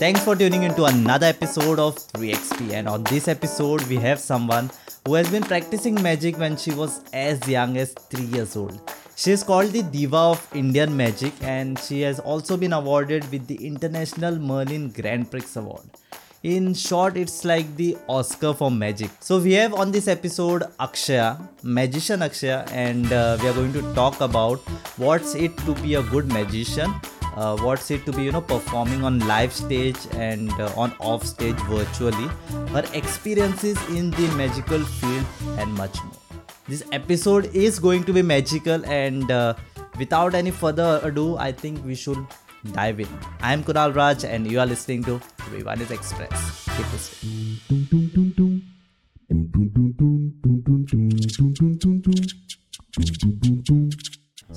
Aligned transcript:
Thanks 0.00 0.24
for 0.24 0.34
tuning 0.34 0.62
into 0.62 0.86
another 0.86 1.26
episode 1.26 1.78
of 1.78 1.94
3XP. 1.96 2.72
And 2.72 2.88
on 2.88 3.02
this 3.04 3.28
episode, 3.28 3.82
we 3.86 3.96
have 3.96 4.18
someone 4.18 4.70
who 5.04 5.12
has 5.12 5.30
been 5.30 5.42
practicing 5.42 5.94
magic 6.00 6.38
when 6.38 6.56
she 6.56 6.72
was 6.72 7.02
as 7.12 7.46
young 7.46 7.76
as 7.76 7.92
3 7.92 8.24
years 8.24 8.56
old. 8.56 8.80
She 9.14 9.30
is 9.32 9.42
called 9.42 9.72
the 9.72 9.82
Diva 9.82 10.16
of 10.16 10.48
Indian 10.54 10.96
Magic 10.96 11.34
and 11.42 11.78
she 11.78 12.00
has 12.00 12.18
also 12.18 12.56
been 12.56 12.72
awarded 12.72 13.30
with 13.30 13.46
the 13.46 13.56
International 13.66 14.38
Merlin 14.38 14.88
Grand 14.88 15.30
Prix 15.30 15.44
Award. 15.56 15.84
In 16.44 16.72
short, 16.72 17.18
it's 17.18 17.44
like 17.44 17.76
the 17.76 17.98
Oscar 18.08 18.54
for 18.54 18.70
magic. 18.70 19.10
So, 19.20 19.38
we 19.38 19.52
have 19.52 19.74
on 19.74 19.92
this 19.92 20.08
episode 20.08 20.62
Akshaya, 20.80 21.46
magician 21.62 22.20
Akshaya, 22.20 22.66
and 22.72 23.12
uh, 23.12 23.36
we 23.42 23.48
are 23.50 23.52
going 23.52 23.74
to 23.74 23.82
talk 23.92 24.22
about 24.22 24.60
what's 24.96 25.34
it 25.34 25.54
to 25.58 25.74
be 25.82 25.96
a 25.96 26.02
good 26.04 26.32
magician, 26.32 26.90
uh, 27.36 27.56
what's 27.58 27.90
it 27.90 28.04
to 28.06 28.12
be, 28.12 28.22
you 28.24 28.32
know, 28.32 28.40
performing 28.40 29.04
on 29.04 29.18
live 29.20 29.52
stage 29.52 29.96
and 30.12 30.50
uh, 30.52 30.72
on 30.76 30.92
off 30.98 31.24
stage 31.24 31.56
virtually, 31.68 32.28
her 32.68 32.84
experiences 32.94 33.78
in 33.90 34.10
the 34.10 34.28
magical 34.36 34.80
field, 34.80 35.24
and 35.58 35.72
much 35.74 36.02
more. 36.04 36.14
This 36.68 36.82
episode 36.92 37.54
is 37.54 37.78
going 37.78 38.04
to 38.04 38.12
be 38.12 38.22
magical, 38.22 38.84
and 38.84 39.30
uh, 39.30 39.54
without 39.98 40.34
any 40.34 40.50
further 40.50 41.00
ado, 41.02 41.36
I 41.36 41.52
think 41.52 41.84
we 41.84 41.94
should 41.94 42.26
dive 42.72 43.00
in. 43.00 43.08
I 43.40 43.52
am 43.52 43.64
Kunal 43.64 43.94
Raj, 43.94 44.24
and 44.24 44.46
you 44.50 44.60
are 44.60 44.66
listening 44.66 45.04
to 45.04 45.20
Everyone 45.46 45.80
is 45.80 45.90
Express. 45.90 46.68
Keep 46.76 46.92
listening. 46.92 47.50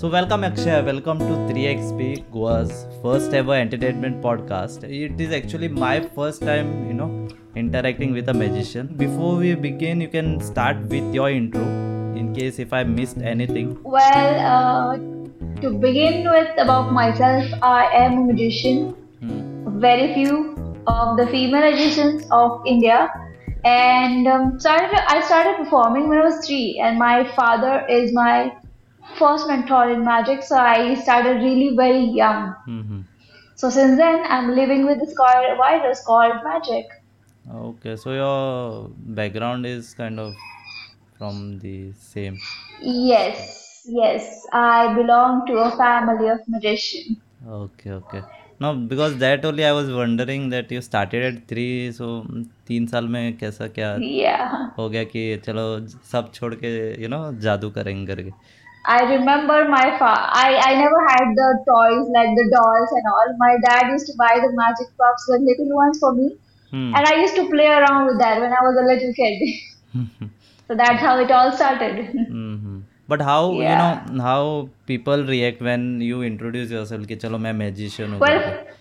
So 0.04 0.10
welcome 0.10 0.44
Akshay, 0.44 0.82
welcome 0.84 1.18
to 1.18 1.34
3XP 1.50 2.30
Goa's 2.30 2.86
first 3.02 3.34
ever 3.34 3.54
entertainment 3.54 4.22
podcast. 4.22 4.84
It 4.84 5.22
is 5.22 5.32
actually 5.32 5.70
my 5.70 6.02
first 6.02 6.42
time, 6.42 6.90
you 6.90 6.94
know, 6.94 7.30
interacting 7.56 8.12
with 8.12 8.28
a 8.28 8.34
magician. 8.34 8.88
Before 8.98 9.38
we 9.38 9.56
begin, 9.56 10.02
you 10.02 10.10
can 10.10 10.42
start 10.42 10.76
with 10.90 11.16
your 11.16 11.30
intro 11.30 11.62
in 12.18 12.36
case 12.36 12.60
if 12.60 12.74
I 12.74 12.84
missed 12.84 13.20
anything. 13.20 13.82
Well, 13.82 14.34
uh, 14.54 14.98
to 15.62 15.70
begin 15.80 16.30
with, 16.30 16.50
about 16.58 16.92
myself, 16.92 17.46
I 17.62 17.86
am 17.94 18.18
a 18.18 18.34
magician. 18.34 18.90
Hmm. 19.22 19.80
Very 19.80 20.14
few 20.16 20.58
of 20.86 21.16
the 21.16 21.28
female 21.28 21.72
magicians 21.72 22.28
of 22.30 22.62
India, 22.66 23.10
and 23.64 24.28
um, 24.28 24.60
started. 24.60 25.00
I 25.08 25.22
started 25.22 25.64
performing 25.64 26.10
when 26.10 26.18
I 26.18 26.26
was 26.26 26.46
three, 26.46 26.82
and 26.84 27.00
my 27.00 27.24
father 27.38 27.86
is 27.88 28.12
my 28.12 28.52
first 29.19 29.49
mentor 29.49 29.91
in 29.91 30.05
magic. 30.05 30.43
So 30.43 30.57
I 30.57 30.95
started 30.95 31.43
really 31.49 31.77
very 31.77 32.05
young. 32.23 32.55
hmm 32.67 33.01
So 33.61 33.71
since 33.71 33.97
then, 33.99 34.25
I'm 34.35 34.51
living 34.57 34.87
with 34.87 35.01
this 35.01 35.15
called 35.17 35.57
virus 35.61 36.03
called 36.07 36.45
magic. 36.45 36.87
Okay, 37.51 37.97
so 37.97 38.13
your 38.13 38.91
background 39.21 39.67
is 39.67 39.95
kind 39.95 40.21
of 40.21 40.35
from 41.19 41.59
the 41.59 41.93
same. 41.93 42.37
Yes, 42.81 43.83
yes, 43.87 44.47
I 44.53 44.95
belong 44.95 45.47
to 45.47 45.59
a 45.59 45.71
family 45.77 46.29
of 46.29 46.41
magician. 46.49 47.17
Okay, 47.47 47.91
okay. 47.93 48.23
No, 48.61 48.75
because 48.75 49.17
that 49.19 49.45
only 49.45 49.65
I 49.65 49.73
was 49.73 49.91
wondering 49.93 50.49
that 50.51 50.71
you 50.71 50.81
started 50.83 51.23
at 51.33 51.49
three, 51.49 51.93
so 51.93 52.07
mm, 52.23 52.45
तीन 52.69 52.87
साल 52.87 53.09
में 53.09 53.37
कैसा 53.39 53.67
क्या 53.79 53.91
Yeah. 54.05 54.55
हो 54.79 54.89
गया 54.89 55.05
कि 55.13 55.23
चलो 55.45 55.65
सब 56.13 56.33
छोड़ 56.35 56.55
के 56.65 56.71
you 57.05 57.11
know 57.15 57.23
जादू 57.47 57.71
करेंगे 57.79 58.07
करके 58.15 58.33
I 58.86 59.02
remember 59.16 59.68
my 59.70 59.98
fa- 59.98 60.28
I, 60.44 60.60
I 60.70 60.76
never 60.76 61.02
had 61.10 61.28
the 61.36 61.50
toys 61.68 62.08
like 62.16 62.32
the 62.36 62.48
dolls 62.54 62.90
and 62.92 63.06
all. 63.14 63.28
My 63.38 63.58
dad 63.68 63.90
used 63.92 64.08
to 64.08 64.14
buy 64.18 64.36
the 64.42 64.52
magic 64.54 64.88
props, 64.98 65.26
the 65.28 65.40
little 65.40 65.76
ones 65.76 65.98
for 66.00 66.14
me, 66.14 66.38
Hmm. 66.72 66.94
and 66.96 67.06
I 67.06 67.16
used 67.22 67.36
to 67.36 67.48
play 67.50 67.68
around 67.68 68.08
with 68.08 68.20
that 68.20 68.40
when 68.42 68.52
I 68.52 68.62
was 68.62 68.76
a 68.82 68.86
little 68.92 69.14
kid. 69.14 69.42
so 70.68 70.76
that's 70.76 71.02
how 71.02 71.20
it 71.20 71.32
all 71.32 71.52
started. 71.52 72.06
hmm 72.28 72.53
but 73.14 73.22
how 73.30 73.52
you 73.54 73.76
know 73.80 74.24
how 74.24 74.62
people 74.88 75.26
react 75.30 75.62
when 75.64 76.02
you 76.02 76.24
introduce 76.24 76.72
yourself 76.72 77.08
कि 77.08 77.16
चलो 77.26 77.38
मैं 77.48 77.54
magician 77.64 78.14
हूँ 78.14 78.20
well, 78.22 78.40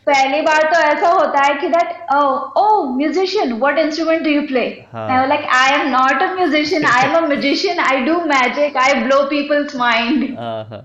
पहली 0.09 0.41
बार 0.43 0.63
तो 0.73 0.81
ऐसा 0.85 1.11
होता 1.11 1.45
है 1.47 1.55
कि 1.61 1.69
that 1.75 2.15
oh 2.59 2.65
musician 2.97 3.53
what 3.59 3.79
instrument 3.79 4.23
do 4.23 4.31
you 4.31 4.43
play 4.47 4.65
I 4.95 5.27
like 5.29 5.47
I 5.59 5.75
am 5.81 5.87
not 5.91 6.23
a 6.23 6.33
musician 6.35 6.85
I 6.95 7.09
am 7.09 7.15
a 7.17 7.27
magician 7.29 7.79
I 7.91 8.01
do 8.07 8.21
magic 8.33 8.77
I 8.87 9.03
blow 9.05 9.23
people's 9.31 9.77
mind 9.77 10.25
हाँ 10.39 10.83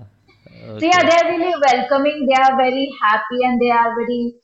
So 0.70 0.84
yeah, 0.84 1.02
they're 1.02 1.28
really 1.30 1.54
welcoming. 1.60 2.26
They 2.26 2.34
are 2.34 2.56
very 2.56 2.90
happy 3.02 3.38
and 3.42 3.60
they 3.60 3.70
are 3.70 3.94
very 3.94 4.34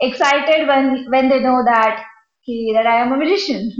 excited 0.00 0.66
when 0.68 1.10
when 1.14 1.28
they 1.28 1.40
know 1.40 1.58
that 1.64 2.00
he, 2.48 2.72
that 2.74 2.86
I 2.86 3.00
am 3.02 3.12
a 3.12 3.16
magician. 3.16 3.70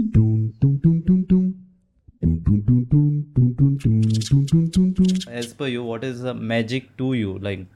As 5.27 5.53
per 5.53 5.67
you, 5.67 5.83
what 5.83 6.03
is 6.03 6.25
uh, 6.25 6.33
magic 6.33 6.97
to 6.97 7.13
you? 7.13 7.37
Like 7.39 7.67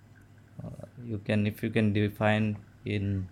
uh, 0.63 0.85
you 0.97 1.19
can 1.19 1.47
if 1.47 1.63
you 1.63 1.71
can 1.71 1.93
define 1.93 2.65
in 2.85 3.31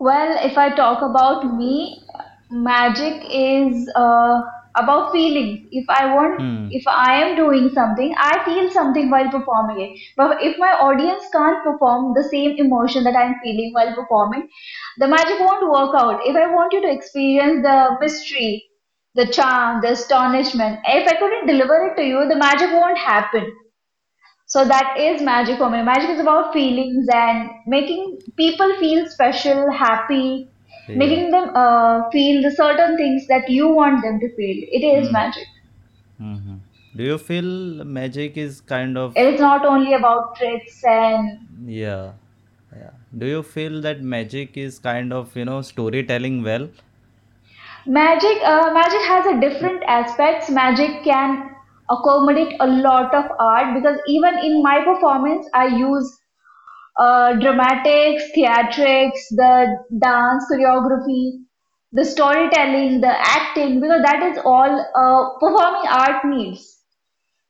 Well, 0.00 0.36
if 0.44 0.58
I 0.58 0.74
talk 0.74 1.02
about 1.02 1.54
me, 1.56 2.02
magic 2.50 3.24
is 3.30 3.90
uh, 3.94 4.40
about 4.76 5.12
feelings. 5.12 5.68
If 5.70 5.88
I 5.88 6.14
want, 6.14 6.40
Hmm. 6.40 6.70
if 6.70 6.86
I 6.88 7.22
am 7.22 7.36
doing 7.36 7.70
something, 7.70 8.14
I 8.18 8.42
feel 8.44 8.70
something 8.70 9.10
while 9.10 9.30
performing 9.30 9.80
it. 9.80 9.98
But 10.16 10.42
if 10.42 10.58
my 10.58 10.72
audience 10.72 11.24
can't 11.32 11.62
perform 11.64 12.14
the 12.14 12.24
same 12.24 12.56
emotion 12.56 13.04
that 13.04 13.16
I'm 13.16 13.36
feeling 13.42 13.72
while 13.72 13.94
performing, 13.94 14.48
the 14.98 15.08
magic 15.08 15.38
won't 15.40 15.70
work 15.70 15.94
out. 16.00 16.26
If 16.26 16.36
I 16.36 16.52
want 16.52 16.72
you 16.72 16.82
to 16.82 16.90
experience 16.92 17.62
the 17.62 17.96
mystery, 18.00 18.64
the 19.14 19.26
charm, 19.28 19.80
the 19.82 19.92
astonishment, 19.92 20.80
if 20.86 21.06
I 21.08 21.16
couldn't 21.16 21.46
deliver 21.46 21.86
it 21.86 21.96
to 21.96 22.04
you, 22.04 22.26
the 22.28 22.36
magic 22.36 22.70
won't 22.72 22.98
happen. 22.98 23.52
So 24.46 24.64
that 24.64 24.96
is 24.98 25.22
magic 25.22 25.58
for 25.58 25.70
me. 25.70 25.82
Magic 25.82 26.10
is 26.10 26.20
about 26.20 26.52
feelings 26.52 27.06
and 27.12 27.50
making 27.66 28.18
people 28.36 28.74
feel 28.78 29.06
special, 29.08 29.70
happy, 29.70 30.50
Yeah. 30.88 30.96
making 30.96 31.30
them 31.30 31.50
uh, 31.54 32.10
feel 32.10 32.42
the 32.42 32.50
certain 32.50 32.96
things 32.96 33.26
that 33.28 33.48
you 33.50 33.68
want 33.68 34.02
them 34.02 34.20
to 34.20 34.28
feel. 34.36 34.58
It 34.80 34.84
is 34.84 35.10
magic. 35.12 35.46
hmm 36.18 36.56
Do 36.96 37.04
you 37.04 37.18
feel 37.18 37.84
magic 37.84 38.36
is 38.36 38.60
kind 38.60 38.96
of 38.98 39.16
It 39.16 39.34
is 39.34 39.40
not 39.40 39.64
only 39.66 39.94
about 39.94 40.36
tricks 40.36 40.82
and 40.84 41.48
yeah 41.66 42.12
yeah 42.76 42.94
do 43.18 43.26
you 43.26 43.42
feel 43.42 43.80
that 43.80 44.00
magic 44.14 44.56
is 44.56 44.78
kind 44.78 45.12
of 45.12 45.36
you 45.36 45.44
know 45.44 45.60
storytelling 45.62 46.42
well 46.42 46.68
magic. 47.86 48.38
Uh, 48.44 48.72
magic 48.72 49.00
has 49.02 49.26
a 49.26 49.40
different 49.40 49.82
aspects. 49.86 50.50
Magic 50.50 51.02
can 51.04 51.54
accommodate 51.90 52.56
a 52.60 52.66
lot 52.66 53.14
of 53.14 53.24
art 53.38 53.74
because 53.74 53.98
even 54.08 54.38
in 54.38 54.62
my 54.62 54.82
performance, 54.84 55.46
I 55.54 55.66
use 55.66 56.18
uh, 56.98 57.34
dramatics, 57.34 58.24
theatrics, 58.36 59.20
the 59.30 59.76
dance 60.00 60.44
choreography, 60.50 61.42
the 61.92 62.04
storytelling, 62.04 63.00
the 63.00 63.14
acting, 63.18 63.80
because 63.80 64.02
that 64.02 64.22
is 64.22 64.38
all 64.44 64.80
uh, 64.96 65.38
performing 65.40 65.88
art 65.90 66.24
needs. 66.24 66.80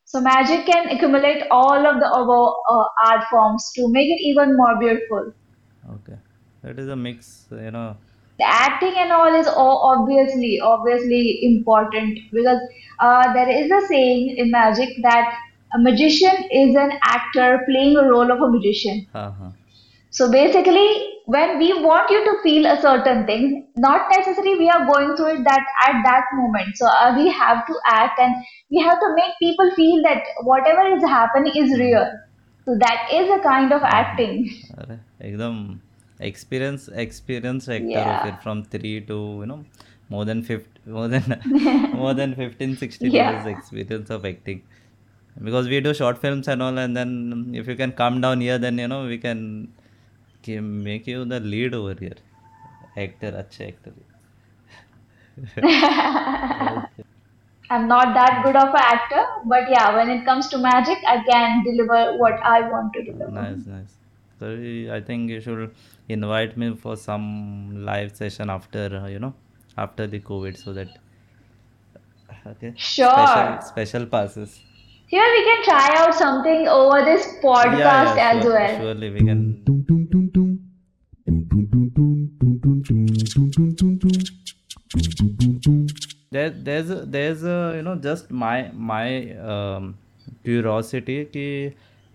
So 0.04 0.20
magic 0.20 0.66
can 0.66 0.88
accumulate 0.90 1.44
all 1.50 1.86
of 1.86 2.00
the 2.00 2.10
above 2.10 2.54
uh, 2.70 2.84
art 3.06 3.24
forms 3.30 3.70
to 3.76 3.88
make 3.90 4.08
it 4.08 4.22
even 4.22 4.56
more 4.56 4.78
beautiful. 4.78 5.32
okay 5.96 6.18
that 6.62 6.78
is 6.78 6.88
a 6.88 6.96
mix 6.96 7.46
you 7.50 7.70
know 7.70 7.96
the 8.38 8.46
acting 8.46 8.94
and 8.96 9.12
all 9.12 9.34
is 9.34 9.46
obviously 9.46 10.60
obviously 10.60 11.44
important 11.44 12.18
because 12.32 12.60
uh, 13.00 13.32
there 13.32 13.48
is 13.48 13.70
a 13.70 13.86
saying 13.86 14.36
in 14.36 14.50
magic 14.50 14.88
that 15.02 15.34
a 15.74 15.78
magician 15.78 16.48
is 16.50 16.76
an 16.76 16.92
actor 17.02 17.62
playing 17.66 17.96
a 17.96 18.08
role 18.08 18.30
of 18.30 18.40
a 18.40 18.48
magician. 18.48 19.06
Uh-huh. 19.14 19.50
so 20.10 20.30
basically 20.30 20.88
when 21.26 21.58
we 21.58 21.68
want 21.82 22.10
you 22.10 22.24
to 22.24 22.32
feel 22.42 22.66
a 22.66 22.80
certain 22.80 23.24
thing 23.26 23.66
not 23.76 24.02
necessarily 24.10 24.58
we 24.58 24.68
are 24.68 24.86
going 24.86 25.16
through 25.16 25.32
it 25.36 25.44
that 25.44 25.64
at 25.86 26.02
that 26.04 26.24
moment. 26.34 26.76
So 26.76 26.86
uh, 26.86 27.14
we 27.16 27.30
have 27.30 27.66
to 27.66 27.74
act 27.86 28.20
and 28.20 28.44
we 28.70 28.78
have 28.80 29.00
to 29.00 29.14
make 29.16 29.32
people 29.38 29.70
feel 29.74 30.02
that 30.02 30.22
whatever 30.42 30.86
is 30.96 31.02
happening 31.02 31.52
is 31.56 31.78
real. 31.78 32.06
So 32.64 32.76
that 32.78 33.08
is 33.12 33.28
a 33.30 33.40
kind 33.42 33.72
of 33.72 33.82
acting. 33.82 34.50
একদম 35.20 35.54
experience 36.28 36.86
experience 37.06 37.68
actor 37.76 38.04
हो 38.04 38.12
Yeah. 38.12 38.22
फिर 38.24 38.36
from 38.44 38.62
three 38.74 38.94
to 39.10 39.18
you 39.40 39.48
know 39.52 39.58
more 40.14 40.24
than 40.30 40.40
50 40.48 40.92
more 40.96 41.06
than 41.14 41.34
more 42.00 42.14
than 42.20 42.34
15 42.40 42.76
16 42.82 43.12
Yeah. 43.16 43.30
years 43.30 43.46
experience 43.52 44.10
of 44.16 44.26
acting 44.32 44.60
because 45.48 45.70
we 45.74 45.80
do 45.86 45.92
short 46.00 46.18
films 46.24 46.50
and 46.54 46.66
all 46.66 46.82
and 46.84 47.00
then 47.00 47.14
if 47.62 47.70
you 47.72 47.76
can 47.82 47.92
come 48.02 48.20
down 48.26 48.44
here 48.46 48.58
then 48.66 48.82
you 48.84 48.88
know 48.94 49.00
we 49.12 49.18
can 49.26 49.42
make 50.90 51.06
you 51.12 51.24
the 51.34 51.40
lead 51.54 51.74
over 51.80 51.94
here 52.04 52.18
actor 53.04 53.30
अच्छे 53.42 53.66
actor 53.68 53.92
I'm 57.74 57.86
not 57.88 58.10
that 58.16 58.42
good 58.44 58.56
of 58.62 58.74
an 58.80 58.82
actor, 58.86 59.22
but 59.52 59.70
yeah, 59.70 59.86
when 59.96 60.10
it 60.14 60.24
comes 60.26 60.48
to 60.48 60.58
magic, 60.58 60.98
I 61.12 61.14
can 61.28 61.64
deliver 61.64 62.00
what 62.18 62.34
I 62.50 62.60
want 62.72 62.92
to 62.96 63.02
deliver. 63.06 63.30
nice 63.30 63.66
nice 63.66 63.94
So 64.44 64.50
I 64.94 65.00
think 65.00 65.30
you 65.30 65.40
should 65.40 65.74
invite 66.08 66.56
me 66.58 66.74
for 66.76 66.96
some 66.96 67.84
live 67.84 68.14
session 68.14 68.50
after 68.50 68.84
uh, 69.02 69.06
you 69.08 69.18
know 69.18 69.32
after 69.78 70.06
the 70.06 70.20
COVID, 70.20 70.58
so 70.62 70.74
that 70.74 70.88
okay 72.50 72.72
Sure. 72.76 73.08
special 73.10 73.62
special 73.68 74.06
passes. 74.06 74.60
Here 75.06 75.30
we 75.36 75.40
can 75.48 75.64
try 75.64 75.86
out 76.00 76.14
something 76.14 76.68
over 76.68 77.00
this 77.04 77.26
podcast 77.42 77.78
yeah, 77.78 78.32
as 78.34 78.42
sure, 78.42 78.52
well. 78.52 78.76
surely 78.82 79.10
we 79.10 79.24
can. 79.30 79.40
There, 86.32 86.50
there's 86.50 86.94
there's 87.16 87.44
a, 87.44 87.72
you 87.76 87.82
know 87.82 87.96
just 87.96 88.30
my 88.30 88.70
my 88.92 89.08
um, 89.54 89.94
curiosity 90.44 91.24
कि 91.24 91.48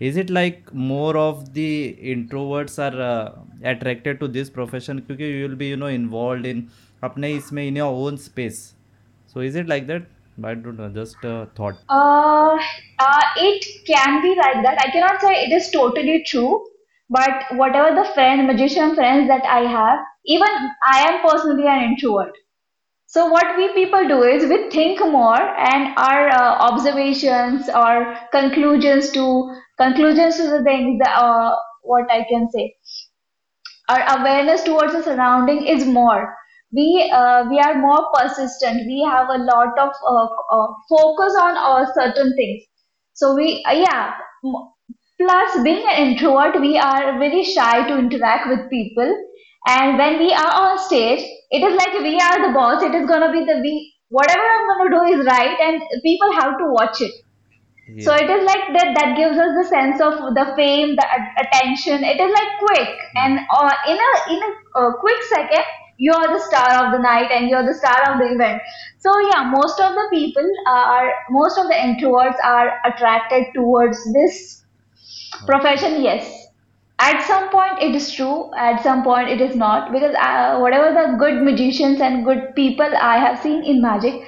is 0.00 0.16
it 0.16 0.30
like 0.30 0.72
more 0.74 1.16
of 1.16 1.52
the 1.54 1.96
introverts 2.02 2.78
are 2.78 3.00
uh, 3.00 3.38
attracted 3.62 4.20
to 4.20 4.28
this 4.28 4.50
profession? 4.50 5.04
Because 5.06 5.20
you 5.20 5.48
will 5.48 5.56
be 5.56 5.68
you 5.68 5.76
know 5.76 5.86
involved 5.86 6.46
in 6.46 6.70
apne 7.02 7.36
isme 7.36 7.68
in 7.68 7.76
your 7.76 7.92
own 7.92 8.18
space. 8.18 8.74
So 9.26 9.40
is 9.40 9.54
it 9.54 9.68
like 9.68 9.86
that? 9.86 10.02
I 10.42 10.54
don't 10.54 10.78
know 10.78 10.88
just 10.88 11.16
a 11.22 11.48
thought. 11.54 11.76
Uh, 11.88 12.56
uh, 12.98 13.22
it 13.36 13.64
can 13.86 14.22
be 14.22 14.34
like 14.36 14.62
that. 14.64 14.78
I 14.80 14.90
cannot 14.90 15.20
say 15.20 15.44
it 15.44 15.52
is 15.52 15.70
totally 15.70 16.24
true 16.24 16.64
but 17.10 17.44
whatever 17.56 17.94
the 17.94 18.08
friend 18.14 18.46
magician 18.46 18.94
friends 18.94 19.26
that 19.28 19.44
i 19.44 19.60
have 19.76 19.98
even 20.34 20.68
i 20.92 21.00
am 21.08 21.20
personally 21.28 21.66
an 21.66 21.82
introvert. 21.82 22.36
So 23.10 23.26
what 23.26 23.58
we 23.58 23.74
people 23.74 24.08
do 24.08 24.22
is 24.22 24.48
we 24.48 24.70
think 24.70 25.00
more, 25.00 25.38
and 25.38 25.94
our 25.98 26.28
uh, 26.30 26.54
observations 26.70 27.68
or 27.68 28.16
conclusions 28.32 29.10
to 29.12 29.54
conclusions 29.78 30.36
to 30.36 30.44
the 30.48 30.62
things 30.64 30.98
that 31.04 31.14
uh, 31.18 31.56
what 31.82 32.10
I 32.10 32.24
can 32.30 32.48
say 32.50 32.74
our 33.88 34.18
awareness 34.18 34.62
towards 34.62 34.92
the 34.92 35.02
surrounding 35.02 35.66
is 35.66 35.84
more. 35.84 36.34
We 36.72 37.10
uh, 37.12 37.44
we 37.50 37.58
are 37.58 37.74
more 37.78 38.02
persistent. 38.14 38.86
We 38.86 39.02
have 39.10 39.28
a 39.28 39.38
lot 39.38 39.78
of 39.78 39.90
uh, 40.08 40.28
uh, 40.56 40.68
focus 40.88 41.34
on 41.42 41.56
uh, 41.58 41.86
certain 41.94 42.34
things. 42.36 42.62
So 43.14 43.34
we 43.34 43.62
yeah 43.70 44.14
plus 45.20 45.62
being 45.62 45.84
an 45.88 45.96
introvert 46.08 46.60
we 46.60 46.78
are 46.78 47.18
very 47.18 47.42
shy 47.44 47.86
to 47.88 47.98
interact 47.98 48.48
with 48.48 48.70
people 48.70 49.10
and 49.66 49.98
when 49.98 50.18
we 50.18 50.32
are 50.32 50.52
on 50.62 50.78
stage 50.78 51.22
it 51.50 51.62
is 51.62 51.74
like 51.76 51.94
we 52.02 52.18
are 52.18 52.46
the 52.46 52.52
boss 52.54 52.82
it 52.82 52.94
is 52.94 53.06
going 53.06 53.20
to 53.20 53.32
be 53.32 53.44
the 53.44 53.60
we 53.60 53.94
whatever 54.08 54.42
i'm 54.42 54.66
going 54.68 54.90
to 54.90 54.96
do 54.96 55.20
is 55.20 55.26
right 55.26 55.58
and 55.60 55.82
people 56.02 56.32
have 56.32 56.56
to 56.58 56.70
watch 56.72 57.00
it 57.00 57.12
so 57.98 58.14
it 58.14 58.30
is 58.30 58.44
like 58.46 58.72
that 58.72 58.94
that 58.94 59.16
gives 59.16 59.36
us 59.36 59.50
the 59.58 59.64
sense 59.68 60.00
of 60.00 60.34
the 60.34 60.52
fame, 60.56 60.94
the 60.94 61.06
attention. 61.42 62.04
It 62.04 62.20
is 62.20 62.32
like 62.32 62.50
quick 62.60 62.96
and 63.16 63.40
uh, 63.50 63.72
in 63.88 63.98
a 63.98 64.32
in 64.32 64.40
a 64.40 64.78
uh, 64.78 64.92
quick 65.00 65.20
second 65.24 65.64
you 65.98 66.12
are 66.12 66.32
the 66.32 66.40
star 66.40 66.86
of 66.86 66.92
the 66.92 66.98
night 66.98 67.30
and 67.30 67.50
you're 67.50 67.66
the 67.66 67.74
star 67.74 68.12
of 68.12 68.20
the 68.20 68.32
event. 68.32 68.62
So 69.00 69.10
yeah, 69.20 69.50
most 69.50 69.80
of 69.80 69.92
the 69.94 70.06
people 70.12 70.48
are 70.66 71.12
most 71.30 71.58
of 71.58 71.66
the 71.66 71.74
introverts 71.74 72.38
are 72.44 72.78
attracted 72.86 73.46
towards 73.54 73.98
this 74.14 74.64
profession. 75.46 76.00
Yes, 76.02 76.39
at 76.99 77.21
some 77.25 77.49
point 77.49 77.81
it 77.81 77.95
is 77.95 78.11
true. 78.11 78.51
At 78.55 78.81
some 78.83 79.03
point 79.03 79.29
it 79.29 79.41
is 79.41 79.55
not 79.55 79.91
because 79.91 80.15
uh, 80.15 80.57
whatever 80.59 80.93
the 80.93 81.17
good 81.17 81.41
magicians 81.43 82.01
and 82.01 82.23
good 82.25 82.55
people 82.55 82.95
I 83.01 83.17
have 83.17 83.39
seen 83.39 83.63
in 83.63 83.81
magic, 83.81 84.21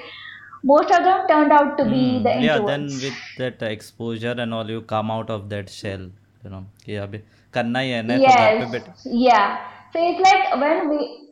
most 0.64 0.90
of 0.90 1.04
them 1.04 1.26
turned 1.28 1.52
out 1.52 1.78
to 1.78 1.84
be 1.84 2.22
the 2.22 2.32
Hmm. 2.34 2.42
Yeah, 2.42 2.58
then 2.60 2.86
introverts. 2.88 3.02
with 3.02 3.18
that 3.38 3.62
exposure 3.62 4.34
and 4.38 4.52
all, 4.54 4.68
you 4.70 4.82
come 4.82 5.10
out 5.10 5.30
of 5.30 5.48
that 5.50 5.70
shell, 5.70 6.10
you 6.44 6.50
know, 6.50 6.64
कि 6.84 6.96
अभी 7.06 7.18
करना 7.54 7.78
ही 7.78 7.90
है 7.90 8.02
ना 8.02 8.18
तो 8.26 8.32
घर 8.32 8.50
पे 8.60 8.66
Yes, 8.66 8.70
बैठ 8.72 8.88
yeah. 9.06 9.58
So 9.92 10.00
it's 10.10 10.20
like 10.20 10.54
when 10.60 10.88
we 10.90 11.28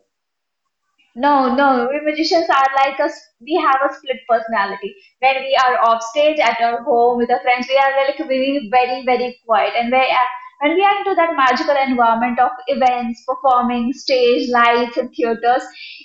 no, 1.14 1.54
no, 1.54 1.88
we 1.90 2.00
magicians 2.06 2.48
are 2.50 2.70
like 2.76 3.00
us. 3.00 3.14
We 3.40 3.54
have 3.66 3.80
a 3.88 3.92
split 3.94 4.18
personality. 4.28 4.94
When 5.20 5.36
we 5.44 5.56
are 5.64 5.78
off 5.88 6.02
stage 6.02 6.38
at 6.38 6.60
our 6.60 6.82
home 6.82 7.16
with 7.18 7.30
our 7.30 7.40
friends, 7.40 7.66
we 7.68 7.76
are 7.84 7.92
like 8.00 8.18
very, 8.18 8.68
very, 8.70 9.02
very 9.04 9.38
quiet. 9.46 9.72
And 9.78 9.90
we 9.90 9.98
are, 9.98 10.28
when 10.61 10.75
we 10.75 10.83
are 10.83 10.97
into 10.99 11.15
that 11.15 11.35
magical 11.35 11.75
environment 11.75 12.39
of 12.39 12.51
events, 12.67 13.23
performing, 13.27 13.91
stage, 13.93 14.49
lights, 14.49 14.97
and 14.97 15.09
theaters, 15.15 15.63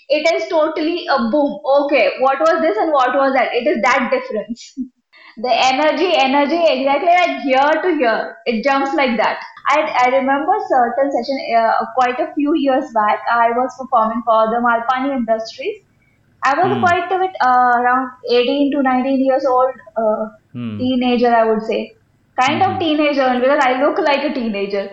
it 0.09 0.27
is 0.35 0.49
totally 0.49 1.07
a 1.07 1.19
boom. 1.31 1.61
Okay, 1.85 2.13
what 2.21 2.41
was 2.41 2.61
this 2.63 2.77
and 2.79 2.93
what 2.93 3.15
was 3.17 3.35
that? 3.35 3.55
It 3.55 3.67
is 3.67 3.83
that 3.83 4.11
difference. 4.11 4.75
The 5.39 5.53
energy, 5.53 6.13
energy, 6.17 6.61
exactly 6.67 7.09
like 7.09 7.41
here 7.43 7.83
to 7.83 7.97
here. 7.97 8.37
It 8.47 8.65
jumps 8.65 8.95
like 8.95 9.17
that. 9.19 9.41
I, 9.69 9.81
I 10.05 10.17
remember 10.17 10.53
certain 10.69 11.11
session 11.13 11.39
uh, 11.59 11.85
quite 11.99 12.19
a 12.21 12.33
few 12.35 12.55
years 12.57 12.85
back. 12.95 13.21
I 13.31 13.51
was 13.53 13.71
performing 13.81 14.23
for 14.25 14.49
the 14.51 14.61
Malpani 14.65 15.17
Industries. 15.17 15.77
I 16.45 16.55
was 16.55 16.73
hmm 16.73 16.87
quite 16.87 17.11
a 17.13 17.19
bit 17.19 17.33
uh, 17.45 17.73
around 17.81 18.11
18 18.31 18.73
to 18.73 18.83
19 18.83 19.25
years 19.25 19.45
old 19.47 19.75
uh, 19.97 20.27
hmm 20.55 20.79
teenager, 20.79 21.35
I 21.35 21.45
would 21.45 21.63
say. 21.65 21.93
Kind 22.41 22.63
of 22.63 22.79
hmm 22.79 22.81
teenager 22.81 23.29
because 23.41 23.61
I 23.65 23.81
look 23.83 23.99
like 23.99 24.25
a 24.25 24.35
teenager. 24.35 24.91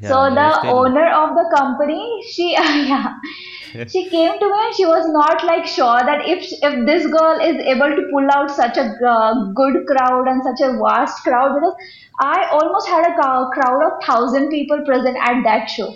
So 0.02 0.34
the 0.34 0.64
owner 0.68 1.06
of 1.12 1.30
the 1.36 1.46
company, 1.56 2.22
she 2.32 2.52
yeah, 2.88 3.14
she 3.92 4.08
came 4.10 4.38
to 4.38 4.46
me 4.46 4.58
and 4.66 4.74
she 4.76 4.86
was 4.86 5.06
not 5.08 5.44
like 5.44 5.66
sure 5.66 6.00
that 6.10 6.28
if 6.28 6.44
if 6.68 6.86
this 6.86 7.06
girl 7.16 7.38
is 7.50 7.56
able 7.74 7.94
to 7.98 8.04
pull 8.12 8.28
out 8.36 8.50
such 8.50 8.76
a 8.76 8.86
uh, 9.14 9.34
good 9.60 9.78
crowd 9.86 10.28
and 10.28 10.42
such 10.48 10.62
a 10.68 10.72
vast 10.82 11.22
crowd 11.24 11.54
because 11.54 11.76
I 12.22 12.48
almost 12.52 12.88
had 12.88 13.06
a 13.10 13.16
crowd 13.56 13.82
of 13.88 14.04
thousand 14.06 14.50
people 14.50 14.84
present 14.86 15.16
at 15.30 15.42
that 15.44 15.68
show. 15.70 15.92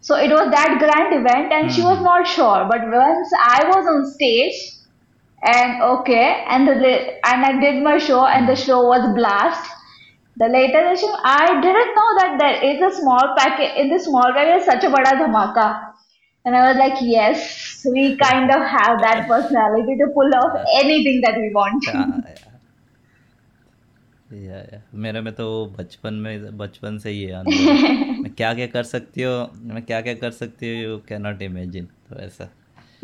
So 0.00 0.16
it 0.16 0.30
was 0.30 0.50
that 0.50 0.78
grand 0.80 1.14
event 1.14 1.52
and 1.52 1.70
she 1.72 1.82
was 1.82 2.00
hmm 2.00 2.10
not 2.10 2.26
sure. 2.26 2.66
But 2.68 2.82
once 2.90 3.30
I 3.38 3.64
was 3.68 3.86
on 3.86 4.10
stage 4.12 4.54
and 5.42 5.82
okay 5.82 6.44
and 6.48 6.68
the 6.68 7.26
and 7.26 7.44
I 7.44 7.60
did 7.60 7.82
my 7.82 7.98
show 7.98 8.26
and 8.26 8.48
the 8.48 8.56
show 8.56 8.82
was 8.82 9.14
blast. 9.14 9.70
The 10.38 10.48
later 10.48 10.82
issue, 10.92 11.12
I 11.24 11.60
didn't 11.60 11.94
know 11.98 12.10
that 12.18 12.36
there 12.38 12.58
is 12.64 12.80
a 12.80 12.96
small 12.96 13.34
packet 13.36 13.76
in 13.76 13.88
the 13.88 13.98
small 13.98 14.32
packet 14.32 14.60
is 14.60 14.66
such 14.66 14.84
a 14.84 14.90
bada 14.96 15.14
dhamaka. 15.20 15.94
And 16.44 16.56
I 16.56 16.68
was 16.68 16.76
like, 16.76 16.98
yes, 17.00 17.86
we 17.92 18.16
kind 18.16 18.50
of 18.50 18.62
have 18.74 19.00
that 19.00 19.26
personality 19.26 19.96
to 19.96 20.06
pull 20.14 20.34
off 20.36 20.60
anything 20.82 21.20
that 21.22 21.36
we 21.38 21.50
want. 21.54 21.84
या 24.32 24.56
या 24.56 24.80
मेरे 25.02 25.20
में 25.20 25.32
तो 25.34 25.44
बचपन 25.78 26.14
में 26.24 26.56
बचपन 26.56 26.98
से 26.98 27.10
ही 27.10 27.22
है 27.24 27.42
मैं 28.22 28.32
क्या 28.36 28.52
क्या 28.54 28.66
कर 28.66 28.82
सकती 28.84 29.22
हो 29.22 29.32
मैं 29.72 29.82
क्या 29.84 30.00
क्या 30.00 30.14
कर 30.14 30.30
सकती 30.38 30.72
हूँ 30.72 30.82
यू 30.82 30.96
कैन 31.08 31.22
नॉट 31.22 31.42
इमेजिन 31.42 31.84
तो 32.10 32.18
ऐसा 32.24 32.48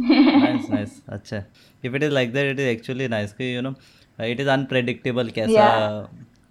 नाइस 0.00 0.68
नाइस 0.70 1.00
अच्छा 1.16 1.42
if 1.85 1.97
it 1.97 2.02
is 2.02 2.12
like 2.12 2.32
that 2.32 2.50
it 2.50 2.61
is 2.61 2.68
actually 2.68 3.09
nice 3.09 3.32
कि 3.40 3.54
you 3.54 3.62
know 3.62 3.75
it 4.25 4.40
is 4.40 4.49
unpredictable 4.49 5.30
कैसा 5.38 5.64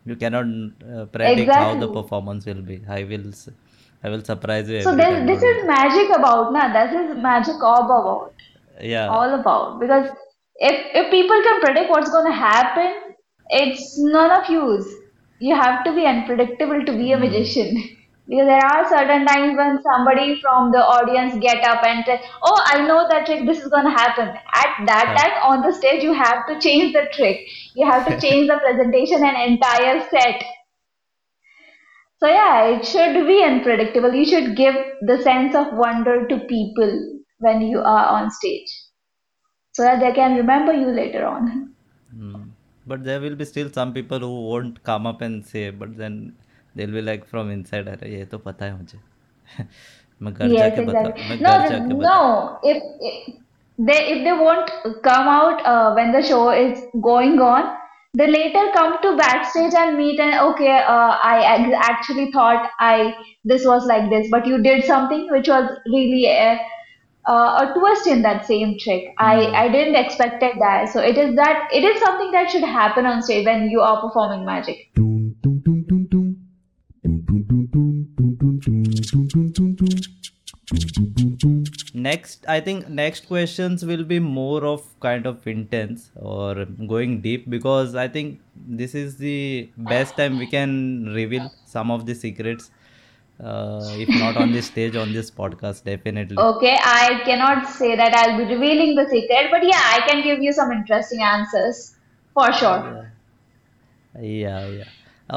you 0.06 0.16
cannot 0.16 0.46
uh, 0.96 1.06
predict 1.06 1.52
how 1.52 1.76
the 1.76 1.88
performance 1.88 2.46
will 2.46 2.62
be 2.72 2.82
i 2.88 3.04
will 3.04 3.28
i 4.04 4.10
will 4.10 4.24
surprise 4.24 4.70
you 4.70 4.82
So 4.82 4.96
this 4.96 5.20
this 5.28 5.44
is 5.50 5.66
magic 5.66 6.10
about, 6.16 6.52
na? 6.54 6.64
This 6.74 6.92
is 7.02 7.18
magic 7.26 7.64
all 7.64 7.86
about, 7.86 8.34
yeah 8.82 9.08
all 9.08 9.36
about. 9.40 9.80
Because 9.80 10.10
if 10.72 10.76
if 11.02 11.12
people 11.12 11.42
can 11.48 11.62
predict 11.62 11.90
what's 11.90 12.12
going 12.16 12.30
to 12.32 12.38
happen, 12.40 13.16
it's 13.50 13.98
none 14.00 14.32
of 14.32 14.50
use. 14.50 14.90
You 15.40 15.56
have 15.56 15.84
to 15.86 15.94
be 15.96 16.06
unpredictable 16.06 16.86
to 16.86 16.98
be 16.98 17.12
a 17.14 17.18
mm. 17.18 17.22
magician. 17.28 17.84
Because 18.28 18.48
there 18.48 18.66
are 18.66 18.90
certain 18.90 19.26
times 19.26 19.58
when 19.58 19.82
somebody 19.84 20.40
from 20.42 20.72
the 20.72 20.80
audience 20.80 21.36
get 21.42 21.64
up 21.66 21.84
and 21.86 22.06
say, 22.06 22.22
"Oh, 22.42 22.58
I 22.66 22.86
know 22.88 23.08
that 23.10 23.26
trick. 23.26 23.46
This 23.46 23.62
is 23.62 23.68
going 23.68 23.86
to 23.86 23.92
happen." 23.92 24.30
At 24.64 24.86
that 24.88 25.08
Huh. 25.08 25.16
time 25.18 25.36
on 25.52 25.62
the 25.62 25.74
stage, 25.74 26.04
you 26.04 26.14
have 26.14 26.46
to 26.48 26.60
change 26.60 26.94
the 26.94 27.06
trick. 27.14 27.40
You 27.76 27.90
have 27.92 28.08
to 28.08 28.18
change 28.26 28.48
the 28.48 28.60
presentation 28.60 29.26
and 29.26 29.38
entire 29.54 30.00
set. 30.10 30.44
So 32.18 32.28
yeah, 32.28 32.66
it 32.70 32.86
should 32.86 33.28
be 33.28 33.44
unpredictable. 33.44 34.14
You 34.14 34.26
should 34.26 34.56
give 34.56 34.76
the 35.02 35.22
sense 35.22 35.54
of 35.54 35.74
wonder 35.74 36.26
to 36.28 36.40
people 36.40 37.20
when 37.40 37.62
you 37.62 37.80
are 37.80 38.06
on 38.08 38.32
stage, 38.32 38.72
so 39.74 39.84
that 39.84 40.00
they 40.00 40.14
can 40.14 40.36
remember 40.38 40.74
you 40.74 40.88
later 40.88 41.26
on. 41.26 41.76
Mm. 42.16 42.52
But 42.86 43.04
there 43.04 43.20
will 43.22 43.36
be 43.36 43.46
still 43.46 43.70
some 43.72 43.94
people 43.94 44.20
who 44.20 44.48
won't 44.50 44.84
come 44.84 45.06
up 45.08 45.22
and 45.22 45.46
say, 45.46 45.70
but 45.70 45.98
then 45.98 46.36
they'll 46.75 46.93
be 46.93 47.03
like 47.03 47.27
from 47.27 47.51
inside, 47.51 47.89
अरे 47.89 48.15
ये 48.17 48.25
तो 48.33 48.39
पता 48.39 48.65
है 48.67 48.77
मुझे 48.79 48.99
मैं 50.23 50.33
घर 50.35 50.49
Yes, 50.53 50.73
जाके 50.73 50.81
बता 50.87 51.09
exactly. 51.09 51.29
मैं 51.29 51.39
No, 51.41 51.53
घर 51.53 51.67
the, 51.69 51.71
जाके 51.73 51.95
बता 51.95 52.21
no. 52.21 52.59
If, 52.63 52.83
if 53.01 53.35
they 53.79 53.99
if 54.13 54.25
they 54.25 54.33
won't 54.33 54.71
come 55.03 55.29
out 55.29 55.65
uh, 55.65 55.93
when 55.95 56.13
the 56.13 56.23
show 56.23 56.51
is 56.51 56.81
going 57.01 57.41
on, 57.41 57.77
they 58.17 58.27
later 58.27 58.65
come 58.77 58.97
to 59.03 59.17
backstage 59.17 59.75
and 59.75 59.97
meet 59.97 60.19
and 60.21 60.35
okay, 60.53 60.71
uh, 60.79 61.17
I 61.33 61.57
ac- 61.57 61.75
actually 61.91 62.31
thought 62.33 62.71
I 62.81 63.15
this 63.45 63.65
was 63.67 63.87
like 63.87 64.11
this, 64.11 64.29
but 64.31 64.47
you 64.47 64.63
did 64.63 64.85
something 64.85 65.29
which 65.31 65.49
was 65.49 65.71
really 65.87 66.27
a, 66.27 66.59
uh, 67.29 67.67
a 67.67 67.75
twist 67.79 68.07
in 68.07 68.23
that 68.23 68.47
same 68.47 68.77
trick. 68.79 69.05
I 69.19 69.35
Hmm. 69.47 69.55
I 69.65 69.69
didn't 69.69 69.97
expected 69.97 70.53
that. 70.61 70.89
So 70.89 71.01
it 71.01 71.19
is 71.19 71.35
that 71.37 71.69
it 71.73 71.85
is 71.85 72.01
something 72.01 72.33
that 72.33 72.51
should 72.51 72.65
happen 72.65 73.07
on 73.07 73.23
stage 73.23 73.47
when 73.47 73.69
you 73.71 73.81
are 73.81 74.01
performing 74.01 74.45
magic. 74.45 74.79
Next 81.94 82.46
i 82.48 82.60
think 82.60 82.88
next 82.90 83.28
questions 83.28 83.86
will 83.86 84.04
be 84.04 84.20
more 84.20 84.66
of 84.66 84.82
kind 85.00 85.26
of 85.26 85.46
intense 85.48 86.12
or 86.16 86.66
going 86.94 87.22
deep 87.22 87.50
because 87.50 87.96
i 87.96 88.08
think 88.08 88.40
this 88.82 88.96
is 88.96 89.18
the 89.18 89.70
best 89.78 90.16
time 90.18 90.38
we 90.38 90.48
can 90.48 91.06
reveal 91.14 91.52
some 91.66 91.92
of 91.92 92.06
the 92.06 92.16
secrets 92.16 92.72
uh, 93.44 93.88
if 93.98 94.10
not 94.10 94.38
on 94.38 94.52
this 94.52 94.68
stage 94.68 94.96
on 94.96 95.12
this 95.12 95.30
podcast 95.32 95.84
definitely 95.84 96.38
Okay, 96.38 96.78
I 96.82 97.22
cannot 97.26 97.68
say 97.68 97.96
that 97.96 98.14
I'll 98.14 98.38
be 98.38 98.46
revealing 98.46 98.96
the 98.96 99.08
secret, 99.10 99.50
but 99.52 99.64
yeah, 99.64 99.82
I 99.82 100.02
can 100.08 100.24
give 100.24 100.42
you 100.42 100.54
some 100.54 100.72
interesting 100.72 101.22
answers 101.22 101.96
for 102.34 102.54
sure. 102.54 103.12
yeah 104.20 104.68
yeah 104.68 104.90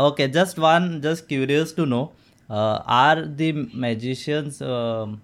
okay 0.07 0.29
just 0.29 0.59
one 0.59 1.01
just 1.03 1.29
curious 1.29 1.73
to 1.73 1.87
know 1.87 2.13
uh, 2.51 2.83
are 2.87 3.23
the 3.23 3.53
magicians 3.75 4.61
um, 4.63 5.21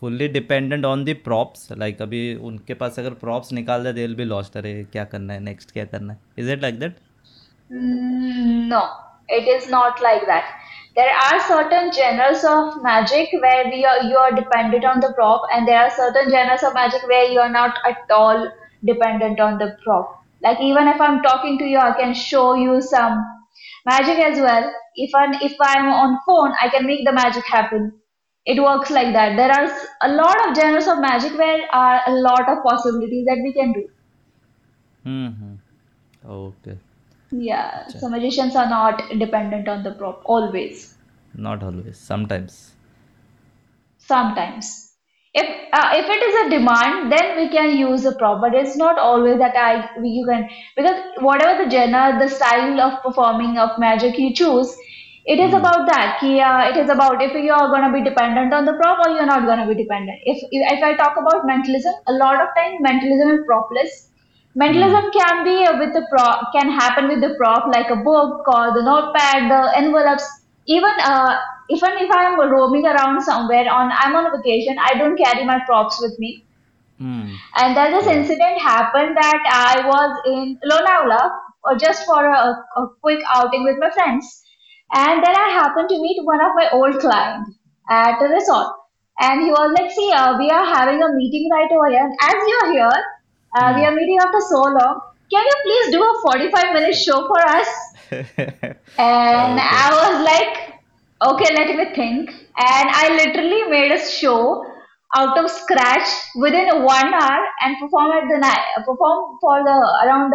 fully 0.00 0.28
dependent 0.28 0.84
on 0.84 1.04
the 1.04 1.14
props 1.14 1.70
like 1.76 2.00
अभी 2.02 2.22
उनके 2.50 2.74
पास 2.74 2.98
अगर 2.98 3.14
props 3.24 3.52
निकाल 3.52 3.84
दे 3.84 3.92
they'll 3.98 4.18
be 4.24 4.28
lost 4.34 4.56
अरे 4.56 4.74
क्या 4.92 5.04
करना 5.14 5.34
है 5.34 5.44
next 5.44 5.72
क्या 5.72 5.84
करना 5.94 6.12
है 6.12 6.46
it 6.54 6.62
like 6.62 6.78
that 6.84 7.00
Mm, 7.72 8.68
No, 8.68 8.80
it 9.28 9.48
is 9.48 9.70
not 9.70 10.00
like 10.02 10.26
that. 10.26 10.44
There 10.94 11.12
are 11.26 11.40
certain 11.40 11.90
genres 11.90 12.44
of 12.44 12.82
magic 12.82 13.30
where 13.40 13.64
we 13.66 13.84
are, 13.84 14.02
you 14.02 14.16
are 14.16 14.32
dependent 14.32 14.84
on 14.84 15.00
the 15.00 15.12
prop, 15.14 15.42
and 15.52 15.66
there 15.66 15.78
are 15.82 15.90
certain 15.90 16.30
genres 16.30 16.62
of 16.62 16.74
magic 16.74 17.06
where 17.08 17.30
you 17.32 17.40
are 17.40 17.48
not 17.48 17.78
at 17.86 18.10
all 18.10 18.50
dependent 18.84 19.40
on 19.40 19.56
the 19.58 19.76
prop. 19.84 20.22
Like 20.42 20.60
even 20.60 20.86
if 20.88 21.00
I'm 21.00 21.22
talking 21.22 21.58
to 21.60 21.64
you, 21.64 21.78
I 21.78 21.92
can 21.92 22.12
show 22.12 22.54
you 22.54 22.82
some 22.82 23.24
magic 23.86 24.18
as 24.18 24.38
well. 24.40 24.72
If 24.96 25.10
I'm 25.14 25.34
if 25.34 25.54
I'm 25.60 25.86
on 25.88 26.18
phone, 26.26 26.52
I 26.60 26.68
can 26.68 26.86
make 26.86 27.04
the 27.04 27.12
magic 27.12 27.44
happen. 27.46 27.92
It 28.44 28.60
works 28.62 28.90
like 28.90 29.12
that. 29.14 29.36
There 29.36 29.50
are 29.52 29.70
a 30.02 30.12
lot 30.14 30.48
of 30.48 30.56
genres 30.56 30.88
of 30.88 31.00
magic 31.00 31.38
where 31.38 31.66
are 31.72 32.00
a 32.06 32.12
lot 32.12 32.48
of 32.48 32.64
possibilities 32.64 33.24
that 33.26 33.40
we 33.44 33.52
can 33.52 33.72
do. 33.72 33.88
mm-hmm. 35.06 35.54
okay 36.24 36.78
Yeah, 37.32 37.88
so 37.88 38.08
magicians 38.08 38.54
are 38.54 38.68
not 38.68 39.02
dependent 39.18 39.66
on 39.66 39.82
the 39.82 39.90
prop 39.92 40.22
always. 40.24 40.96
not 41.34 41.62
always 41.62 41.98
sometimes 41.98 42.74
Sometimes, 43.96 44.91
if 45.34 45.46
uh, 45.72 45.90
if 45.94 46.06
it 46.08 46.22
is 46.28 46.34
a 46.46 46.50
demand, 46.50 47.10
then 47.12 47.36
we 47.36 47.48
can 47.48 47.76
use 47.76 48.04
a 48.04 48.12
prop, 48.16 48.40
but 48.40 48.54
it's 48.54 48.76
not 48.76 48.98
always 48.98 49.38
that 49.38 49.56
I 49.56 49.88
you 50.02 50.26
can 50.28 50.48
because 50.76 51.00
whatever 51.20 51.64
the 51.64 51.70
genre, 51.70 52.18
the 52.20 52.28
style 52.28 52.80
of 52.80 53.02
performing 53.02 53.58
of 53.58 53.78
magic 53.78 54.18
you 54.18 54.34
choose, 54.34 54.74
it 55.24 55.38
is 55.38 55.54
about 55.54 55.86
that. 55.88 56.18
Ki, 56.20 56.40
uh, 56.40 56.68
it 56.70 56.76
is 56.76 56.90
about 56.90 57.22
if 57.22 57.32
you 57.34 57.52
are 57.52 57.68
gonna 57.74 57.92
be 57.92 58.02
dependent 58.04 58.52
on 58.52 58.64
the 58.64 58.74
prop 58.74 59.06
or 59.06 59.12
you're 59.12 59.26
not 59.26 59.46
gonna 59.46 59.66
be 59.66 59.74
dependent. 59.74 60.18
If 60.24 60.38
if 60.50 60.82
I 60.82 60.94
talk 60.96 61.16
about 61.16 61.46
mentalism, 61.46 61.94
a 62.08 62.12
lot 62.12 62.40
of 62.42 62.48
times 62.56 62.78
mentalism 62.80 63.30
is 63.36 63.40
propless. 63.46 64.10
Mentalism 64.54 65.10
can 65.12 65.44
be 65.44 65.56
with 65.78 65.94
the 65.94 66.06
prop, 66.10 66.52
can 66.54 66.70
happen 66.70 67.08
with 67.08 67.20
the 67.22 67.34
prop 67.38 67.66
like 67.74 67.88
a 67.90 67.96
book 67.96 68.46
or 68.48 68.74
the 68.74 68.82
notepad, 68.82 69.50
the 69.50 69.76
envelopes. 69.78 70.28
Even 70.66 70.92
uh, 71.04 71.38
even 71.70 71.90
if 71.98 72.10
I'm 72.10 72.38
roaming 72.50 72.86
around 72.86 73.20
somewhere 73.22 73.70
on 73.70 73.90
I'm 73.92 74.14
on 74.16 74.26
a 74.26 74.36
vacation, 74.36 74.76
I 74.78 74.94
don't 74.98 75.16
carry 75.16 75.44
my 75.44 75.60
props 75.66 76.00
with 76.00 76.18
me. 76.18 76.46
hmm 76.98 77.36
And 77.56 77.76
then 77.76 77.92
this 77.92 78.06
incident 78.06 78.60
happened 78.60 79.16
that 79.16 79.40
I 79.50 79.86
was 79.86 80.20
in 80.26 80.58
Lonavala 80.70 81.30
or 81.64 81.76
just 81.76 82.04
for 82.06 82.24
a, 82.24 82.54
a 82.76 82.86
quick 83.02 83.22
outing 83.34 83.64
with 83.64 83.76
my 83.78 83.90
friends. 83.90 84.26
And 84.94 85.24
then 85.24 85.34
I 85.34 85.48
happened 85.50 85.88
to 85.90 86.00
meet 86.00 86.20
one 86.24 86.40
of 86.44 86.52
my 86.54 86.68
old 86.72 86.98
clients 87.00 87.50
at 87.90 88.20
a 88.22 88.26
resort. 88.28 88.74
And 89.20 89.42
he 89.42 89.50
was 89.50 89.74
like, 89.78 89.90
see, 89.90 90.10
uh, 90.12 90.38
we 90.38 90.50
are 90.50 90.64
having 90.64 91.02
a 91.02 91.12
meeting 91.14 91.48
right 91.52 91.70
over 91.70 91.88
here. 91.90 92.00
And 92.04 92.14
as 92.22 92.34
you're 92.48 92.72
here, 92.72 93.04
uh, 93.56 93.72
we 93.76 93.84
are 93.84 93.92
meeting 93.94 94.18
after 94.20 94.40
so 94.48 94.62
long. 94.62 95.00
Can 95.30 95.44
you 95.44 95.56
please 95.64 95.92
do 95.92 96.02
a 96.02 96.20
45 96.22 96.74
minute 96.74 96.94
show 96.94 97.26
for 97.26 97.40
us? 97.40 97.68
And 98.98 99.58
Okay. 99.58 99.60
I 99.60 99.90
was 99.92 100.24
like, 100.24 100.71
okay, 101.21 101.53
let 101.55 101.75
me 101.75 101.85
think. 101.95 102.29
And 102.29 102.89
I 102.89 103.09
literally 103.15 103.63
made 103.69 103.91
a 103.91 103.99
show 103.99 104.63
out 105.15 105.37
of 105.37 105.49
scratch 105.49 106.07
within 106.35 106.83
one 106.83 107.13
hour 107.13 107.45
and 107.63 107.77
perform 107.79 108.11
at 108.11 108.27
the 108.29 108.39
night, 108.39 108.65
perform 108.85 109.37
for 109.41 109.63
the 109.63 109.77
around 110.05 110.33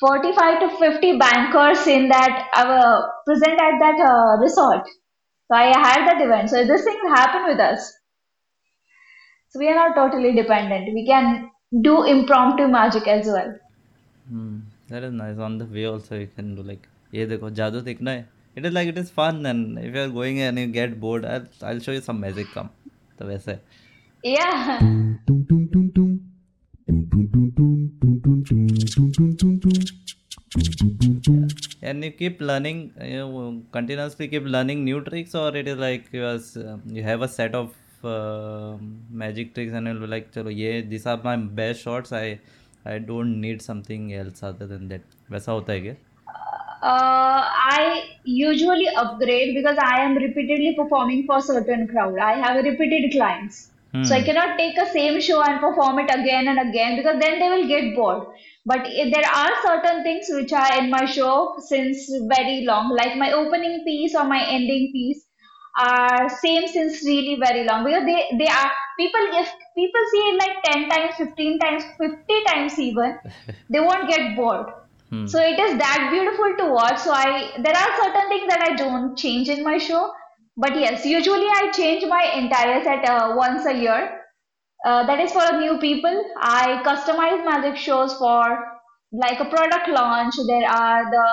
45 0.00 0.60
to 0.60 0.78
50 0.78 1.18
bankers 1.18 1.86
in 1.86 2.08
that 2.08 2.48
uh, 2.54 3.02
present 3.26 3.60
at 3.60 3.78
that 3.80 4.00
uh, 4.00 4.40
resort. 4.40 4.86
So 5.50 5.56
I 5.56 5.66
had 5.66 6.06
that 6.06 6.20
event. 6.20 6.50
So 6.50 6.64
this 6.66 6.84
thing 6.84 7.00
happened 7.14 7.46
with 7.48 7.60
us. 7.60 7.92
So 9.50 9.58
we 9.58 9.68
are 9.68 9.74
not 9.74 9.94
totally 9.94 10.34
dependent. 10.34 10.92
We 10.94 11.06
can 11.06 11.50
do 11.82 12.04
impromptu 12.04 12.68
magic 12.68 13.08
as 13.08 13.26
well. 13.26 13.54
Hmm, 14.28 14.58
that 14.88 15.02
is 15.02 15.12
nice. 15.12 15.38
On 15.38 15.56
the 15.58 15.64
way 15.64 15.86
also 15.86 16.18
you 16.18 16.28
can 16.36 16.54
do 16.54 16.62
like 16.62 16.86
ये 17.14 17.26
देखो 17.26 17.50
जादू 17.58 17.80
देखना 17.80 18.10
है. 18.10 18.28
It 18.57 18.65
is 18.65 18.73
like 18.73 18.89
it 18.89 18.97
is 18.97 19.11
fun 19.17 19.45
and 19.45 19.79
if 19.79 19.95
you 19.95 20.01
are 20.03 20.09
going 20.19 20.39
and 20.39 20.59
you 20.59 20.67
get 20.71 20.97
bored 20.99 21.25
I 21.25 21.79
show 21.79 21.93
you 21.93 22.01
some 22.01 22.19
music 22.21 22.53
come 22.55 22.69
तो 23.19 23.25
वैसे 23.27 23.59
या 24.23 24.77
टुम 25.27 25.43
टुम 25.43 25.65
टुम 25.73 25.89
टुम 25.95 26.19
and 31.81 32.03
you 32.03 32.11
keep 32.11 32.41
learning 32.41 32.91
you 33.01 33.65
continuously 33.71 34.27
keep 34.27 34.45
learning 34.45 34.83
new 34.83 35.01
tricks 35.01 35.33
or 35.35 35.55
it 35.55 35.67
is 35.67 35.77
like 35.77 36.05
you, 36.11 36.21
has, 36.21 36.57
you 36.85 37.03
have 37.03 37.21
a 37.21 37.27
set 37.27 37.55
of 37.55 37.73
uh, 38.03 38.77
magic 39.09 39.53
tricks 39.53 39.73
and 39.73 39.87
you'll 39.87 39.99
be 39.99 40.07
like 40.07 40.31
chalo 40.31 40.55
ye 40.55 40.81
these 40.81 41.05
are 41.05 41.19
my 41.23 41.35
best 41.61 41.81
shots 41.81 42.11
i 42.11 42.39
i 42.85 42.97
don't 42.99 43.39
need 43.45 43.61
something 43.61 44.13
else 44.13 44.43
other 44.43 44.67
than 44.73 44.87
that 44.93 45.03
वैसा 45.31 45.51
होता 45.51 45.73
है 45.73 45.81
क्या 45.81 45.93
Uh, 46.83 47.41
I 47.75 48.03
usually 48.25 48.87
upgrade 48.89 49.55
because 49.55 49.77
I 49.81 50.01
am 50.01 50.15
repeatedly 50.15 50.75
performing 50.77 51.25
for 51.25 51.41
certain 51.41 51.87
crowd. 51.87 52.17
I 52.19 52.33
have 52.33 52.63
repeated 52.63 53.11
clients. 53.11 53.71
So 54.01 54.15
I 54.15 54.21
Hmm. 54.21 54.23
cannot 54.23 54.57
take 54.57 54.77
a 54.77 54.85
same 54.87 55.21
show 55.21 55.41
and 55.41 55.61
perform 55.61 55.99
it 55.99 56.09
again 56.13 56.49
and 56.49 56.59
again 56.69 56.97
because 56.97 57.19
then 57.21 57.39
they 57.39 57.49
will 57.49 57.67
get 57.69 57.95
bored. 57.95 58.27
But 58.65 58.83
there 59.13 59.29
are 59.33 59.51
certain 59.63 60.03
things 60.03 60.27
which 60.29 60.51
are 60.51 60.77
in 60.77 60.89
my 60.89 61.05
show 61.05 61.55
since 61.59 62.11
very 62.35 62.65
long, 62.65 62.89
like 62.93 63.15
my 63.17 63.31
opening 63.31 63.83
piece 63.85 64.13
or 64.13 64.25
my 64.25 64.45
ending 64.45 64.91
piece 64.91 65.25
are 65.79 66.29
same 66.29 66.67
since 66.67 67.03
really 67.05 67.37
very 67.39 67.63
long 67.63 67.83
because 67.85 68.05
they 68.05 68.37
they 68.37 68.47
are 68.47 68.71
people 68.99 69.25
if 69.41 69.49
people 69.75 70.03
see 70.11 70.23
it 70.31 70.37
like 70.41 70.61
10 70.65 70.89
times 70.89 71.15
15 71.15 71.57
times 71.59 71.83
50 71.97 72.43
times 72.49 72.77
even 72.77 73.17
they 73.69 73.79
won't 73.79 74.07
get 74.09 74.35
bored 74.35 74.67
Hmm. 75.13 75.27
so 75.27 75.39
it 75.39 75.59
is 75.59 75.77
that 75.77 76.09
beautiful 76.11 76.53
to 76.57 76.73
watch. 76.73 76.99
So 76.99 77.11
I 77.13 77.53
there 77.65 77.77
are 77.81 77.91
certain 78.03 78.29
things 78.29 78.47
that 78.51 78.61
I 78.67 78.75
don't 78.75 79.15
change 79.15 79.49
in 79.55 79.63
my 79.63 79.77
show, 79.77 80.11
but 80.57 80.75
yes, 80.83 81.05
usually 81.05 81.49
I 81.55 81.71
change 81.71 82.05
my 82.13 82.23
entire 82.41 82.83
set 82.83 83.05
uh, 83.07 83.33
once 83.35 83.67
a 83.67 83.75
year. 83.81 84.21
Uh, 84.85 85.05
that 85.07 85.19
is 85.19 85.31
for 85.31 85.45
new 85.59 85.77
people. 85.79 86.17
I 86.37 86.81
customize 86.87 87.45
magic 87.49 87.77
shows 87.77 88.15
for 88.15 88.57
like 89.11 89.39
a 89.39 89.45
product 89.45 89.87
launch. 89.87 90.35
There 90.47 90.67
are 90.69 91.11
the 91.17 91.25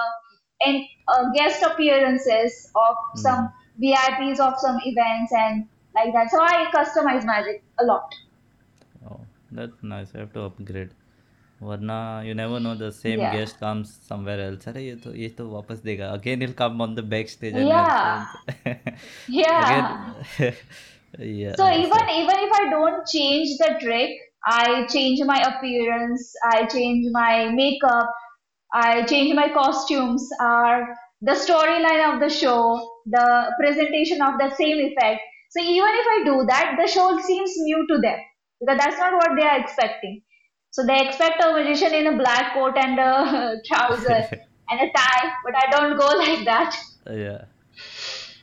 and 0.66 0.84
uh, 1.08 1.30
guest 1.34 1.62
appearances 1.62 2.70
of 2.76 2.96
some 3.16 3.48
VIPs 3.78 4.40
of 4.40 4.58
some 4.58 4.78
events 4.84 5.32
and 5.32 5.68
like 5.94 6.12
that. 6.12 6.30
So 6.30 6.42
I 6.42 6.70
customize 6.78 7.24
magic 7.24 7.64
a 7.80 7.84
lot. 7.84 8.04
Oh, 9.04 9.26
that's 9.50 9.82
nice. 9.82 10.14
I 10.14 10.18
have 10.20 10.32
to 10.34 10.42
upgrade. 10.42 10.94
वरना 11.61 11.97
you 12.27 12.33
never 12.39 12.59
know 12.63 12.73
the 12.79 12.91
same 12.95 13.19
Yeah. 13.19 13.35
guest 13.35 13.59
comes 13.59 13.91
somewhere 14.09 14.39
else. 14.45 14.67
अरे 14.67 14.83
ये 14.85 14.95
तो 15.03 15.13
ये 15.15 15.29
तो 15.37 15.47
वापस 15.49 15.79
देगा. 15.89 16.11
Again 16.19 16.41
he'll 16.45 16.57
come 16.63 16.81
on 16.87 16.95
the 16.99 17.05
backstage 17.13 17.55
and 17.61 17.67
Yeah. 17.67 18.25
he'll 18.65 19.39
Yeah. 19.39 19.69
again. 19.69 20.55
yeah. 21.19 21.55
So 21.61 21.65
so- 21.65 21.71
even 21.85 22.09
even 22.19 22.43
if 22.47 22.57
I 22.59 22.63
don't 22.75 23.07
change 23.15 23.55
the 23.63 23.71
trick, 23.85 24.11
I 24.47 24.85
change 24.95 25.23
my 25.31 25.39
appearance, 25.51 26.27
I 26.51 26.65
change 26.75 27.07
my 27.13 27.49
makeup, 27.61 28.11
I 28.73 29.03
change 29.13 29.33
my 29.41 29.47
costumes, 29.53 30.27
or 30.49 30.87
the 31.29 31.37
storyline 31.45 32.03
of 32.09 32.19
the 32.25 32.29
show, 32.29 32.59
the 33.17 33.25
presentation 33.61 34.21
of 34.21 34.37
the 34.43 34.49
same 34.59 34.83
effect. 34.89 35.21
So 35.55 35.61
even 35.61 35.97
if 36.03 36.07
I 36.13 36.17
do 36.25 36.35
that, 36.51 36.75
the 36.81 36.87
show 36.97 37.07
seems 37.31 37.53
new 37.69 37.81
to 37.93 37.97
them 38.05 38.19
because 38.59 38.77
that's 38.83 38.99
not 38.99 39.13
what 39.21 39.35
they 39.39 39.47
are 39.53 39.59
expecting. 39.59 40.21
So 40.71 40.85
they 40.85 40.97
expect 41.07 41.41
a 41.43 41.51
magician 41.53 41.93
in 41.93 42.07
a 42.07 42.17
black 42.17 42.53
coat 42.53 42.77
and 42.77 42.99
a 42.99 43.61
trouser 43.67 44.17
and 44.69 44.81
a 44.85 44.91
tie, 44.95 45.31
but 45.45 45.55
I 45.55 45.69
don't 45.71 45.97
go 45.97 46.07
like 46.17 46.43
that. 46.45 46.75
yeah. 47.09 47.45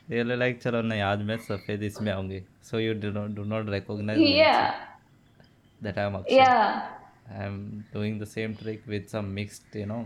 Really 0.09 0.35
like 0.35 0.59
चलो 0.61 0.81
नहीं 0.81 1.01
आज 1.01 1.21
मैं 1.27 1.37
सफेद 1.47 1.83
इसमें 1.83 2.11
आऊंगी. 2.11 2.41
So 2.69 2.77
you 2.77 2.93
do 3.05 3.11
not 3.17 3.35
do 3.35 3.45
not 3.45 3.69
recognize 3.69 4.17
me 4.17 4.37
Yeah, 4.37 4.73
that 5.81 5.97
I'm 5.97 6.15
Akshay. 6.15 6.35
yeah. 6.35 6.89
I'm 7.43 7.85
doing 7.93 8.19
the 8.19 8.25
same 8.25 8.55
trick 8.55 8.81
with 8.87 9.09
some 9.09 9.33
mixed, 9.33 9.75
you 9.81 9.85
know, 9.85 10.01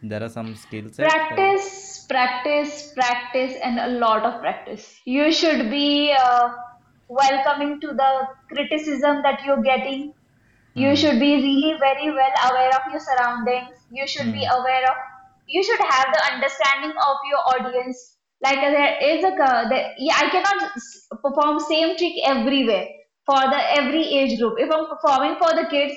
There 0.03 0.23
are 0.23 0.29
some 0.29 0.55
skill 0.55 0.91
set. 0.91 1.05
Uh, 1.05 1.09
Practice, 1.09 2.05
practice, 2.09 2.93
practice, 2.93 3.55
and 3.63 3.79
a 3.79 3.87
lot 3.99 4.23
of 4.23 4.41
practice. 4.41 4.99
You 5.05 5.31
should 5.31 5.69
be 5.69 6.13
uh, 6.13 6.49
welcoming 7.07 7.79
to 7.81 7.87
the 7.87 8.27
criticism 8.49 9.21
that 9.23 9.43
you're 9.45 9.61
getting. 9.61 10.13
You 10.73 10.89
hmm. 10.89 10.95
should 10.95 11.19
be 11.19 11.35
really 11.35 11.77
very 11.79 12.11
well 12.11 12.33
aware 12.49 12.69
of 12.69 12.91
your 12.91 13.01
surroundings. 13.01 13.75
You 13.91 14.07
should 14.07 14.31
be 14.31 14.45
Hmm. 14.45 14.59
aware 14.59 14.83
of, 14.89 14.95
you 15.47 15.63
should 15.63 15.79
have 15.79 16.07
the 16.13 16.33
understanding 16.33 16.91
of 16.91 17.17
your 17.29 17.41
audience. 17.55 18.17
Like 18.43 18.59
there 18.61 18.97
is 19.01 19.23
a, 19.23 19.31
there, 19.69 19.93
yeah, 19.97 20.15
I 20.17 20.29
cannot 20.29 20.71
perform 21.21 21.59
same 21.59 21.97
trick 21.97 22.13
everywhere 22.25 22.87
for 23.25 23.39
the 23.39 23.61
every 23.79 24.03
age 24.03 24.39
group. 24.39 24.55
If 24.57 24.71
I'm 24.71 24.87
performing 24.87 25.35
for 25.37 25.53
the 25.55 25.67
kids, 25.69 25.93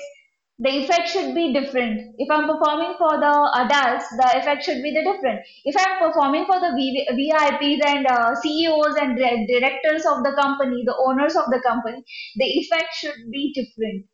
the 0.59 0.69
effect 0.83 1.09
should 1.09 1.35
be 1.35 1.53
different. 1.53 2.15
If 2.17 2.31
I'm 2.31 2.47
performing 2.47 2.95
for 2.97 3.19
the 3.19 3.33
adults, 3.63 4.07
the 4.15 4.39
effect 4.39 4.63
should 4.63 4.81
be 4.81 4.93
the 4.93 5.03
different. 5.03 5.41
If 5.65 5.75
I'm 5.77 5.99
performing 5.99 6.45
for 6.45 6.59
the 6.59 6.71
VIPs 6.75 7.85
and 7.85 8.07
uh, 8.07 8.35
CEOs 8.35 8.95
and 8.95 9.17
directors 9.17 10.05
of 10.05 10.23
the 10.23 10.33
company, 10.39 10.83
the 10.85 10.95
owners 10.95 11.35
of 11.35 11.45
the 11.51 11.61
company, 11.65 12.03
the 12.37 12.45
effect 12.45 12.93
should 12.95 13.19
be 13.31 13.51
different. 13.53 14.05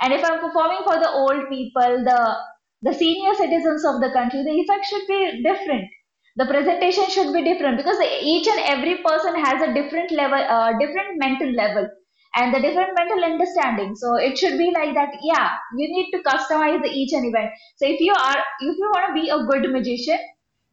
And 0.00 0.12
if 0.12 0.24
I'm 0.24 0.40
performing 0.40 0.82
for 0.84 0.98
the 0.98 1.10
old 1.10 1.48
people, 1.50 2.04
the 2.04 2.36
the 2.82 2.94
senior 2.94 3.34
citizens 3.34 3.84
of 3.84 4.00
the 4.00 4.10
country, 4.12 4.42
the 4.44 4.54
effect 4.54 4.86
should 4.86 5.06
be 5.08 5.42
different. 5.42 5.88
The 6.36 6.46
presentation 6.46 7.06
should 7.10 7.32
be 7.32 7.42
different 7.42 7.76
because 7.76 7.98
each 8.22 8.46
and 8.46 8.60
every 8.60 8.98
person 9.02 9.34
has 9.44 9.60
a 9.62 9.74
different 9.74 10.12
level, 10.12 10.38
uh, 10.38 10.78
different 10.78 11.18
mental 11.18 11.50
level, 11.52 11.88
and 12.34 12.54
the 12.54 12.60
different 12.60 12.94
mental 12.96 13.24
understanding. 13.24 13.94
So 13.96 14.16
it 14.16 14.38
should 14.38 14.58
be 14.58 14.70
like 14.72 14.94
that. 14.94 15.14
Yeah, 15.22 15.50
you 15.76 15.88
need 15.94 16.10
to 16.12 16.22
customize 16.22 16.84
each 16.86 17.12
and 17.12 17.26
event. 17.26 17.50
So 17.76 17.86
if 17.86 18.00
you 18.00 18.12
are, 18.12 18.38
if 18.60 18.76
you 18.78 18.90
want 18.94 19.08
to 19.08 19.20
be 19.20 19.28
a 19.30 19.44
good 19.46 19.70
magician, 19.72 20.18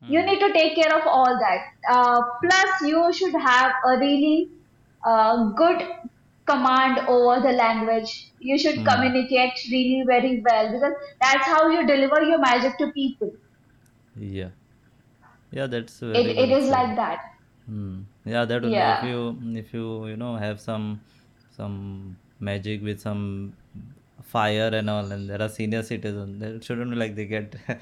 you 0.07 0.23
Hmm. 0.23 0.25
need 0.25 0.39
to 0.39 0.53
take 0.53 0.75
care 0.75 0.95
of 0.95 1.07
all 1.07 1.37
that. 1.39 1.61
Uh, 1.89 2.21
plus, 2.43 2.81
you 2.81 3.11
should 3.13 3.33
have 3.33 3.71
a 3.85 3.97
really 3.99 4.51
uh, 5.05 5.51
good 5.57 5.83
command 6.47 6.99
over 7.07 7.41
the 7.41 7.53
language. 7.53 8.11
You 8.39 8.57
should 8.57 8.83
Hmm. 8.83 8.85
communicate 8.85 9.53
really 9.71 10.03
very 10.07 10.43
well 10.47 10.71
because 10.71 10.93
that's 11.21 11.45
how 11.47 11.69
you 11.69 11.87
deliver 11.87 12.21
your 12.23 12.39
magic 12.39 12.77
to 12.79 12.91
people. 12.93 13.31
Yeah. 14.15 14.51
Yeah, 15.51 15.67
that's 15.67 16.01
It, 16.13 16.25
it 16.35 16.51
is 16.51 16.67
like 16.67 16.95
that. 16.95 17.19
Hmm. 17.65 18.03
Yeah, 18.25 18.45
that 18.45 18.61
would 18.63 18.75
be 18.75 18.89
if 18.91 19.01
you 19.01 19.39
if 19.55 19.73
you 19.73 20.07
you 20.07 20.17
know 20.17 20.35
have 20.35 20.59
some 20.59 21.01
some 21.57 22.17
magic 22.39 22.81
with 22.83 22.99
some 22.99 23.53
fire 24.33 24.71
and 24.79 24.89
all 24.89 25.11
and 25.11 25.29
there 25.29 25.41
are 25.45 25.49
senior 25.49 25.83
citizens 25.83 26.39
they 26.41 26.51
shouldn't 26.65 26.91
be 26.93 26.97
like 27.03 27.15
they 27.15 27.25
get 27.25 27.55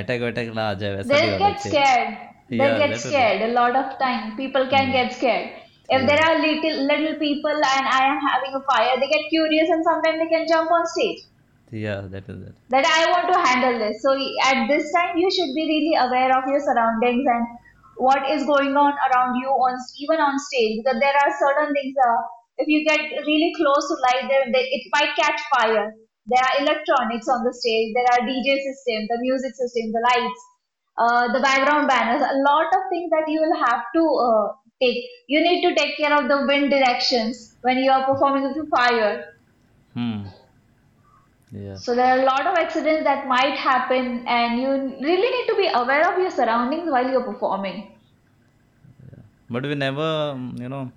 attack 0.00 0.20
attack 0.30 0.48
na 0.58 0.64
aa 0.70 1.02
they 1.12 1.28
get 1.44 1.60
scared. 1.68 2.16
They 2.48 2.58
yeah, 2.58 2.78
get 2.78 2.98
scared 3.04 3.40
a 3.42 3.52
lot 3.52 3.74
of 3.74 3.98
time. 3.98 4.36
People 4.36 4.68
can 4.68 4.86
hmm. 4.86 4.92
get 4.92 5.12
scared. 5.12 5.46
If 5.88 6.00
yeah. 6.00 6.06
there 6.08 6.20
hmm. 6.22 6.28
are 6.30 6.36
little 6.46 6.76
little 6.90 7.16
people 7.22 7.58
and 7.70 7.88
i 7.98 8.02
am 8.10 8.20
having 8.26 8.54
a 8.58 8.62
fire 8.68 8.92
they 9.00 9.08
get 9.14 9.24
curious 9.32 9.72
and 9.76 9.84
sometimes 9.88 10.20
they 10.22 10.28
can 10.34 10.46
jump 10.52 10.70
on 10.78 10.86
stage. 10.94 11.22
Yeah 11.84 12.02
that 12.14 12.28
is 12.34 12.42
it. 12.48 12.54
That 12.74 12.86
i 12.96 13.00
want 13.12 13.32
to 13.32 13.38
handle 13.48 13.78
this. 13.84 14.02
So 14.06 14.14
at 14.50 14.66
this 14.72 14.92
time 14.96 15.22
you 15.22 15.30
should 15.36 15.52
be 15.60 15.64
really 15.72 15.96
aware 16.06 16.30
of 16.38 16.48
your 16.52 16.60
surroundings 16.68 17.26
and 17.36 17.46
what 17.96 18.30
is 18.30 18.46
going 18.46 18.76
on 18.76 18.92
around 19.08 19.36
you 19.42 19.48
on 19.66 19.78
even 19.98 20.20
on 20.20 20.38
stage 20.38 20.78
because 20.78 21.00
there 21.00 21.16
are 21.24 21.30
certain 21.44 21.72
things 21.74 21.94
uh, 22.06 22.22
if 22.58 22.68
you 22.68 22.84
get 22.84 23.00
really 23.00 23.52
close 23.56 23.88
to 23.88 23.94
light, 23.94 24.28
there 24.28 24.46
they, 24.52 24.64
it 24.70 24.88
might 24.92 25.14
catch 25.16 25.40
fire. 25.54 25.92
There 26.26 26.42
are 26.42 26.62
electronics 26.62 27.28
on 27.28 27.44
the 27.44 27.52
stage. 27.52 27.94
There 27.94 28.08
are 28.12 28.26
DJ 28.26 28.58
system, 28.58 29.06
the 29.08 29.18
music 29.20 29.54
system, 29.54 29.92
the 29.92 30.02
lights, 30.02 30.40
uh, 30.98 31.32
the 31.32 31.40
background 31.40 31.86
banners. 31.86 32.22
A 32.22 32.38
lot 32.42 32.66
of 32.66 32.82
things 32.90 33.10
that 33.10 33.28
you 33.28 33.40
will 33.40 33.56
have 33.64 33.84
to 33.94 34.02
uh, 34.02 34.52
take. 34.82 35.04
You 35.28 35.40
need 35.40 35.62
to 35.68 35.74
take 35.74 35.96
care 35.96 36.12
of 36.16 36.28
the 36.28 36.46
wind 36.46 36.70
directions 36.70 37.56
when 37.62 37.78
you 37.78 37.90
are 37.90 38.04
performing 38.06 38.52
with 38.54 38.68
fire. 38.70 39.34
Hmm. 39.94 40.24
Yeah. 41.52 41.76
So 41.76 41.94
there 41.94 42.06
are 42.06 42.18
a 42.18 42.24
lot 42.24 42.46
of 42.46 42.58
accidents 42.58 43.04
that 43.04 43.28
might 43.28 43.56
happen, 43.56 44.26
and 44.26 44.60
you 44.60 44.68
really 44.68 45.30
need 45.30 45.46
to 45.48 45.56
be 45.56 45.68
aware 45.72 46.12
of 46.12 46.18
your 46.18 46.30
surroundings 46.30 46.90
while 46.90 47.08
you're 47.08 47.22
performing. 47.22 47.92
But 49.48 49.62
we 49.62 49.76
never, 49.76 50.02
um, 50.02 50.56
you 50.58 50.68
know, 50.68 50.90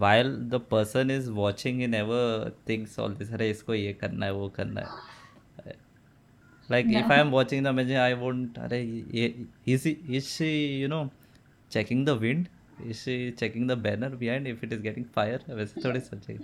while 0.00 0.34
the 0.50 0.60
person 0.70 1.10
is 1.10 1.30
watching 1.30 1.82
in 1.82 1.94
ever 1.94 2.52
things 2.68 2.98
all 2.98 3.14
this 3.14 3.32
अरे 3.32 3.50
इसको 3.50 3.74
ये 3.74 3.92
करना 3.92 4.26
है 4.26 4.32
वो 4.32 4.48
करना 4.56 4.80
है 4.80 5.74
like 6.68 6.86
if 6.90 7.12
I 7.12 7.20
am 7.20 7.30
watching 7.30 7.64
the 7.66 7.68
mage 7.78 7.92
I 8.04 8.14
won't 8.22 8.58
अरे 8.58 8.80
is 9.68 9.88
you 10.42 10.88
know 10.88 11.08
checking 11.70 12.06
the 12.06 12.10
wind 12.22 12.46
is 12.86 13.04
checking 13.38 13.68
the 13.70 13.78
banner 13.78 14.16
behind 14.22 14.46
if 14.48 14.64
it 14.64 14.72
is 14.72 14.80
getting 14.82 15.06
fire 15.16 15.44
वैसे 15.54 15.80
थोड़ी 15.84 16.00
सोचे 16.00 16.38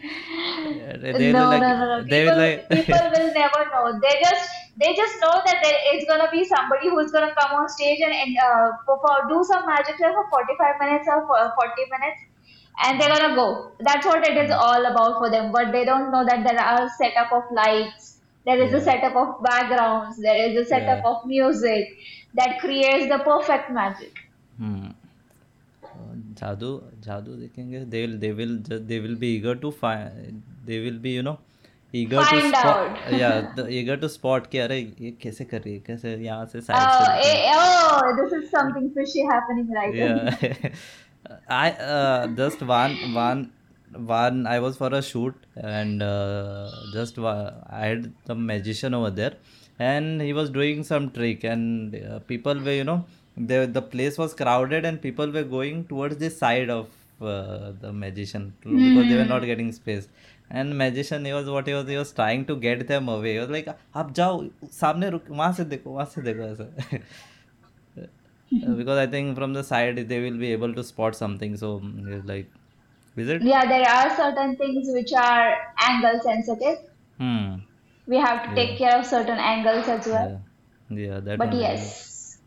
they 4.80 4.90
just 4.96 5.16
know 5.20 5.30
that 5.46 5.56
there 5.62 5.78
is 5.92 6.04
gonna 6.08 6.26
be 6.32 6.40
somebody 6.44 6.90
who's 6.90 7.08
gonna 7.14 7.30
come 7.38 7.54
on 7.60 7.64
stage 7.68 8.02
and, 8.08 8.14
and 8.16 8.36
uh, 8.38 8.66
perform, 8.90 9.24
do 9.30 9.38
some 9.48 9.64
magic 9.70 9.96
for 10.02 10.24
45 10.34 10.76
minutes 10.82 11.08
or 11.14 11.16
40 11.56 11.86
minutes 11.94 12.20
and 12.85 12.99
they're 13.01 13.13
gonna 13.15 13.35
go. 13.35 13.47
That's 13.79 14.05
what 14.05 14.27
it 14.27 14.37
is 14.45 14.51
all 14.51 14.85
about 14.93 15.17
for 15.19 15.29
them. 15.29 15.51
But 15.51 15.71
they 15.71 15.85
don't 15.85 16.11
know 16.11 16.25
that 16.31 16.43
there 16.49 16.59
are 16.59 16.89
setup 16.97 17.31
of 17.31 17.43
lights, 17.51 18.09
there 18.45 18.61
is 18.61 18.73
a 18.73 18.77
yeah 18.77 18.83
setup 18.89 19.15
of 19.15 19.43
backgrounds, 19.43 20.17
there 20.21 20.49
is 20.49 20.57
a 20.57 20.65
setup 20.73 21.01
yeah. 21.03 21.09
of 21.13 21.25
music 21.25 21.95
that 22.41 22.59
creates 22.59 23.07
the 23.15 23.19
perfect 23.29 23.71
magic. 23.71 24.21
Hmm. 24.57 24.91
Uh, 25.93 26.13
जादू 26.39 26.69
जादू 27.05 27.33
देखेंगे 27.39 27.79
they 27.93 27.99
will 28.05 28.13
they 28.21 28.31
will 28.37 28.53
ju- 28.69 28.79
they 28.91 28.99
will 29.01 29.15
be 29.23 29.27
eager 29.37 29.53
to 29.65 29.71
find 29.81 30.39
they 30.69 30.79
will 30.85 30.97
be 31.03 31.11
you 31.17 31.23
know 31.27 31.33
eager 31.99 32.17
to 32.21 32.25
Find 32.29 32.55
spot 32.55 32.79
out. 32.79 33.11
yeah 33.19 33.51
the, 33.57 33.65
eager 33.79 33.97
to 34.03 34.09
spot 34.15 34.47
कि 34.53 34.59
अरे 34.65 34.79
ये 35.01 35.11
कैसे 35.21 35.45
कर 35.51 35.61
रही 35.65 35.73
है 35.73 35.79
कैसे 35.89 36.15
यहाँ 36.25 36.45
से 36.53 36.61
साइड 36.69 36.79
से 36.79 37.03
Uh, 37.03 37.13
दिखेगा 37.17 37.51
eh, 37.51 37.59
oh, 37.59 38.15
this 38.21 38.33
is 38.39 38.49
something 38.55 38.89
fishy 38.97 39.25
happening 39.31 39.69
right 39.79 39.93
here. 40.01 40.17
yeah 40.41 40.69
I 41.49 41.71
uh, 41.71 42.27
just 42.27 42.61
one 42.61 42.95
one 43.13 43.51
one 43.93 44.45
I 44.47 44.59
was 44.59 44.77
for 44.77 44.93
a 44.93 45.01
shoot 45.01 45.35
and 45.55 46.01
uh, 46.03 46.71
just 46.91 47.17
wa- 47.17 47.51
I 47.69 47.85
had 47.87 48.11
the 48.25 48.35
magician 48.35 48.93
over 48.93 49.09
there 49.11 49.33
and 49.79 50.21
he 50.21 50.33
was 50.33 50.49
doing 50.49 50.83
some 50.83 51.09
trick 51.11 51.43
and 51.43 51.95
uh, 51.95 52.19
people 52.19 52.59
were 52.59 52.73
you 52.81 52.83
know 52.83 53.05
the 53.37 53.59
the 53.77 53.81
place 53.81 54.17
was 54.17 54.33
crowded 54.33 54.85
and 54.85 55.01
people 55.01 55.31
were 55.31 55.43
going 55.43 55.85
towards 55.85 56.17
the 56.17 56.29
side 56.29 56.69
of 56.69 56.87
uh, 57.21 57.71
the 57.81 57.91
magician 57.93 58.53
because 58.63 59.07
they 59.07 59.15
were 59.15 59.25
not 59.33 59.41
Hmm. 59.41 59.47
getting 59.51 59.71
space 59.71 60.07
and 60.49 60.77
magician 60.77 61.25
he 61.25 61.33
was 61.33 61.49
what 61.49 61.67
he 61.67 61.73
was 61.73 61.87
he 61.87 61.97
was 61.97 62.11
trying 62.11 62.45
to 62.51 62.55
get 62.67 62.87
them 62.87 63.07
away 63.17 63.33
he 63.33 63.39
was 63.39 63.49
like 63.57 63.69
आप 64.01 64.11
जाओ 64.19 64.43
सामने 64.81 65.09
रुक 65.15 65.29
वहाँ 65.29 65.51
से 65.59 65.65
देखो 65.75 65.91
वहाँ 65.93 66.05
से 66.15 66.21
देखो 66.29 66.43
ऐसा 66.51 66.99
Uh, 68.50 68.72
because 68.72 68.98
I 68.98 69.06
think 69.06 69.36
from 69.36 69.52
the 69.52 69.62
side 69.62 70.08
they 70.08 70.20
will 70.20 70.38
be 70.38 70.52
able 70.52 70.74
to 70.74 70.82
spot 70.82 71.14
something. 71.14 71.56
So 71.56 71.80
mm, 71.80 72.26
like, 72.26 72.46
is 73.16 73.28
it? 73.28 73.42
Yeah, 73.42 73.66
there 73.66 73.86
are 73.88 74.16
certain 74.16 74.56
things 74.56 74.88
which 74.90 75.12
are 75.12 75.56
angle 75.78 76.20
sensitive. 76.22 76.78
Hmm. 77.18 77.56
We 78.06 78.16
have 78.16 78.48
to 78.48 78.54
take 78.54 78.78
care 78.78 78.98
of 78.98 79.04
certain 79.04 79.38
angles 79.38 79.86
as 79.86 80.06
well. 80.06 80.40
Yeah. 80.90 80.98
Yeah. 80.98 81.20
That 81.20 81.38
But 81.38 81.52
yes, 81.52 82.38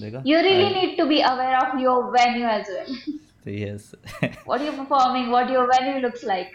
you 0.00 0.36
really 0.38 0.64
I 0.64 0.72
need 0.72 0.96
to 0.96 1.06
be 1.06 1.20
aware 1.20 1.56
of 1.66 1.78
your 1.78 2.10
venue 2.10 2.46
as 2.46 2.66
well. 2.68 2.96
yes. 3.44 3.94
what 4.44 4.60
are 4.60 4.64
you're 4.64 4.72
performing, 4.72 5.30
what 5.30 5.50
your 5.50 5.68
venue 5.70 6.00
looks 6.02 6.24
like. 6.24 6.52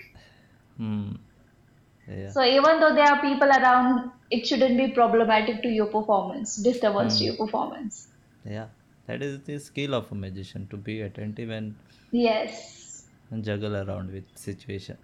hmm. 0.78 1.12
Yeah. 2.10 2.32
So 2.32 2.44
even 2.44 2.80
though 2.80 2.94
there 2.96 3.06
are 3.06 3.22
people 3.22 3.50
around, 3.50 4.12
it 4.32 4.46
shouldn't 4.48 4.78
be 4.78 4.90
problematic 4.94 5.62
to 5.64 5.68
your 5.70 5.88
performance, 5.88 6.56
disturbance 6.56 7.18
to 7.20 7.24
Hmm. 7.24 7.28
your 7.28 7.38
performance. 7.46 8.08
Yeah. 8.48 8.68
That 9.08 9.22
is 9.22 9.40
the 9.42 9.60
skill 9.60 9.94
of 9.94 10.12
a 10.12 10.16
magician 10.16 10.68
to 10.72 10.78
be 10.78 11.02
attentive 11.02 11.50
and, 11.50 11.76
Yes. 12.12 13.08
and 13.32 13.44
juggle 13.44 13.76
around 13.76 14.12
with 14.12 14.24
situation. 14.36 14.98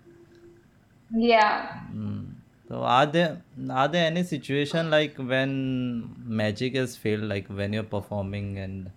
Yeah. 1.11 1.79
Hmm. 1.91 2.23
So 2.67 2.81
are 2.81 3.05
there 3.05 3.41
are 3.69 3.87
there 3.87 4.05
any 4.07 4.23
situation 4.23 4.89
like 4.89 5.17
when 5.17 6.15
magic 6.25 6.75
has 6.75 6.95
failed, 6.97 7.23
like 7.23 7.47
when 7.47 7.73
you're 7.73 7.83
performing 7.83 8.57
and 8.57 8.91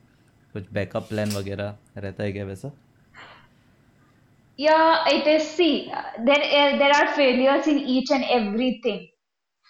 कुछ 0.54 0.72
backup 0.72 1.08
plan 1.08 1.28
वगैरह 1.36 1.76
रहता 1.96 2.22
है 2.22 2.32
क्या 2.32 2.44
वैसा? 2.44 2.72
Yeah, 4.58 5.08
it 5.08 5.26
is. 5.26 5.48
See, 5.56 5.90
uh, 5.92 6.02
there 6.24 6.78
there 6.78 6.92
are 6.98 7.08
failures 7.14 7.66
in 7.66 7.78
each 7.78 8.10
and 8.10 8.24
everything. 8.24 9.08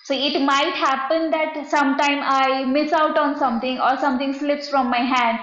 So 0.06 0.14
it 0.14 0.40
might 0.42 0.74
happen 0.74 1.30
that 1.32 1.66
sometime 1.68 2.20
I 2.22 2.64
miss 2.64 2.92
out 2.92 3.18
on 3.18 3.36
something 3.38 3.80
or 3.80 3.96
something 3.98 4.32
slips 4.34 4.68
from 4.68 4.90
my 4.90 4.98
hand, 5.14 5.38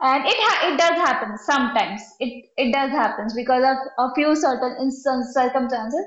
and 0.00 0.24
it 0.26 0.36
ha- 0.46 0.68
it 0.72 0.78
does 0.78 0.96
happen 1.08 1.36
sometimes. 1.38 2.02
It 2.20 2.46
it 2.56 2.72
does 2.72 2.90
happen 2.90 3.28
because 3.34 3.64
of 3.72 3.78
a 4.06 4.14
few 4.14 4.34
certain 4.36 4.76
instance 4.86 5.34
circumstances. 5.34 6.06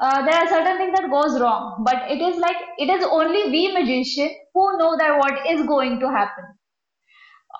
uh, 0.00 0.24
there 0.26 0.34
are 0.42 0.48
certain 0.48 0.78
things 0.78 0.94
that 0.98 1.10
goes 1.14 1.34
wrong 1.40 1.82
but 1.88 2.10
it 2.14 2.22
is 2.28 2.38
like 2.44 2.56
it 2.84 2.90
is 2.96 3.04
only 3.18 3.42
we 3.54 3.62
magician 3.76 4.30
who 4.54 4.64
know 4.78 4.90
that 5.02 5.18
what 5.22 5.46
is 5.54 5.66
going 5.72 5.98
to 6.04 6.10
happen 6.16 6.46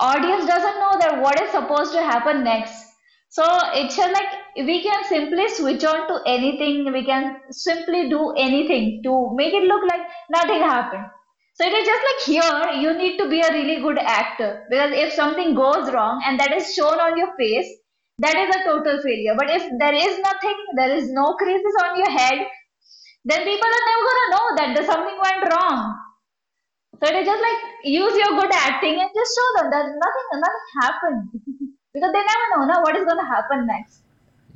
audience 0.01 0.47
doesn't 0.47 0.81
know 0.81 0.99
that 0.99 1.21
what 1.23 1.41
is 1.41 1.51
supposed 1.53 1.93
to 1.93 2.03
happen 2.03 2.43
next 2.43 2.90
so 3.31 3.45
it's 3.75 3.97
like 3.97 4.31
we 4.57 4.83
can 4.83 5.05
simply 5.05 5.49
switch 5.51 5.85
on 5.85 6.09
to 6.09 6.21
anything. 6.27 6.93
We 6.93 7.05
can 7.05 7.37
simply 7.51 8.09
do 8.11 8.33
anything 8.33 9.03
to 9.05 9.35
make 9.37 9.55
it 9.55 9.65
look 9.65 9.85
like 9.89 10.03
nothing 10.31 10.61
happened. 10.61 11.07
So 11.55 11.65
it 11.67 11.73
is 11.73 11.87
just 11.87 12.03
like 12.09 12.23
here 12.27 12.81
you 12.83 12.93
need 12.99 13.19
to 13.19 13.29
be 13.29 13.41
a 13.41 13.53
really 13.53 13.81
good 13.83 13.99
actor. 13.99 14.67
Because 14.69 14.93
if 14.95 15.13
something 15.13 15.55
goes 15.55 15.93
wrong 15.93 16.23
and 16.27 16.41
that 16.41 16.53
is 16.53 16.75
shown 16.75 16.99
on 17.01 17.17
your 17.19 17.37
face 17.37 17.69
that 18.19 18.37
is 18.37 18.55
a 18.55 18.65
total 18.65 19.01
failure. 19.01 19.35
But 19.39 19.51
if 19.51 19.63
there 19.79 19.95
is 19.95 20.19
nothing 20.19 20.57
there 20.77 20.97
is 20.97 21.13
no 21.13 21.35
creases 21.35 21.77
on 21.85 21.99
your 21.99 22.11
head 22.11 22.47
then 23.25 23.45
people 23.45 23.69
are 23.69 23.87
never 23.91 24.05
gonna 24.09 24.31
know 24.35 24.47
that 24.57 24.87
something 24.87 25.19
went 25.23 25.53
wrong. 25.53 25.99
So 27.03 27.11
it 27.11 27.17
is 27.21 27.27
just 27.27 27.43
like 27.43 27.63
use 27.85 28.15
your 28.17 28.41
good 28.41 28.53
acting 28.53 29.01
and 29.01 29.11
just 29.15 29.37
show 29.39 29.63
them 29.63 29.71
that 29.71 29.87
nothing 29.87 30.29
nothing 30.41 30.69
happened. 30.83 31.59
because 31.93 32.13
they 32.13 32.23
never 32.33 32.47
know 32.57 32.65
now 32.73 32.83
what 32.83 32.97
is 32.97 33.05
gonna 33.05 33.27
happen 33.27 33.67
next. 33.67 34.03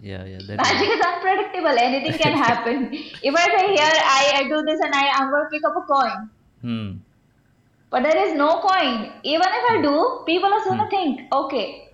Yeah, 0.00 0.24
yeah. 0.24 0.38
That 0.46 0.58
Magic 0.58 0.88
is 0.88 1.00
unpredictable, 1.00 1.76
anything 1.78 2.18
can 2.18 2.36
happen. 2.46 2.88
if 2.92 3.34
I 3.34 3.44
say 3.56 3.66
here 3.74 3.96
I, 4.18 4.32
I 4.36 4.48
do 4.48 4.62
this 4.62 4.80
and 4.80 4.94
I, 4.94 5.08
I'm 5.16 5.30
gonna 5.30 5.48
pick 5.50 5.64
up 5.64 5.76
a 5.76 5.82
coin. 5.92 6.30
Hmm. 6.62 6.90
But 7.90 8.02
there 8.02 8.26
is 8.26 8.34
no 8.34 8.60
coin. 8.60 9.12
Even 9.22 9.46
if 9.58 9.64
I 9.72 9.82
do, 9.82 10.22
people 10.26 10.52
are 10.52 10.64
gonna 10.64 10.88
think, 10.90 11.20
okay, 11.32 11.88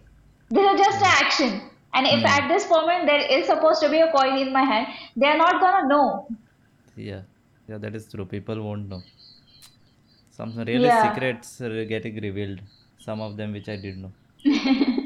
this 0.51 0.73
is 0.73 0.79
just 0.81 0.99
an 1.03 1.13
action. 1.25 1.61
And 1.95 2.07
if 2.07 2.21
Hmm. 2.21 2.27
at 2.27 2.49
this 2.49 2.69
moment 2.71 3.07
there 3.07 3.21
is 3.39 3.47
supposed 3.47 3.81
to 3.83 3.89
be 3.91 4.01
a 4.01 4.11
coin 4.13 4.39
in 4.39 4.53
my 4.53 4.63
hand, 4.63 4.87
they 5.17 5.27
are 5.27 5.37
not 5.39 5.61
gonna 5.61 5.89
know. 5.89 6.29
Yeah, 6.97 7.23
yeah, 7.69 7.79
that 7.79 7.95
is 7.95 8.09
true. 8.09 8.25
People 8.27 8.63
won't 8.63 8.89
know. 8.89 9.03
Some 10.31 10.57
really 10.57 10.87
Yeah. 10.87 11.03
secrets 11.13 11.61
are 11.61 11.85
getting 11.85 12.17
revealed. 12.29 12.61
Some 12.99 13.21
of 13.21 13.37
them 13.37 13.53
which 13.53 13.69
I 13.69 13.77
didn't 13.77 14.03
know. 14.03 14.13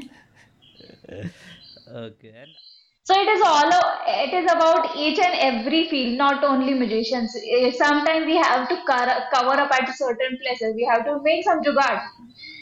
Okay, 1.86 2.28
and 2.30 2.56
So 3.04 3.14
it 3.14 3.28
is 3.28 3.42
all 3.46 3.70
o- 3.74 3.96
it 4.24 4.32
is 4.32 4.50
about 4.50 4.96
each 4.96 5.18
and 5.18 5.34
every 5.48 5.80
field, 5.90 6.16
not 6.16 6.42
only 6.44 6.72
magicians. 6.74 7.34
Eh, 7.56 7.70
Sometimes 7.72 8.24
we 8.26 8.36
have 8.36 8.68
to 8.70 8.76
cover, 8.90 9.16
cover 9.34 9.56
up 9.64 9.70
at 9.78 9.88
certain 9.98 10.38
places. 10.42 10.74
We 10.76 10.84
have 10.90 11.04
to 11.04 11.20
make 11.22 11.44
some 11.44 11.60
jugaad 11.62 12.00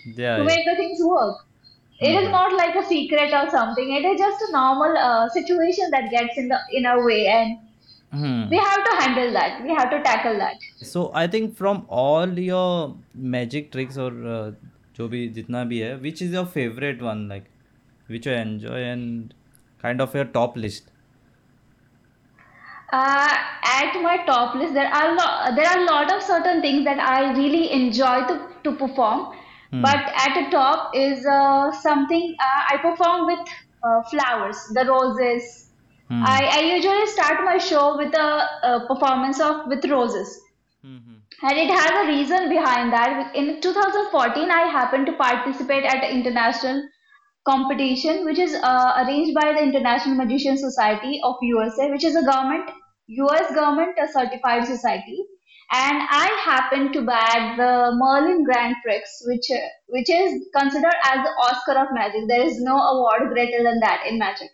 yeah, 0.05 0.39
to 0.39 0.45
yeah. 0.45 0.53
make 0.53 0.65
the 0.67 0.77
things 0.77 1.01
work. 1.05 1.37
It 2.01 2.15
is 2.23 2.31
Mhm. 2.31 2.33
not 2.33 2.53
like 2.55 2.77
a 2.77 2.85
secret 2.85 3.33
or 3.35 3.51
something. 3.51 3.93
It 4.01 4.05
is 4.13 4.19
just 4.21 4.43
a 4.49 4.53
normal 4.53 4.99
uh, 4.99 5.29
situation 5.31 5.91
that 5.93 6.11
gets 6.11 6.39
in 6.39 6.49
the 6.49 6.61
in 6.73 6.87
our 6.87 7.05
way, 7.07 7.27
and 7.29 7.59
Hmm. 8.13 8.51
we 8.51 8.59
have 8.59 8.85
to 8.91 8.97
handle 9.05 9.33
that. 9.41 9.63
We 9.65 9.71
have 9.83 9.91
to 9.97 10.03
tackle 10.11 10.39
that. 10.47 10.57
So 10.83 11.13
I 11.15 11.27
think 11.27 11.57
from 11.57 11.87
all 11.89 12.39
your 12.39 13.03
magic 13.15 13.71
tricks 13.73 13.97
or 13.97 14.11
uh, 14.27 14.51
जो 14.97 15.09
भी 15.09 15.29
जितना 15.35 15.65
भी 15.73 15.79
है, 15.79 16.01
which 16.03 16.23
is 16.23 16.33
your 16.33 16.45
favorite 16.47 17.03
one, 17.03 17.29
like 17.29 17.51
which 18.08 18.26
you 18.26 18.34
enjoy 18.34 18.84
and 18.84 19.34
kind 19.82 20.02
of 20.02 20.14
your 20.14 20.26
top 20.26 20.58
list? 20.58 20.90
Uh, 22.92 23.36
at 23.64 24.00
my 24.02 24.24
top 24.26 24.54
list, 24.56 24.74
there 24.74 24.88
are 24.88 25.16
lo- 25.16 25.56
there 25.56 25.68
are 25.68 25.80
a 25.80 25.86
lot 25.86 26.14
of 26.14 26.22
certain 26.22 26.62
things 26.62 26.86
that 26.86 27.00
I 27.00 27.34
really 27.34 27.72
enjoy 27.72 28.26
to, 28.28 28.50
to 28.64 28.76
perform. 28.76 29.36
Hmm. 29.72 29.82
But 29.82 29.98
at 29.98 30.36
the 30.36 30.52
top 30.52 30.92
is 30.96 31.26
uh, 31.26 31.72
something 31.72 32.36
uh, 32.40 32.62
I 32.70 32.78
perform 32.78 33.26
with 33.26 33.40
uh, 33.82 34.04
flowers, 34.04 34.58
the 34.74 34.86
roses. 34.86 35.72
Hmm. 36.08 36.22
I, 36.24 36.50
I 36.52 36.60
usually 36.76 37.08
start 37.08 37.44
my 37.44 37.58
show 37.58 37.98
with 37.98 38.14
a, 38.14 38.48
a 38.64 38.86
performance 38.88 39.40
of 39.40 39.68
with 39.68 39.84
roses. 39.86 40.40
Hmm, 40.84 40.98
hmm. 40.98 41.16
And 41.42 41.58
it 41.58 41.72
has 41.72 41.92
a 41.92 42.08
reason 42.08 42.48
behind 42.50 42.94
that. 42.94 43.36
In 43.36 43.60
2014, 43.60 44.52
I 44.52 44.62
happened 44.68 45.08
to 45.08 45.14
participate 45.14 45.84
at 45.84 46.04
an 46.04 46.12
international 46.12 46.88
competition, 47.46 48.26
which 48.26 48.40
is 48.40 48.54
uh, 48.56 49.04
arranged 49.06 49.34
by 49.34 49.54
the 49.54 49.62
International 49.62 50.16
Magician 50.16 50.58
Society 50.58 51.20
of 51.24 51.36
USA, 51.42 51.90
which 51.92 52.04
is 52.04 52.16
a 52.16 52.24
government, 52.24 52.70
US 53.08 53.54
government 53.54 53.98
uh, 54.00 54.08
certified 54.08 54.66
society. 54.66 55.24
And 55.72 56.04
I 56.10 56.28
happened 56.46 56.94
to 56.94 57.02
bag 57.02 57.58
the 57.58 57.92
Merlin 57.96 58.44
Grand 58.44 58.76
Prix, 58.84 59.02
which 59.26 59.48
which 59.88 60.10
is 60.10 60.48
considered 60.56 60.98
as 61.04 61.24
the 61.26 61.34
Oscar 61.48 61.80
of 61.80 61.88
Magic. 61.94 62.28
There 62.28 62.46
is 62.46 62.62
no 62.62 62.78
award 62.78 63.32
greater 63.34 63.64
than 63.64 63.80
that 63.80 64.06
in 64.08 64.20
magic. 64.20 64.50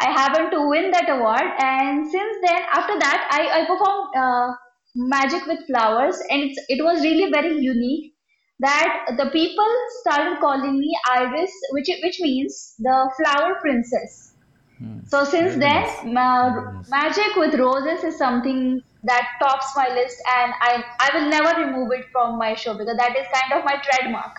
I 0.00 0.10
happened 0.12 0.50
to 0.52 0.68
win 0.68 0.90
that 0.92 1.08
award, 1.08 1.42
and 1.58 2.06
since 2.10 2.36
then, 2.46 2.62
after 2.72 2.98
that, 2.98 3.28
I, 3.32 3.60
I 3.60 3.66
performed 3.66 4.16
uh, 4.16 4.52
magic 4.94 5.46
with 5.46 5.66
flowers, 5.66 6.18
and 6.30 6.42
it's, 6.42 6.60
it 6.68 6.84
was 6.84 7.02
really 7.02 7.30
very 7.30 7.58
unique. 7.58 8.14
That 8.60 9.14
the 9.18 9.30
people 9.30 9.68
started 10.00 10.40
calling 10.40 10.78
me 10.78 10.96
Iris, 11.10 11.52
which 11.72 11.88
which 12.02 12.20
means 12.20 12.74
the 12.78 13.10
flower 13.18 13.56
princess. 13.60 14.34
Hmm. 14.78 15.00
So 15.04 15.24
since 15.24 15.54
Very 15.54 15.56
then, 15.56 15.84
nice. 15.84 16.02
ma- 16.04 16.72
nice. 16.72 16.88
magic 16.88 17.36
with 17.36 17.54
roses 17.54 18.04
is 18.04 18.18
something 18.18 18.82
that 19.04 19.28
tops 19.42 19.68
my 19.76 19.88
list, 19.88 20.16
and 20.36 20.52
I 20.60 20.84
I 21.00 21.10
will 21.14 21.28
never 21.30 21.52
remove 21.60 21.92
it 21.92 22.06
from 22.12 22.38
my 22.38 22.54
show 22.54 22.76
because 22.78 22.96
that 22.98 23.16
is 23.16 23.26
kind 23.38 23.58
of 23.58 23.64
my 23.64 23.76
trademark. 23.88 24.36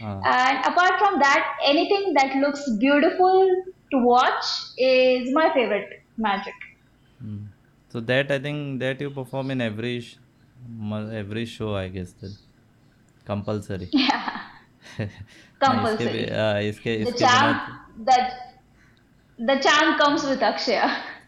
Ah. 0.00 0.24
And 0.24 0.58
apart 0.66 0.98
from 0.98 1.18
that, 1.20 1.56
anything 1.64 2.14
that 2.14 2.36
looks 2.36 2.62
beautiful 2.78 3.48
to 3.92 3.98
watch 4.04 4.44
is 4.78 5.32
my 5.34 5.52
favorite 5.54 5.90
magic. 6.16 6.54
Hmm. 7.20 7.46
So 7.88 8.00
that 8.00 8.30
I 8.30 8.38
think 8.38 8.80
that 8.80 9.00
you 9.00 9.10
perform 9.10 9.50
in 9.50 9.60
every 9.60 10.00
sh- 10.00 10.18
every 11.22 11.44
show 11.46 11.74
I 11.76 11.88
guess 11.88 12.12
then 12.12 12.36
compulsory 15.60 16.24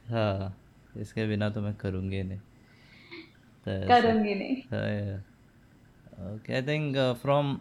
इसके 1.00 1.26
बिना 1.26 1.50
तो 1.50 1.60
मैं 1.60 1.74
करूँगी 1.74 2.22
नहीं। 2.22 2.38
करूँगी 3.66 4.34
नहीं। 4.34 4.56
I 6.52 7.14
from 7.14 7.58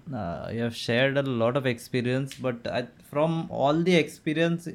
you 0.53 0.61
have 0.61 0.69
shared 0.69 1.17
a 1.17 1.21
lot 1.21 1.57
of 1.57 1.67
experience 1.67 2.37
but 2.41 2.67
from 3.09 3.47
all 3.51 3.83
the 3.83 3.87
experience 3.87 4.67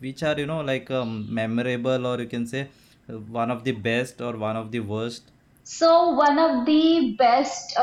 which 0.00 0.24
are 0.24 0.40
you 0.40 0.46
know 0.46 0.62
like 0.62 0.92
memorable 1.30 2.06
और 2.06 2.20
you 2.20 2.26
can 2.26 2.44
say 2.44 2.68
one 3.10 3.50
of 3.50 3.62
the 3.62 3.68
best 3.68 4.22
और 4.22 4.36
one 4.36 4.56
of 4.56 4.68
the 4.68 4.76
worst 4.76 5.22
so 5.66 6.02
one 6.12 6.38
of 6.38 6.64
the 6.64 6.68
best 7.22 7.78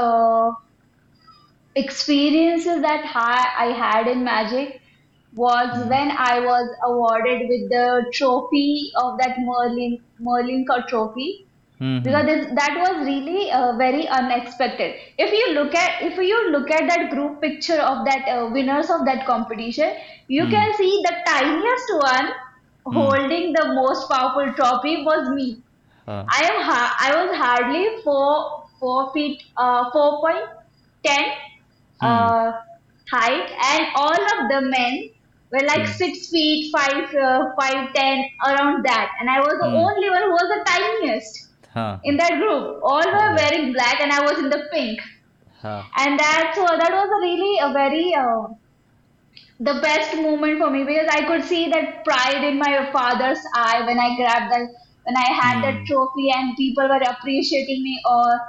experiences 1.75 2.81
that 2.81 3.05
ha- 3.05 3.53
I 3.57 3.67
had 3.71 4.07
in 4.07 4.23
magic 4.23 4.81
was 5.33 5.87
when 5.89 6.11
I 6.11 6.39
was 6.41 6.69
awarded 6.85 7.47
with 7.49 7.69
the 7.69 8.05
trophy 8.13 8.91
of 9.03 9.17
that 9.19 9.37
Merlin 9.39 9.99
Merlin 10.19 10.65
trophy 10.89 11.47
Hmm. 11.79 11.99
because 12.03 12.25
this, 12.25 12.45
that 12.55 12.75
was 12.79 13.05
really 13.05 13.51
uh, 13.51 13.77
very 13.77 14.07
unexpected. 14.07 14.95
If 15.17 15.31
you 15.31 15.53
look 15.53 15.75
at 15.75 16.01
if 16.03 16.17
you 16.17 16.51
look 16.51 16.69
at 16.71 16.87
that 16.89 17.11
group 17.11 17.41
picture 17.41 17.79
of 17.81 18.05
that 18.05 18.27
uh, 18.27 18.49
winners 18.51 18.89
of 18.89 19.05
that 19.05 19.25
competition, 19.25 19.93
you 20.27 20.47
Hmm. 20.47 20.49
can 20.49 20.73
see 20.77 21.01
the 21.05 21.15
tiniest 21.25 21.93
one 22.03 22.31
Hmm. 22.89 23.11
holding 23.11 23.53
the 23.53 23.67
most 23.73 24.09
powerful 24.11 24.53
trophy 24.55 25.03
was 25.03 25.29
me. 25.35 25.63
हाँ 26.07 26.31
I 26.33 26.43
am 26.45 26.61
ha- 26.63 26.95
I 26.99 27.23
was 27.25 27.35
hardly 27.37 28.01
four 28.03 28.63
four 28.79 29.13
feet 29.13 29.41
uh 29.57 29.91
four 29.91 30.21
point 30.21 30.45
ten 31.05 31.31
uh 32.01 32.51
height, 33.11 33.49
and 33.71 33.87
all 33.95 34.21
of 34.33 34.49
the 34.49 34.61
men 34.61 35.09
were 35.51 35.65
like 35.67 35.85
Hmm. 35.85 35.91
six 35.99 36.29
feet 36.31 36.71
five 36.75 37.13
uh, 37.15 37.45
five 37.59 37.93
ten 37.93 38.25
around 38.47 38.85
that, 38.85 39.11
and 39.19 39.29
I 39.29 39.39
was 39.39 39.55
the 39.63 39.69
Hmm. 39.69 39.85
only 39.85 40.09
one 40.09 40.23
who 40.23 40.31
was 40.31 40.49
the 40.55 40.63
tiniest 40.71 41.39
हाँ 41.73 42.01
in 42.03 42.17
that 42.17 42.39
group. 42.39 42.79
All 42.83 43.05
were 43.17 43.35
Yeah. 43.35 43.37
wearing 43.37 43.73
black, 43.73 44.01
and 44.01 44.11
I 44.11 44.21
was 44.21 44.39
in 44.39 44.49
the 44.49 44.63
pink, 44.73 44.99
हाँ 45.61 45.91
and 45.97 46.19
that 46.19 46.53
so 46.55 46.63
that 46.65 46.91
was 46.91 47.09
a 47.09 47.21
really 47.27 47.59
a 47.59 47.73
very 47.73 48.13
uh, 48.15 48.53
the 49.59 49.79
best 49.81 50.15
moment 50.17 50.59
for 50.59 50.69
me 50.69 50.83
because 50.83 51.07
I 51.09 51.25
could 51.25 51.43
see 51.45 51.69
that 51.69 52.03
pride 52.03 52.43
in 52.43 52.57
my 52.59 52.91
father's 52.91 53.39
eye 53.55 53.81
when 53.85 53.99
I 53.99 54.15
grabbed 54.15 54.51
that 54.51 54.67
when 55.05 55.17
I 55.17 55.29
had 55.41 55.63
Hmm. 55.63 55.63
that 55.63 55.85
trophy 55.87 56.29
and 56.35 56.55
people 56.57 56.87
were 56.87 57.01
appreciating 57.11 57.81
me 57.83 57.99
or 58.09 58.39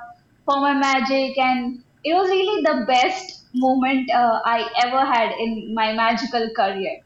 for 0.45 0.61
my 0.61 0.75
magic 0.75 1.39
and 1.39 1.79
it 2.05 2.15
was 2.15 2.29
really 2.29 2.63
the 2.63 2.85
best 2.87 3.42
moment 3.55 4.11
uh, 4.11 4.41
I 4.45 4.69
ever 4.85 5.05
had 5.05 5.33
in 5.39 5.75
my 5.75 5.93
magical 5.95 6.49
career. 6.57 6.97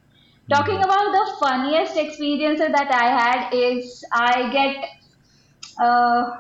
Talking 0.50 0.78
about 0.82 1.12
the 1.12 1.36
funniest 1.40 1.96
experiences 1.96 2.68
that 2.72 2.90
I 2.92 3.06
had 3.20 3.54
is 3.54 4.02
I 4.12 4.50
get 4.52 4.84
uh, 5.80 6.30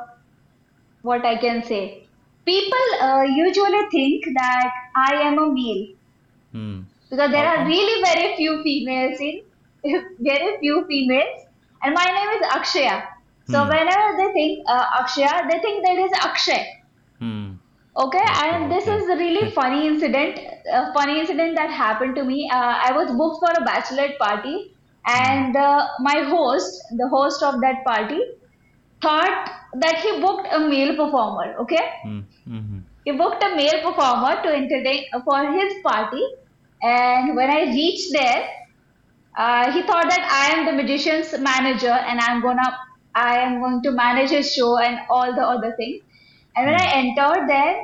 what 1.02 1.24
I 1.24 1.36
can 1.36 1.62
say. 1.62 2.10
People 2.44 2.86
uh, 3.00 3.22
usually 3.22 3.88
think 3.90 4.24
that 4.38 4.70
I 4.96 5.14
am 5.22 5.38
a 5.38 5.52
male 5.52 5.86
hmm 6.52 6.86
because 7.10 7.30
there 7.30 7.46
are 7.46 7.64
really 7.66 8.02
very 8.02 8.36
few 8.36 8.62
females 8.62 9.18
in 9.20 9.40
very 10.20 10.58
few 10.60 10.84
females 10.88 11.38
and 11.82 11.94
my 11.94 12.04
name 12.16 12.30
is 12.38 12.46
akshaya 12.58 12.96
So 13.52 13.58
Hmm. 13.58 13.70
whenever 13.70 14.06
they 14.18 14.30
think 14.36 14.64
uh, 14.74 14.86
Akshaya, 15.00 15.34
they 15.50 15.58
think 15.64 15.84
that 15.86 15.98
is 16.04 16.12
Akshay. 16.28 16.62
Hmm. 17.18 17.55
Okay, 17.98 18.24
and 18.44 18.70
this 18.70 18.86
is 18.86 19.08
a 19.08 19.16
really 19.16 19.50
funny 19.52 19.86
incident. 19.86 20.38
A 20.72 20.92
funny 20.92 21.18
incident 21.20 21.56
that 21.56 21.70
happened 21.70 22.14
to 22.16 22.24
me. 22.24 22.48
Uh, 22.52 22.74
I 22.88 22.92
was 22.92 23.10
booked 23.20 23.38
for 23.42 23.52
a 23.60 23.64
bachelorette 23.66 24.18
party, 24.18 24.74
and 25.06 25.56
uh, 25.56 25.86
my 26.00 26.16
host, 26.34 26.82
the 26.98 27.08
host 27.08 27.42
of 27.42 27.60
that 27.62 27.84
party, 27.86 28.20
thought 29.02 29.50
that 29.84 29.98
he 30.00 30.20
booked 30.20 30.48
a 30.52 30.60
male 30.60 30.94
performer. 30.96 31.54
Okay, 31.64 31.84
Hmm. 32.02 32.20
Hmm. 32.44 32.78
he 33.04 33.12
booked 33.12 33.42
a 33.42 33.54
male 33.56 33.80
performer 33.82 34.42
to 34.42 34.54
entertain 34.60 35.04
for 35.24 35.40
his 35.52 35.74
party, 35.84 36.22
and 36.82 37.34
when 37.36 37.50
I 37.50 37.62
reached 37.72 38.12
there, 38.12 38.48
uh, 39.38 39.72
he 39.72 39.82
thought 39.82 40.08
that 40.08 40.24
I 40.30 40.58
am 40.58 40.66
the 40.66 40.72
magician's 40.72 41.38
manager 41.38 41.92
and 41.92 42.20
I'm 42.20 42.40
gonna 42.42 42.70
I 43.14 43.38
am 43.40 43.60
going 43.60 43.82
to 43.82 43.92
manage 43.92 44.30
his 44.30 44.52
show 44.52 44.78
and 44.78 44.98
all 45.10 45.34
the 45.34 45.42
other 45.42 45.74
things. 45.78 46.02
And 46.56 46.66
when 46.66 46.80
I 46.80 46.86
entered 47.00 47.48
there, 47.48 47.76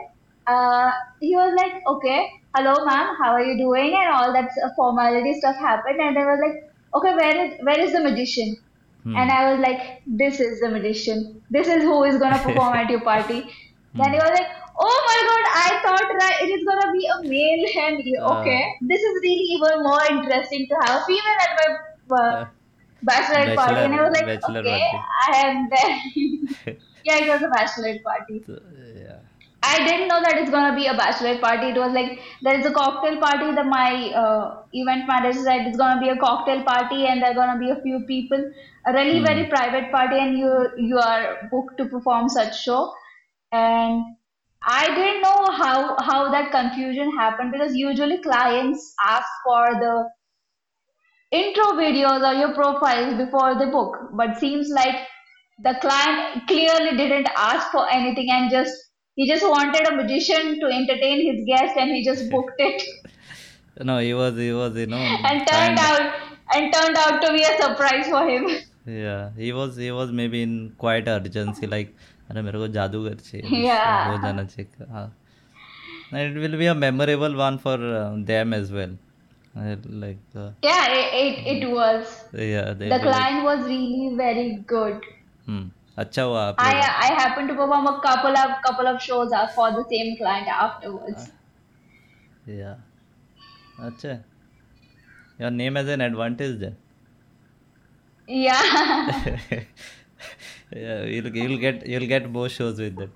uh, 0.46 0.90
he 1.20 1.34
was 1.36 1.54
like, 1.60 1.74
"Okay, 1.94 2.18
hello, 2.56 2.74
ma'am, 2.86 3.14
how 3.22 3.32
are 3.32 3.42
you 3.48 3.56
doing?" 3.58 3.94
And 4.02 4.12
all 4.18 4.32
that 4.32 4.50
formality 4.76 5.34
stuff 5.40 5.56
happened, 5.56 6.00
and 6.00 6.16
they 6.16 6.24
were 6.30 6.38
like, 6.44 6.56
"Okay, 7.00 7.14
where 7.20 7.36
is 7.44 7.52
where 7.68 7.80
is 7.88 7.92
the 7.92 8.00
magician?" 8.06 8.56
Hmm. 9.04 9.16
And 9.20 9.30
I 9.36 9.40
was 9.50 9.60
like, 9.66 9.84
"This 10.22 10.40
is 10.40 10.60
the 10.64 10.70
magician. 10.78 11.22
This 11.58 11.68
is 11.76 11.82
who 11.90 12.02
is 12.10 12.18
gonna 12.24 12.40
perform 12.48 12.74
at 12.82 12.90
your 12.96 13.00
party." 13.10 13.40
Then 14.00 14.12
he 14.16 14.20
was 14.24 14.34
like, 14.38 14.50
"Oh 14.88 14.98
my 15.10 15.18
God! 15.30 15.48
I 15.62 15.70
thought 15.86 16.12
that 16.20 16.42
it 16.44 16.50
is 16.58 16.64
gonna 16.70 16.92
be 16.92 17.06
a 17.14 17.18
male, 17.32 17.64
and 17.86 18.04
you- 18.10 18.20
Uh. 18.22 18.34
okay, 18.36 18.60
this 18.92 19.02
is 19.10 19.20
really 19.26 19.48
even 19.58 19.82
more 19.88 20.02
interesting 20.16 20.66
to 20.72 20.80
have 20.84 21.00
a 21.00 21.04
female 21.10 21.44
at 21.46 21.58
my 21.60 21.68
uh, 21.72 22.22
Uh, 22.22 22.46
bachelorette 23.10 23.54
party." 23.60 23.82
And 23.84 24.00
I 24.00 24.02
was 24.06 24.16
like, 24.20 24.26
Bachelor- 24.32 24.60
"Okay, 24.60 24.80
bachelor 24.80 25.04
I 25.28 25.44
am 25.50 25.68
there." 25.76 26.76
yeah, 27.04 27.18
it 27.18 27.28
was 27.28 27.42
a 27.42 27.48
bachelorette 27.48 28.02
party. 28.02 28.46
So, 28.46 28.58
yeah. 28.94 29.22
I 29.64 29.78
didn't 29.86 30.08
know 30.08 30.20
that 30.20 30.38
it's 30.38 30.50
gonna 30.50 30.74
be 30.74 30.86
a 30.86 30.94
bachelorette 30.94 31.40
party. 31.40 31.68
It 31.68 31.76
was 31.78 31.92
like 31.92 32.18
there 32.42 32.58
is 32.58 32.66
a 32.66 32.72
cocktail 32.72 33.18
party 33.20 33.52
that 33.54 33.66
my 33.66 34.10
uh, 34.22 34.64
event 34.72 35.06
manager 35.06 35.38
said 35.40 35.66
it's 35.66 35.76
gonna 35.76 36.00
be 36.00 36.08
a 36.08 36.16
cocktail 36.16 36.64
party 36.64 37.06
and 37.06 37.22
there 37.22 37.30
are 37.30 37.34
gonna 37.34 37.58
be 37.58 37.70
a 37.70 37.80
few 37.80 38.00
people, 38.06 38.42
a 38.86 38.92
really 38.92 39.20
Hmm. 39.20 39.22
very 39.22 39.48
private 39.48 39.90
party, 39.92 40.18
and 40.18 40.36
you 40.38 40.52
you 40.76 40.98
are 40.98 41.48
booked 41.52 41.78
to 41.78 41.86
perform 41.86 42.28
such 42.28 42.60
show. 42.60 42.92
And 43.52 44.02
I 44.62 44.86
didn't 44.96 45.22
know 45.22 45.40
how 45.62 45.96
how 46.10 46.30
that 46.32 46.50
confusion 46.50 47.12
happened 47.18 47.52
because 47.52 47.76
usually 47.76 48.20
clients 48.22 48.94
ask 49.08 49.28
for 49.44 49.64
the 49.86 49.94
intro 51.30 51.64
videos 51.78 52.22
or 52.28 52.34
your 52.38 52.54
profiles 52.54 53.14
before 53.14 53.54
the 53.58 53.66
book, 53.66 53.96
but 54.12 54.38
seems 54.38 54.68
like 54.68 55.06
the 55.67 55.73
client 55.85 56.47
clearly 56.47 56.95
didn't 56.97 57.29
ask 57.35 57.71
for 57.71 57.83
anything 57.91 58.29
and 58.31 58.51
just 58.51 58.73
he 59.15 59.27
just 59.27 59.47
wanted 59.53 59.87
a 59.87 59.95
magician 59.95 60.59
to 60.59 60.67
entertain 60.79 61.21
his 61.29 61.43
guest 61.51 61.75
and 61.83 61.91
he 61.91 62.03
just 62.09 62.29
booked 62.35 62.59
it 62.59 62.83
No, 63.87 63.95
he 63.99 64.13
was, 64.13 64.37
he 64.37 64.51
was, 64.53 64.75
you 64.75 64.87
know, 64.87 64.97
and 64.97 65.23
kind- 65.23 65.47
turned 65.49 65.79
out 65.79 66.13
and 66.55 66.73
turned 66.73 66.97
out 66.97 67.21
to 67.23 67.31
be 67.33 67.43
a 67.43 67.51
surprise 67.61 68.07
for 68.13 68.21
him. 68.27 68.47
Yeah, 68.87 69.29
he 69.37 69.51
was, 69.57 69.75
he 69.75 69.91
was 69.91 70.11
maybe 70.11 70.41
in 70.45 70.53
quite 70.83 71.07
urgency, 71.07 71.67
like, 71.73 71.91
अरे 72.31 72.41
मेरे 72.47 72.59
को 72.59 72.67
जादूगर 72.77 73.19
चाहिए 73.27 73.61
Yeah. 73.65 74.07
हो 74.11 74.17
जाना 74.23 74.43
चाहिए 74.53 74.87
हाँ 74.93 75.05
and 76.11 76.37
it 76.37 76.39
will 76.45 76.57
be 76.63 76.67
a 76.67 76.75
memorable 76.85 77.35
one 77.41 77.57
for 77.67 77.75
uh, 77.99 78.15
them 78.31 78.53
as 78.61 78.71
well 78.79 78.95
Uh, 79.59 79.75
like 80.05 80.35
uh, 80.35 80.49
Yeah, 80.63 80.87
it, 80.95 81.13
it, 81.19 81.63
it 81.63 81.69
was. 81.75 82.17
yeah 82.33 82.73
they 82.73 82.89
The 82.89 82.97
will 82.97 83.05
like, 83.05 83.13
client 83.13 83.43
was 83.51 83.63
really 83.69 84.15
very 84.23 84.49
good. 84.73 85.07
Hmm, 85.48 85.64
अच्छा 85.98 86.22
हुआ 86.22 86.42
आप 86.48 86.60
I 86.64 86.72
I 87.06 87.08
happened 87.20 87.48
to 87.52 87.54
perform 87.60 87.86
a 87.92 87.94
couple 88.06 88.36
of 88.42 88.52
couple 88.66 88.86
of 88.92 89.00
shows 89.06 89.32
uh, 89.40 89.46
for 89.56 89.70
the 89.78 89.84
same 89.94 90.12
client 90.20 90.48
afterwards. 90.66 91.30
yeah 92.60 92.76
अच्छा 93.88 94.08
है. 94.08 94.22
your 95.42 95.50
name 95.58 95.76
has 95.80 95.88
an 95.96 96.00
advantage 96.10 96.56
there 96.62 96.76
Yeah. 98.28 98.62
yeah 100.72 101.02
you'll, 101.04 101.36
you'll 101.36 101.58
get 101.58 101.86
you'll 101.86 102.06
get 102.14 102.30
more 102.30 102.48
shows 102.48 102.78
with 102.84 102.96
that 102.96 103.10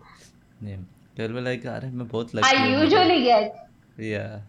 name 0.69 0.87
you'll 1.19 1.35
be 1.39 1.45
like 1.49 1.67
अरे 1.75 1.91
मैं 2.01 2.09
बहुत 2.09 2.35
lucky 2.35 2.49
I 2.51 2.59
हूँ 2.61 2.81
usually 2.83 3.19
get. 3.27 3.61
yeah 3.99 4.41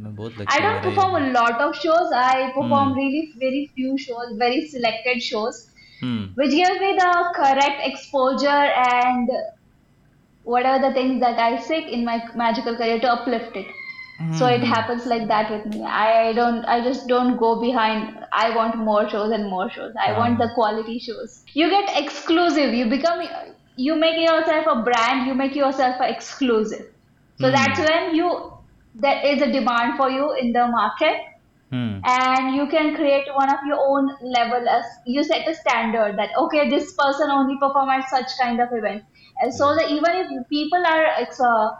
मैं 0.00 0.14
बहुत 0.16 0.38
lucky 0.38 0.48
I 0.54 0.60
हूँ, 0.60 0.62
don't 0.62 0.74
मेरा 0.74 0.82
ये- 0.82 0.94
perform 0.94 1.16
a 1.20 1.24
lot 1.38 1.60
of 1.66 1.74
shows. 1.82 2.12
I 2.20 2.50
perform 2.56 2.88
Hmm. 2.88 2.98
really 3.00 3.22
very 3.44 3.62
few 3.74 3.96
shows, 4.06 4.32
very 4.44 4.62
selected 4.74 5.22
shows, 5.30 5.58
hmm 6.02 6.34
which 6.34 6.50
gives 6.50 6.80
me 6.80 6.94
the 6.96 7.32
correct 7.36 7.80
exposure 7.84 8.48
and 8.48 9.28
whatever 10.42 10.88
the 10.88 10.94
things 10.94 11.20
that 11.20 11.38
I 11.38 11.58
seek 11.58 11.86
in 11.88 12.04
my 12.04 12.22
magical 12.34 12.76
career 12.76 13.00
to 13.00 13.12
uplift 13.12 13.56
it. 13.56 13.66
So 14.30 14.46
it 14.46 14.62
Hmm. 14.62 14.64
happens 14.64 15.06
like 15.06 15.28
that 15.28 15.50
with 15.50 15.66
me. 15.66 15.84
I 15.84 16.32
don't. 16.32 16.64
I 16.64 16.82
just 16.82 17.06
don't 17.08 17.36
go 17.38 17.60
behind. 17.60 18.18
I 18.32 18.54
want 18.56 18.78
more 18.78 19.08
shows 19.08 19.32
and 19.32 19.50
more 19.50 19.70
shows. 19.70 19.92
I 20.00 20.12
want 20.18 20.38
Ah. 20.38 20.40
the 20.40 20.50
quality 20.54 20.98
shows. 20.98 21.42
You 21.54 21.68
get 21.70 21.90
exclusive. 22.02 22.74
You 22.74 22.88
become. 22.90 23.22
You 23.76 23.96
make 23.96 24.18
yourself 24.18 24.66
a 24.66 24.82
brand. 24.82 25.26
You 25.26 25.34
make 25.34 25.54
yourself 25.54 26.00
a 26.00 26.10
exclusive. 26.10 26.86
So 27.36 27.50
Hmm. 27.50 27.52
that's 27.52 27.78
when 27.78 28.14
you. 28.14 28.30
There 28.94 29.24
is 29.26 29.42
a 29.42 29.52
demand 29.52 29.96
for 29.96 30.10
you 30.10 30.32
in 30.34 30.52
the 30.52 30.66
market 30.68 31.16
hmm. 31.72 31.98
And 32.04 32.54
you 32.54 32.66
can 32.68 32.94
create 32.94 33.26
one 33.34 33.52
of 33.52 33.64
your 33.66 33.80
own 33.84 34.10
level 34.22 34.68
as 34.68 34.84
you 35.06 35.24
set 35.24 35.48
a 35.48 35.54
standard 35.54 36.18
that 36.18 36.36
okay 36.44 36.68
this 36.70 36.92
person 36.92 37.30
only 37.30 37.56
perform 37.64 37.88
at 37.96 38.08
such 38.08 38.36
kind 38.40 38.60
of 38.60 38.68
event. 38.72 39.02
And 39.40 39.52
so 39.52 39.74
that 39.74 39.90
even 39.90 40.20
if 40.22 40.48
people 40.48 40.86
are 40.94 41.06
it's 41.18 41.40
uh, 41.40 41.70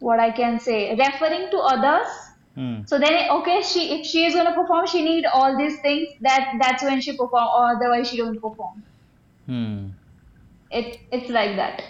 what 0.00 0.18
i 0.18 0.30
can 0.30 0.58
say 0.58 0.96
referring 0.96 1.50
to 1.50 1.58
others 1.58 2.08
hmm. 2.54 2.76
so 2.86 2.98
then 2.98 3.30
okay 3.30 3.60
she 3.62 3.82
if 3.96 4.06
she 4.06 4.24
is 4.26 4.34
going 4.34 4.46
to 4.46 4.54
perform 4.54 4.86
she 4.86 5.02
need 5.04 5.26
all 5.26 5.56
these 5.56 5.78
things 5.80 6.08
that 6.20 6.52
that's 6.60 6.82
when 6.82 7.00
she 7.00 7.12
perform 7.16 7.48
or 7.56 7.76
otherwise 7.76 8.08
she 8.08 8.16
don't 8.16 8.40
perform. 8.40 8.82
Hmm. 9.46 9.88
It 10.70 11.00
it's 11.10 11.28
like 11.28 11.56
that. 11.56 11.82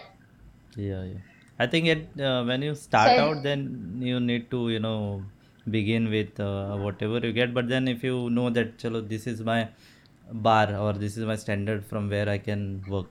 Yeah, 0.75 1.05
yeah. 1.05 1.21
I 1.59 1.67
think 1.67 1.87
it 1.87 2.21
uh, 2.21 2.43
when 2.45 2.63
you 2.63 2.75
start 2.75 3.11
So- 3.17 3.25
out, 3.25 3.43
then 3.43 3.99
you 4.01 4.19
need 4.19 4.51
to 4.51 4.71
you 4.71 4.81
know 4.81 5.23
begin 5.69 6.11
with 6.11 6.39
uh, 6.41 6.77
whatever 6.77 7.19
you 7.19 7.33
get. 7.33 7.55
But 7.55 7.69
then 7.69 7.89
if 7.89 8.03
you 8.03 8.31
know 8.31 8.51
that, 8.51 8.79
chalo, 8.79 9.09
this 9.09 9.27
is 9.27 9.43
my 9.43 9.69
bar 10.33 10.75
or 10.77 10.93
this 10.93 11.17
is 11.17 11.25
my 11.25 11.37
standard 11.37 11.85
from 11.85 12.09
where 12.09 12.29
I 12.29 12.39
can 12.39 12.85
work. 12.89 13.07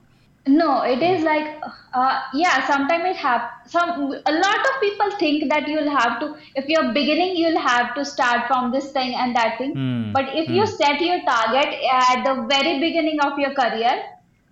No, 0.46 0.82
it 0.82 1.02
is 1.02 1.22
like, 1.22 1.62
uh, 1.92 2.22
yeah, 2.32 2.66
sometimes 2.66 3.04
it 3.04 3.16
happens. 3.16 3.70
Some 3.70 3.90
a 3.90 4.32
lot 4.32 4.60
of 4.68 4.80
people 4.80 5.10
think 5.18 5.50
that 5.50 5.68
you'll 5.68 5.90
have 5.90 6.18
to, 6.20 6.34
if 6.54 6.66
you're 6.66 6.92
beginning, 6.94 7.36
you'll 7.36 7.60
have 7.60 7.94
to 7.94 8.04
start 8.06 8.46
from 8.48 8.72
this 8.72 8.90
thing 8.90 9.14
and 9.14 9.36
that 9.36 9.58
thing. 9.58 9.74
Hmm. 9.74 10.12
But 10.12 10.30
if 10.34 10.48
you 10.48 10.66
set 10.66 10.98
your 11.00 11.20
target 11.26 11.74
at 11.92 12.24
the 12.24 12.46
very 12.48 12.80
beginning 12.80 13.20
of 13.20 13.38
your 13.38 13.52
career, 13.54 14.02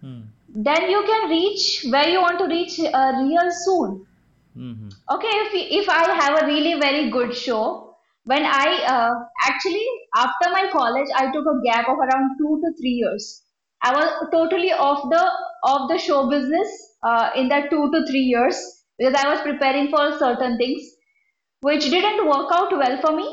Hmm. 0.02 0.20
then 0.54 0.90
you 0.90 1.02
can 1.06 1.30
reach 1.30 1.86
where 1.90 2.08
you 2.08 2.20
want 2.20 2.38
to 2.38 2.46
reach 2.46 2.78
uh, 2.80 3.12
real 3.22 3.50
soon. 3.50 4.06
Hmm. 4.54 4.88
Okay, 5.10 5.28
if 5.46 5.54
if 5.54 5.88
I 5.88 6.12
have 6.20 6.42
a 6.42 6.46
really 6.46 6.78
very 6.78 7.10
good 7.10 7.34
show, 7.34 7.87
when 8.30 8.44
I 8.44 8.66
uh, 8.94 9.14
actually 9.50 9.86
after 10.16 10.50
my 10.50 10.68
college, 10.70 11.08
I 11.16 11.32
took 11.32 11.46
a 11.46 11.60
gap 11.64 11.88
of 11.88 11.98
around 11.98 12.36
two 12.38 12.60
to 12.62 12.72
three 12.78 12.96
years. 13.02 13.42
I 13.82 13.92
was 13.92 14.28
totally 14.32 14.72
off 14.72 15.08
the 15.10 15.24
off 15.64 15.88
the 15.90 15.98
show 15.98 16.28
business 16.28 16.68
uh, 17.02 17.30
in 17.36 17.48
that 17.48 17.70
two 17.70 17.90
to 17.90 18.06
three 18.06 18.26
years 18.34 18.60
because 18.98 19.14
I 19.14 19.28
was 19.28 19.40
preparing 19.40 19.88
for 19.88 20.18
certain 20.18 20.58
things, 20.58 20.82
which 21.60 21.90
didn't 21.90 22.26
work 22.26 22.50
out 22.52 22.72
well 22.72 23.00
for 23.00 23.16
me. 23.16 23.28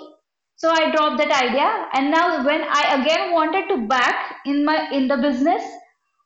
So 0.57 0.69
I 0.69 0.91
dropped 0.91 1.17
that 1.17 1.31
idea, 1.43 1.69
and 1.93 2.11
now 2.11 2.45
when 2.45 2.63
I 2.63 2.83
again 3.01 3.33
wanted 3.33 3.67
to 3.69 3.87
back 3.87 4.37
in 4.45 4.63
my 4.63 4.89
in 4.91 5.09
the 5.09 5.17
business, 5.17 5.63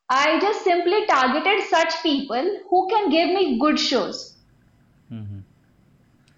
I 0.09 0.39
just 0.39 0.63
simply 0.63 1.05
targeted 1.07 1.63
such 1.69 2.01
people 2.03 2.59
who 2.69 2.87
can 2.89 3.09
give 3.09 3.29
me 3.29 3.59
good 3.59 3.79
shows. 3.79 4.38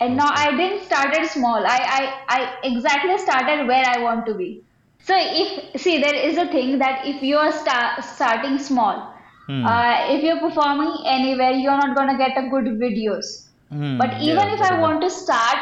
And 0.01 0.17
now 0.17 0.31
I 0.33 0.51
didn't 0.57 0.83
started 0.85 1.27
small. 1.27 1.65
I, 1.65 1.79
I, 1.99 2.13
I 2.29 2.57
exactly 2.65 3.17
started 3.19 3.67
where 3.67 3.85
I 3.87 3.99
want 4.03 4.25
to 4.27 4.35
be. 4.35 4.65
So 5.01 5.15
if 5.17 5.81
see 5.81 5.99
there 6.01 6.15
is 6.15 6.37
a 6.37 6.47
thing 6.47 6.79
that 6.79 7.07
if 7.07 7.23
you 7.23 7.37
are 7.37 7.51
sta- 7.53 8.01
starting 8.01 8.59
small, 8.59 9.15
Hmm. 9.47 9.67
uh, 9.67 10.07
if 10.09 10.23
you're 10.23 10.39
performing 10.41 10.93
anywhere, 11.05 11.51
you're 11.53 11.77
not 11.77 11.95
gonna 11.95 12.17
get 12.17 12.37
a 12.37 12.49
good 12.49 12.65
videos. 12.85 13.25
Hmm. 13.69 13.97
But 13.97 14.21
even 14.21 14.43
Yeah, 14.43 14.49
if 14.49 14.61
I 14.61 14.79
want 14.81 15.01
to 15.03 15.09
start, 15.09 15.57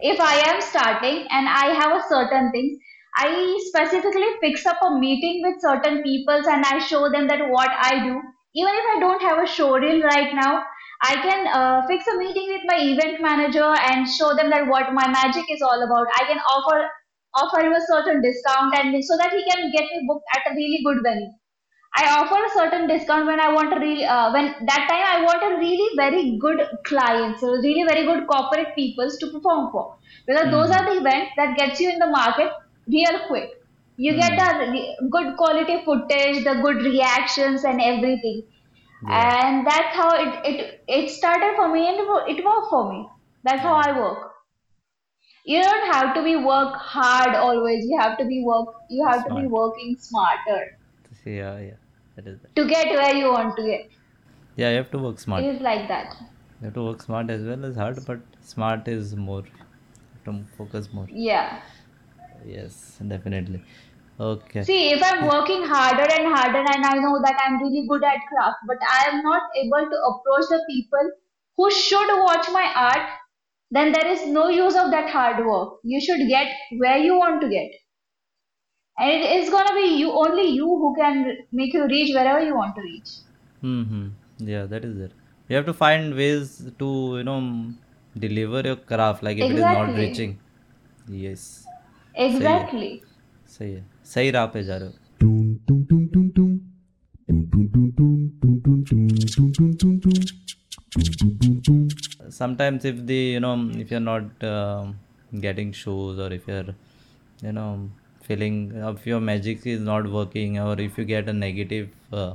if 0.00 0.20
I 0.20 0.34
am 0.50 0.60
starting 0.60 1.26
and 1.30 1.48
I 1.48 1.66
have 1.80 1.96
a 1.96 2.08
certain 2.08 2.52
things, 2.52 2.78
I 3.16 3.58
specifically 3.66 4.28
fix 4.40 4.66
up 4.66 4.78
a 4.82 4.90
meeting 4.98 5.42
with 5.44 5.60
certain 5.60 6.02
peoples 6.02 6.46
and 6.46 6.64
I 6.64 6.78
show 6.78 7.10
them 7.10 7.28
that 7.28 7.50
what 7.50 7.70
I 7.70 8.04
do. 8.04 8.20
Even 8.54 8.74
if 8.74 8.96
I 8.96 9.00
don't 9.00 9.22
have 9.22 9.42
a 9.42 9.46
show 9.46 9.76
reel 9.78 10.02
right 10.02 10.34
now, 10.34 10.64
I 11.02 11.14
can 11.16 11.46
uh, 11.48 11.86
fix 11.86 12.06
a 12.06 12.16
meeting 12.18 12.48
with 12.48 12.62
my 12.66 12.78
event 12.80 13.20
manager 13.22 13.64
and 13.90 14.08
show 14.08 14.34
them 14.34 14.50
that 14.50 14.66
what 14.68 14.92
my 14.92 15.06
magic 15.08 15.44
is 15.50 15.62
all 15.62 15.82
about. 15.82 16.06
I 16.16 16.24
can 16.24 16.38
offer 16.38 16.88
offer 17.34 17.60
him 17.64 17.72
a 17.72 17.80
certain 17.86 18.20
discount 18.22 18.74
and 18.76 19.04
so 19.04 19.16
that 19.16 19.32
he 19.32 19.42
can 19.50 19.70
get 19.72 19.84
me 19.84 20.04
booked 20.06 20.24
at 20.36 20.50
a 20.50 20.54
really 20.54 20.80
good 20.84 20.98
venue. 21.02 21.30
I 21.96 22.04
offer 22.18 22.36
a 22.44 22.50
certain 22.58 22.86
discount 22.88 23.26
when 23.26 23.40
I 23.40 23.52
want 23.52 23.72
a 23.72 23.80
really 23.80 24.04
uh, 24.04 24.32
when 24.32 24.46
that 24.66 24.86
time 24.90 25.04
I 25.12 25.24
want 25.24 25.42
a 25.42 25.58
really 25.58 25.96
very 25.96 26.38
good 26.38 26.60
clients, 26.84 27.40
so 27.40 27.50
really 27.52 27.84
very 27.84 28.04
good 28.06 28.26
corporate 28.28 28.74
peoples 28.76 29.16
to 29.18 29.30
perform 29.32 29.70
for 29.72 29.98
because 30.26 30.50
those 30.50 30.70
are 30.70 30.84
the 30.86 31.00
events 31.00 31.32
that 31.36 31.56
gets 31.56 31.80
you 31.80 31.90
in 31.90 31.98
the 31.98 32.06
market 32.06 32.52
real 32.88 33.26
quick. 33.26 33.50
You 33.96 34.14
get 34.16 34.36
the 34.38 35.08
good 35.10 35.36
quality 35.36 35.84
footage, 35.84 36.44
the 36.44 36.54
good 36.62 36.82
reactions 36.82 37.64
and 37.64 37.80
everything, 37.80 38.42
Yeah. 39.02 39.32
and 39.32 39.66
that's 39.66 39.94
how 39.96 40.10
it 40.22 40.46
it 40.46 40.84
it 40.88 41.10
started 41.10 41.54
for 41.56 41.68
me 41.72 41.88
and 41.88 41.98
it 42.00 42.08
wo- 42.08 42.26
it 42.34 42.44
worked 42.44 42.70
for 42.70 42.92
me. 42.92 43.08
That's 43.44 43.62
how 43.62 43.74
I 43.74 43.98
work. 43.98 44.32
You 45.44 45.62
don't 45.62 45.92
have 45.92 46.14
to 46.14 46.22
be 46.24 46.34
work 46.34 46.76
hard 46.76 47.34
always. 47.34 47.84
You 47.84 47.98
have 47.98 48.16
to 48.16 48.24
be 48.24 48.42
work. 48.42 48.68
You 48.88 49.06
have 49.06 49.22
to 49.26 49.30
be 49.34 49.46
working 49.46 49.98
smarter 49.98 50.78
Yeah, 51.24 51.58
yeah. 51.60 51.76
That 52.16 52.26
is 52.26 52.40
that. 52.40 52.50
to 52.56 52.66
get 52.68 52.90
where 52.92 53.14
you 53.14 53.32
want 53.32 53.56
to 53.56 53.62
get. 53.64 53.90
Yeah, 54.56 54.70
you 54.70 54.76
have 54.76 54.90
to 54.92 54.98
work 54.98 55.18
smart. 55.18 55.44
It 55.44 55.56
is 55.56 55.60
like 55.60 55.88
that. 55.88 56.14
You 56.60 56.66
have 56.66 56.74
to 56.74 56.84
work 56.84 57.02
smart 57.02 57.28
as 57.28 57.42
well 57.42 57.64
as 57.64 57.74
hard, 57.74 58.04
but 58.06 58.20
smart 58.40 58.86
is 58.86 59.16
more. 59.16 59.42
To 60.24 60.44
focus 60.56 60.92
more. 60.92 61.08
Yeah. 61.08 61.62
Yes, 62.44 62.98
definitely 63.06 63.62
okay. 64.28 64.64
See 64.64 64.90
if 64.90 65.02
i'm 65.02 65.26
working 65.28 65.64
harder 65.64 66.08
and 66.18 66.34
harder 66.34 66.64
and 66.74 66.86
i 66.90 66.94
know 67.06 67.16
that 67.24 67.40
i'm 67.44 67.62
really 67.62 67.86
good 67.88 68.04
at 68.04 68.28
craft 68.28 68.68
but 68.68 68.86
i 68.98 69.00
am 69.08 69.22
not 69.22 69.58
able 69.64 69.90
to 69.94 70.04
approach 70.12 70.52
the 70.54 70.62
people 70.68 71.10
who 71.56 71.70
should 71.70 72.14
watch 72.26 72.48
my 72.52 72.70
art 72.76 73.08
then 73.70 73.92
there 73.92 74.06
is 74.06 74.26
no 74.26 74.48
use 74.48 74.74
of 74.74 74.90
that 74.90 75.08
hard 75.10 75.44
work. 75.46 75.74
You 75.84 76.00
should 76.00 76.26
get 76.28 76.48
where 76.78 76.98
you 76.98 77.16
want 77.16 77.40
to 77.40 77.48
get. 77.48 77.70
And 78.98 79.10
it 79.10 79.42
is 79.42 79.48
gonna 79.48 79.74
be 79.74 79.94
you 79.96 80.10
only 80.10 80.48
you 80.48 80.66
who 80.66 80.94
can 80.96 81.38
make 81.52 81.72
you 81.72 81.86
reach 81.86 82.12
wherever 82.14 82.40
you 82.40 82.54
want 82.54 82.74
to 82.76 82.82
reach. 82.82 83.10
Mm-hmm. 83.62 84.48
yeah 84.48 84.64
that 84.64 84.86
is 84.86 84.98
it 85.04 85.12
you 85.46 85.54
have 85.56 85.66
to 85.66 85.74
find 85.74 86.14
ways 86.18 86.52
to 86.78 86.86
you 87.18 87.24
know 87.24 87.40
deliver 88.18 88.62
your 88.68 88.76
craft 88.76 89.22
like 89.22 89.36
if 89.36 89.50
exactly. 89.50 89.60
it 89.60 89.66
is 89.66 89.78
not 89.78 89.94
reaching. 89.94 90.38
Yes. 91.08 91.66
Exactly. 92.14 93.02
So 93.44 93.64
yeah 93.64 93.80
सही 94.14 94.30
राह 94.36 94.46
पे 94.54 94.62
जा 94.64 94.76
रहे 94.76 94.88
हो 94.88 94.94
sometimes 102.30 102.84
if 102.84 103.06
the 103.06 103.18
you 103.34 103.40
know 103.40 103.54
if 103.82 103.90
you're 103.90 104.00
not 104.00 104.44
uh, 104.44 104.84
getting 105.46 105.72
shows 105.72 106.18
or 106.18 106.32
if 106.32 106.46
you're 106.46 106.74
you 107.42 107.52
know 107.52 107.88
feeling 108.28 108.58
if 108.92 109.06
your 109.06 109.20
magic 109.20 109.66
is 109.66 109.80
not 109.80 110.08
working 110.18 110.58
or 110.58 110.74
if 110.80 110.98
you 110.98 111.04
get 111.04 111.28
a 111.28 111.32
negative 111.32 111.88
uh, 112.12 112.34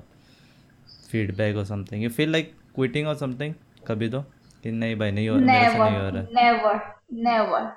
feedback 1.09 1.55
or 1.55 1.65
something 1.65 2.01
you 2.01 2.09
feel 2.09 2.29
like 2.29 2.53
quitting 2.79 3.07
or 3.07 3.15
something 3.23 3.55
कभी 3.87 4.09
तो 4.09 4.21
कि 4.63 4.71
नहीं 4.71 4.95
भाई 4.99 5.11
नहीं 5.11 5.29
हो 5.29 5.35
रहा 5.37 5.45
मेरे 5.45 5.71
से 5.71 5.77
नहीं 5.79 5.97
हो 5.97 6.09
रहा 6.09 6.21
never 6.41 6.79
never 7.27 7.71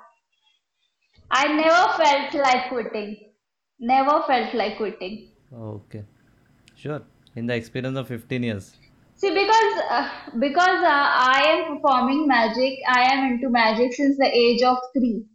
I 1.37 1.53
never 1.53 1.91
felt 1.97 2.35
like 2.35 2.69
quitting 2.69 3.15
Never 3.79 4.23
felt 4.27 4.53
like 4.53 4.77
quitting. 4.77 5.31
okay 5.53 6.03
sure 6.75 7.01
in 7.35 7.47
the 7.47 7.55
experience 7.55 7.97
of 7.97 8.07
15 8.07 8.43
years 8.43 8.75
See, 9.15 9.31
because 9.33 9.73
uh, 9.91 10.09
because 10.39 10.81
uh, 10.81 11.07
I 11.21 11.43
am 11.47 11.75
performing 11.75 12.25
magic, 12.25 12.79
I 12.87 13.01
am 13.13 13.33
into 13.33 13.49
magic 13.49 13.91
since 13.93 14.17
the 14.17 14.29
age 14.33 14.61
of 14.63 14.77
three. 14.93 15.25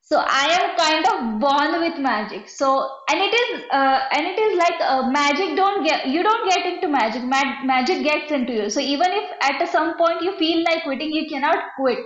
So 0.00 0.18
I 0.18 0.46
am 0.58 0.76
kind 0.76 1.06
of 1.06 1.40
born 1.40 1.80
with 1.80 1.98
magic. 1.98 2.48
So 2.48 2.88
and 3.10 3.20
it 3.20 3.34
is 3.34 3.62
uh, 3.70 4.00
and 4.12 4.26
it 4.26 4.38
is 4.38 4.58
like 4.58 4.80
uh, 4.80 5.10
magic 5.10 5.54
don't 5.54 5.84
get 5.84 6.06
you 6.06 6.22
don't 6.22 6.48
get 6.48 6.64
into 6.64 6.88
magic. 6.88 7.22
Mag- 7.24 7.66
magic 7.66 8.02
gets 8.04 8.32
into 8.32 8.54
you. 8.54 8.70
So 8.70 8.80
even 8.80 9.10
if 9.10 9.30
at 9.42 9.68
some 9.68 9.96
point 9.98 10.22
you 10.22 10.36
feel 10.38 10.64
like 10.64 10.84
quitting, 10.84 11.12
you 11.12 11.28
cannot 11.28 11.58
quit. 11.78 11.98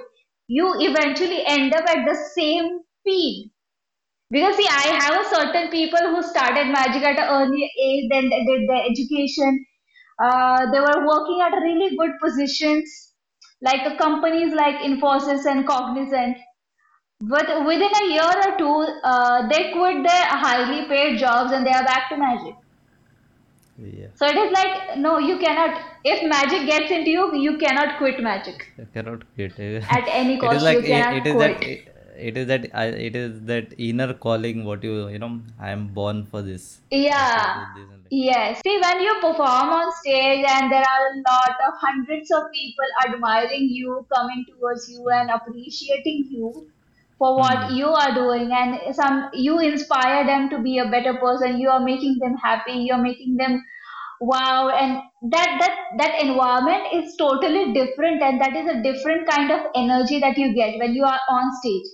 You 0.49 0.75
eventually 0.81 1.45
end 1.47 1.75
up 1.75 1.89
at 1.89 2.05
the 2.07 2.17
same 2.35 2.81
speed. 3.01 3.53
Because 4.31 4.57
see, 4.57 4.67
I 4.69 4.99
have 5.01 5.25
a 5.25 5.29
certain 5.35 5.71
people 5.71 6.01
who 6.01 6.23
started 6.23 6.67
magic 6.69 7.03
at 7.03 7.19
an 7.19 7.29
early 7.29 7.71
age, 7.81 8.09
then 8.11 8.29
they 8.29 8.45
did 8.45 8.69
their 8.69 8.85
education. 8.85 9.65
Uh, 10.23 10.71
they 10.73 10.81
were 10.81 11.07
working 11.07 11.41
at 11.43 11.53
really 11.53 11.97
good 11.97 12.11
positions, 12.21 13.13
like 13.61 13.85
the 13.89 13.97
companies 13.97 14.53
like 14.53 14.77
Infosys 14.77 15.47
and 15.47 15.67
Cognizant. 15.67 16.39
But 17.21 17.65
within 17.67 17.91
a 18.03 18.07
year 18.13 18.31
or 18.47 18.59
two, 18.59 18.87
uh, 19.05 19.49
they 19.49 19.73
quit 19.73 20.03
their 20.03 20.27
highly 20.27 20.87
paid 20.89 21.19
jobs 21.19 21.53
and 21.53 21.65
they 21.65 21.71
are 21.71 21.85
back 21.85 22.09
to 22.11 22.17
magic. 22.17 22.55
yeah 23.79 24.09
So 24.15 24.27
it 24.27 24.37
is 24.37 24.53
like, 24.53 24.99
no, 24.99 25.19
you 25.19 25.39
cannot. 25.39 25.81
If 26.05 26.29
magic 26.29 26.67
gets 26.67 26.91
into 26.91 27.11
you, 27.11 27.37
you 27.37 27.59
cannot 27.59 27.99
quit 27.99 28.23
magic 28.23 28.67
I 28.79 28.85
cannot 28.93 29.23
quit 29.35 29.53
at 29.91 30.09
any 30.09 30.39
cost. 30.39 30.57
is 30.57 30.63
like 30.63 30.79
you 30.79 30.83
cannot 30.83 31.15
it, 31.15 31.27
it 31.27 31.27
is 31.27 31.35
quit. 31.35 31.61
that 31.61 31.63
it, 31.63 31.96
it 32.19 32.37
is 32.37 32.47
that 32.47 32.69
I, 32.75 32.87
it 32.87 33.17
is 33.17 33.41
that 33.43 33.73
inner 33.79 34.13
calling 34.15 34.65
what 34.65 34.83
you 34.83 35.09
you 35.09 35.19
know 35.19 35.41
I 35.59 35.71
am 35.71 35.89
born 35.89 36.25
for 36.25 36.43
this 36.43 36.81
Yeah. 36.91 37.67
This. 37.77 37.87
Yes. 38.11 38.61
See, 38.65 38.79
when 38.81 39.01
you 39.01 39.15
perform 39.15 39.71
on 39.79 39.93
stage 40.01 40.45
and 40.49 40.71
there 40.71 40.85
are 40.95 41.07
a 41.13 41.17
lot 41.31 41.57
of 41.67 41.75
hundreds 41.81 42.31
of 42.31 42.45
people 42.53 42.85
admiring 43.05 43.69
you, 43.69 44.07
coming 44.15 44.45
towards 44.49 44.89
you 44.89 45.09
and 45.09 45.31
appreciating 45.31 46.29
you 46.31 46.69
for 47.19 47.37
what 47.37 47.69
hmm. 47.69 47.75
you 47.75 47.87
are 47.87 48.15
doing 48.15 48.53
and 48.53 48.95
some 48.95 49.31
you 49.33 49.59
inspire 49.59 50.25
them 50.27 50.51
to 50.51 50.59
be 50.59 50.79
a 50.79 50.91
better 50.91 51.15
person, 51.15 51.59
you 51.59 51.69
are 51.69 51.81
making 51.81 52.19
them 52.21 52.37
happy, 52.37 52.73
you're 52.73 53.03
making 53.03 53.37
them 53.37 53.63
wow 54.21 54.71
and 54.71 54.99
that 55.31 55.57
that 55.61 55.77
that 55.99 56.23
environment 56.23 56.85
is 56.93 57.17
totally 57.17 57.73
different 57.75 58.23
and 58.23 58.41
that 58.41 58.57
is 58.57 58.67
a 58.67 58.83
different 58.83 59.29
kind 59.29 59.51
of 59.51 59.61
energy 59.75 60.19
that 60.21 60.39
you 60.39 60.55
get 60.55 60.79
when 60.79 60.95
you 60.95 61.05
are 61.05 61.21
on 61.29 61.55
stage. 61.61 61.87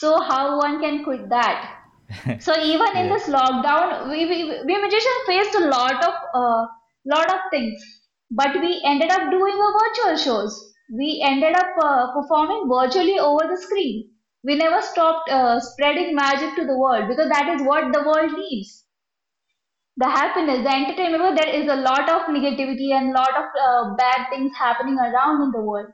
So 0.00 0.20
how 0.22 0.58
one 0.58 0.80
can 0.80 1.04
quit 1.04 1.28
that? 1.30 1.84
So 2.38 2.52
even 2.58 2.96
in 2.96 3.08
Yeah. 3.08 3.14
this 3.14 3.28
lockdown, 3.28 4.10
we, 4.10 4.26
we, 4.26 4.44
we 4.64 4.78
magicians 4.82 5.26
faced 5.26 5.54
a 5.56 5.66
lot 5.68 6.04
of 6.04 6.14
uh, 6.34 6.66
lot 7.06 7.30
of 7.32 7.40
things, 7.50 7.82
but 8.30 8.54
we 8.60 8.82
ended 8.84 9.10
up 9.10 9.30
doing 9.30 9.54
a 9.54 9.72
virtual 9.80 10.16
shows. 10.16 10.74
We 10.92 11.22
ended 11.24 11.54
up 11.56 11.70
uh, 11.82 12.12
performing 12.14 12.68
virtually 12.68 13.18
over 13.18 13.46
the 13.48 13.58
screen. 13.60 14.12
We 14.44 14.56
never 14.56 14.82
stopped 14.82 15.30
uh, 15.30 15.60
spreading 15.60 16.14
magic 16.14 16.56
to 16.56 16.66
the 16.66 16.78
world 16.78 17.08
because 17.08 17.28
that 17.30 17.48
is 17.54 17.66
what 17.66 17.92
the 17.92 18.02
world 18.04 18.32
needs. 18.32 18.86
The 19.98 20.08
happiness, 20.08 20.62
the 20.64 20.70
entertainment. 20.74 21.36
There 21.38 21.54
is 21.54 21.68
a 21.68 21.76
lot 21.76 22.08
of 22.08 22.22
negativity 22.34 22.90
and 22.92 23.12
lot 23.12 23.36
of 23.36 23.44
uh, 23.54 23.94
bad 23.96 24.30
things 24.30 24.56
happening 24.56 24.98
around 24.98 25.42
in 25.42 25.50
the 25.50 25.60
world 25.60 25.92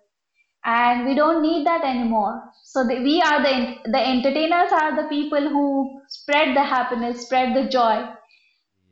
and 0.66 1.06
we 1.06 1.16
don't 1.16 1.42
need 1.42 1.66
that 1.66 1.84
anymore 1.84 2.34
so 2.64 2.86
the, 2.88 2.96
we 3.08 3.22
are 3.22 3.42
the 3.42 3.54
the 3.96 4.02
entertainers 4.14 4.72
are 4.72 4.96
the 5.02 5.08
people 5.08 5.50
who 5.50 6.02
spread 6.08 6.56
the 6.56 6.64
happiness 6.64 7.26
spread 7.26 7.56
the 7.56 7.64
joy 7.78 7.96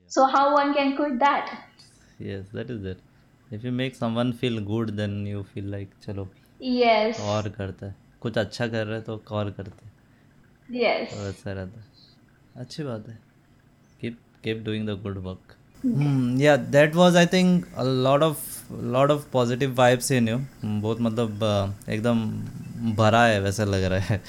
so 0.07 0.25
how 0.25 0.53
one 0.53 0.73
can 0.73 0.95
quit 0.95 1.19
that 1.19 1.51
yes 2.19 2.45
that 2.53 2.69
is 2.69 2.85
it 2.85 2.99
if 3.51 3.63
you 3.63 3.71
make 3.71 3.95
someone 3.95 4.31
feel 4.33 4.59
good 4.61 4.95
then 4.95 5.25
you 5.25 5.43
feel 5.53 5.69
like 5.75 5.91
चलो 6.05 6.27
yes 6.59 7.19
और 7.33 7.49
करते 7.57 7.85
हैं 7.85 7.95
कुछ 8.21 8.37
अच्छा 8.37 8.67
कर 8.67 8.85
रहे 8.85 8.95
हैं 8.95 9.03
तो 9.05 9.21
और 9.39 9.51
करते 9.59 9.85
हैं 9.85 10.79
yes 10.81 11.13
तो 11.13 11.27
ऐसा 11.29 11.53
रहता 11.53 11.81
है 11.81 12.61
अच्छी 12.63 12.83
बात 12.83 13.07
है 13.09 13.17
keep 14.01 14.15
keep 14.45 14.63
doing 14.69 14.89
the 14.89 14.95
good 15.05 15.23
work 15.27 15.55
Hmm, 15.81 16.35
yeah 16.37 16.57
that 16.57 16.95
was 16.95 17.15
I 17.15 17.25
think 17.25 17.65
a 17.75 17.83
lot 17.83 18.21
of 18.21 18.37
lot 18.69 19.09
of 19.09 19.31
positive 19.31 19.71
vibes 19.73 20.09
in 20.11 20.27
you 20.27 20.39
बहुत 20.63 21.01
मतलब 21.01 21.43
uh, 21.43 21.67
एकदम 21.93 22.23
भरा 22.97 23.23
है 23.25 23.39
वैसा 23.41 23.63
लग 23.63 23.83
रहा 23.93 23.99
है 24.09 24.21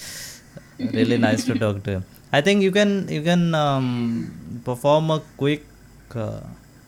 really 0.99 1.19
nice 1.19 1.45
to 1.51 1.57
talk 1.65 1.83
to 1.89 1.97
you 1.97 2.03
I 2.33 2.41
think 2.49 2.63
you 2.63 2.73
can 2.79 3.09
you 3.17 3.23
can 3.23 3.55
um, 3.55 3.91
perform 4.65 5.11
a 5.11 5.21
quick 5.37 5.65
uh, 6.15 6.41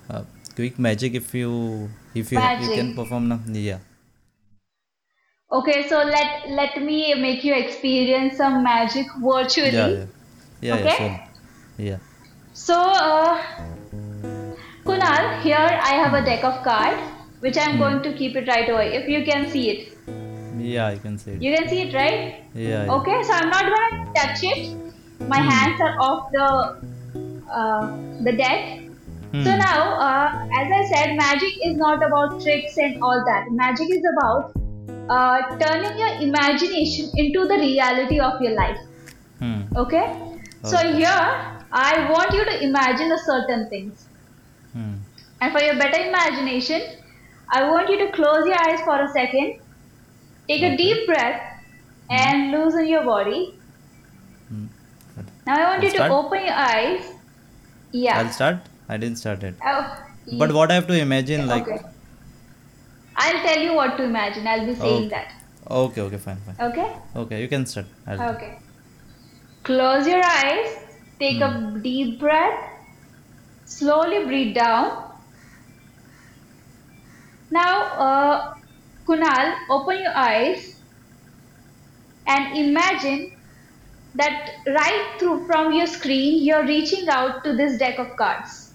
uh, 0.09 0.23
quick 0.55 0.79
magic 0.79 1.15
if 1.15 1.35
you 1.35 1.53
if 2.15 2.33
you, 2.33 2.41
you 2.65 2.71
can 2.79 2.93
Magic. 2.93 2.97
perform 3.01 3.29
now 3.29 3.41
yeah 3.69 3.79
okay 5.53 5.89
so 5.89 5.99
let 6.05 6.49
let 6.51 6.81
me 6.83 7.15
make 7.15 7.45
you 7.45 7.55
experience 7.55 8.37
some 8.37 8.63
magic 8.63 9.07
virtually 9.23 9.73
yeah 9.73 9.89
yeah 9.89 10.07
yeah, 10.61 10.77
yeah 10.79 10.87
Okay. 10.87 10.97
sure 10.97 11.15
yeah 11.79 11.99
so 12.53 12.77
uh, 12.77 13.43
kunal 15.06 15.42
here 15.42 15.68
i 15.90 15.94
have 16.02 16.14
a 16.14 16.24
deck 16.26 16.44
of 16.44 16.62
cards 16.64 17.02
which 17.40 17.58
i'm 17.58 17.78
going 17.78 18.02
to 18.04 18.14
keep 18.20 18.36
it 18.36 18.48
right 18.48 18.70
away 18.70 18.88
if 19.00 19.08
you 19.08 19.24
can 19.26 19.48
see 19.50 19.70
it 19.70 19.82
yeah 20.58 20.88
I 20.88 20.98
can 20.98 21.18
see 21.18 21.32
it 21.32 21.42
you 21.42 21.56
can 21.56 21.68
see 21.70 21.82
it 21.82 21.94
right 21.94 22.42
yeah. 22.54 22.88
Okay, 22.90 23.24
so 23.24 23.34
I'm 23.34 23.50
not 23.50 23.64
gonna 23.64 23.90
touch 24.16 24.40
it. 24.42 24.78
My 25.28 25.40
hands 25.40 25.78
are 25.82 25.96
off 26.00 26.24
the 26.32 26.48
uh, 27.54 27.88
the 28.20 28.34
deck. 28.38 28.80
So 29.44 29.52
Hmm. 29.52 29.60
now, 29.60 30.00
uh, 30.08 30.28
as 30.60 30.68
I 30.78 30.84
said, 30.92 31.16
magic 31.18 31.54
is 31.70 31.76
not 31.78 31.98
about 32.08 32.40
tricks 32.42 32.78
and 32.78 32.96
all 33.02 33.24
that. 33.28 33.44
Magic 33.52 33.90
is 33.90 34.04
about 34.14 34.54
uh, 35.10 35.42
turning 35.62 35.98
your 35.98 36.14
imagination 36.30 37.12
into 37.16 37.46
the 37.48 37.58
reality 37.60 38.20
of 38.20 38.34
your 38.42 38.56
life. 38.56 38.80
Hmm. 39.40 39.62
Okay. 39.76 40.06
So 40.64 40.78
here, 40.78 41.26
I 41.72 42.10
want 42.10 42.34
you 42.34 42.46
to 42.46 42.64
imagine 42.64 43.12
a 43.12 43.20
certain 43.20 43.70
things. 43.70 44.05
And 45.46 45.54
for 45.54 45.62
your 45.64 45.76
better 45.78 46.02
imagination, 46.02 46.82
I 47.54 47.70
want 47.70 47.88
you 47.90 47.98
to 48.00 48.12
close 48.14 48.48
your 48.48 48.58
eyes 48.68 48.80
for 48.82 49.00
a 49.02 49.08
second, 49.10 49.60
take 50.50 50.64
a 50.64 50.76
deep 50.76 51.06
breath, 51.06 51.40
and 52.10 52.52
loosen 52.52 52.88
your 52.88 53.04
body. 53.06 53.60
Hmm. 54.50 54.66
Now 55.46 55.58
I 55.58 55.70
want 55.70 55.84
you 55.84 55.90
I'll 55.90 55.94
to 55.94 55.98
start? 55.98 56.12
open 56.12 56.46
your 56.46 56.56
eyes. 56.56 57.12
Yeah. 57.94 58.18
I'll 58.22 58.32
start. 58.32 58.58
I 58.90 58.98
didn't 58.98 59.18
start 59.18 59.44
it. 59.44 59.54
Oh, 59.64 59.96
But 60.40 60.52
what 60.52 60.72
I 60.72 60.74
have 60.74 60.88
to 60.88 61.00
imagine, 61.00 61.48
like, 61.48 61.68
okay. 61.68 61.78
I'll 63.18 63.42
tell 63.48 63.62
you 63.62 63.76
what 63.76 63.98
to 63.98 64.04
imagine. 64.04 64.48
I'll 64.48 64.66
be 64.66 64.74
saying 64.74 65.06
Okay. 65.06 65.10
that. 65.10 65.28
okay, 65.70 66.02
okay, 66.02 66.18
fine, 66.18 66.38
fine. 66.38 66.58
Okay? 66.72 66.96
Okay, 67.16 67.42
you 67.42 67.48
can 67.48 67.68
start. 67.68 67.86
I'll 68.08 68.22
Okay. 68.32 68.58
Close 69.64 70.08
your 70.08 70.24
eyes. 70.26 70.76
Take 71.20 71.42
a 71.42 71.52
Hmm. 71.52 71.82
deep 71.82 72.20
breath. 72.20 72.60
Slowly 73.66 74.26
breathe 74.26 74.56
down. 74.56 75.15
Now, 77.56 77.76
uh, 78.08 78.54
Kunal, 79.08 79.56
open 79.70 79.98
your 80.04 80.16
eyes 80.16 80.62
and 82.28 82.58
imagine 82.58 83.32
that 84.16 84.50
right 84.68 85.16
through 85.20 85.46
from 85.48 85.74
your 85.74 85.88
screen, 85.88 86.44
you're 86.46 86.66
reaching 86.66 87.08
out 87.10 87.44
to 87.44 87.56
this 87.56 87.78
deck 87.78 88.00
of 88.00 88.08
cards. 88.18 88.74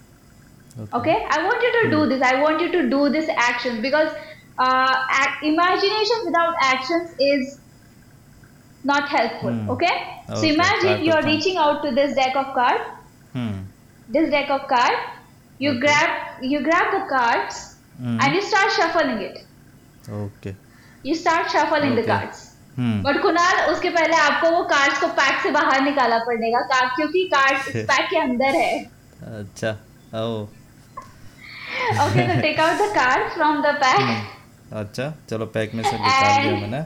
Okay, 0.95 1.17
I 1.31 1.43
want 1.45 1.63
you 1.63 1.73
to 1.83 1.91
do 1.91 2.09
this. 2.09 2.23
I 2.23 2.41
want 2.43 2.61
you 2.61 2.71
to 2.73 2.89
do 2.91 3.09
this 3.11 3.29
action 3.37 3.81
because 3.83 4.11
uh, 4.59 4.95
ac- 5.21 5.49
imagination 5.53 6.17
without 6.27 6.55
actions 6.63 7.11
is 7.19 7.61
not 8.85 9.09
helpful. 9.09 9.53
Hmm. 9.53 9.69
Okay, 9.69 9.95
so 10.35 10.47
Okay, 10.47 10.73
I 10.85 10.97
imagine 10.97 11.05
you're 11.05 11.25
reaching 11.25 11.57
out 11.57 11.83
to 11.85 11.93
this 11.95 12.15
deck 12.15 12.35
of 12.37 12.47
cards. 12.55 12.85
Hmm. 13.33 13.71
This 14.09 14.31
deck 14.31 14.51
of 14.51 14.67
cards. 14.69 15.01
You 15.59 15.73
Okay. 15.73 15.81
grab 15.81 16.11
you 16.43 16.63
grab 16.63 16.93
the 16.93 17.07
cards 17.09 17.70
Hmm. 18.01 18.19
and 18.21 18.35
you 18.35 18.43
start 18.43 18.71
shuffling 18.73 19.19
it. 19.21 19.41
Okay. 20.19 20.55
You 21.05 21.15
start 21.15 21.51
shuffling 21.51 21.93
okay. 21.93 22.01
the 22.01 22.07
cards. 22.07 22.39
Hmm. 22.77 23.01
But 23.05 23.21
Kunal 23.23 23.61
उसके 23.73 23.91
पहले 23.91 24.17
आपको 24.17 24.51
वो 24.51 24.63
cards 24.71 25.01
को 25.01 25.07
pack 25.19 25.41
से 25.43 25.51
बाहर 25.57 25.81
निकाला 25.83 26.19
पड़ेगा 26.27 26.61
का- 26.73 26.95
क्योंकि 26.97 27.25
कार्ड्स 27.35 27.69
पैक 27.91 28.09
के 28.11 28.19
अंदर 28.21 28.57
है 28.57 28.73
अच्छा 29.41 29.71
ओ 30.21 30.43
ओके 32.05 32.27
तो 32.29 32.41
take 32.43 32.61
out 32.61 32.79
the 32.81 32.89
card 32.95 33.29
from 33.35 33.61
the 33.63 33.75
pack 33.85 34.75
अच्छा 34.83 35.13
चलो 35.31 35.47
पैक 35.57 35.75
में 35.75 35.83
से 35.83 35.93
निकाल 35.93 36.45
And- 36.49 36.61
मैंने 36.61 36.83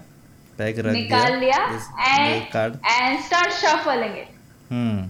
पैक 0.58 0.78
रख 0.86 0.92
निकाल 0.92 1.36
लिया 1.40 1.58
and 2.06 2.42
card 2.52 2.78
and 2.90 3.20
start 3.24 3.52
shuffling 3.62 4.16
it 4.18 4.28
hmm 4.70 5.06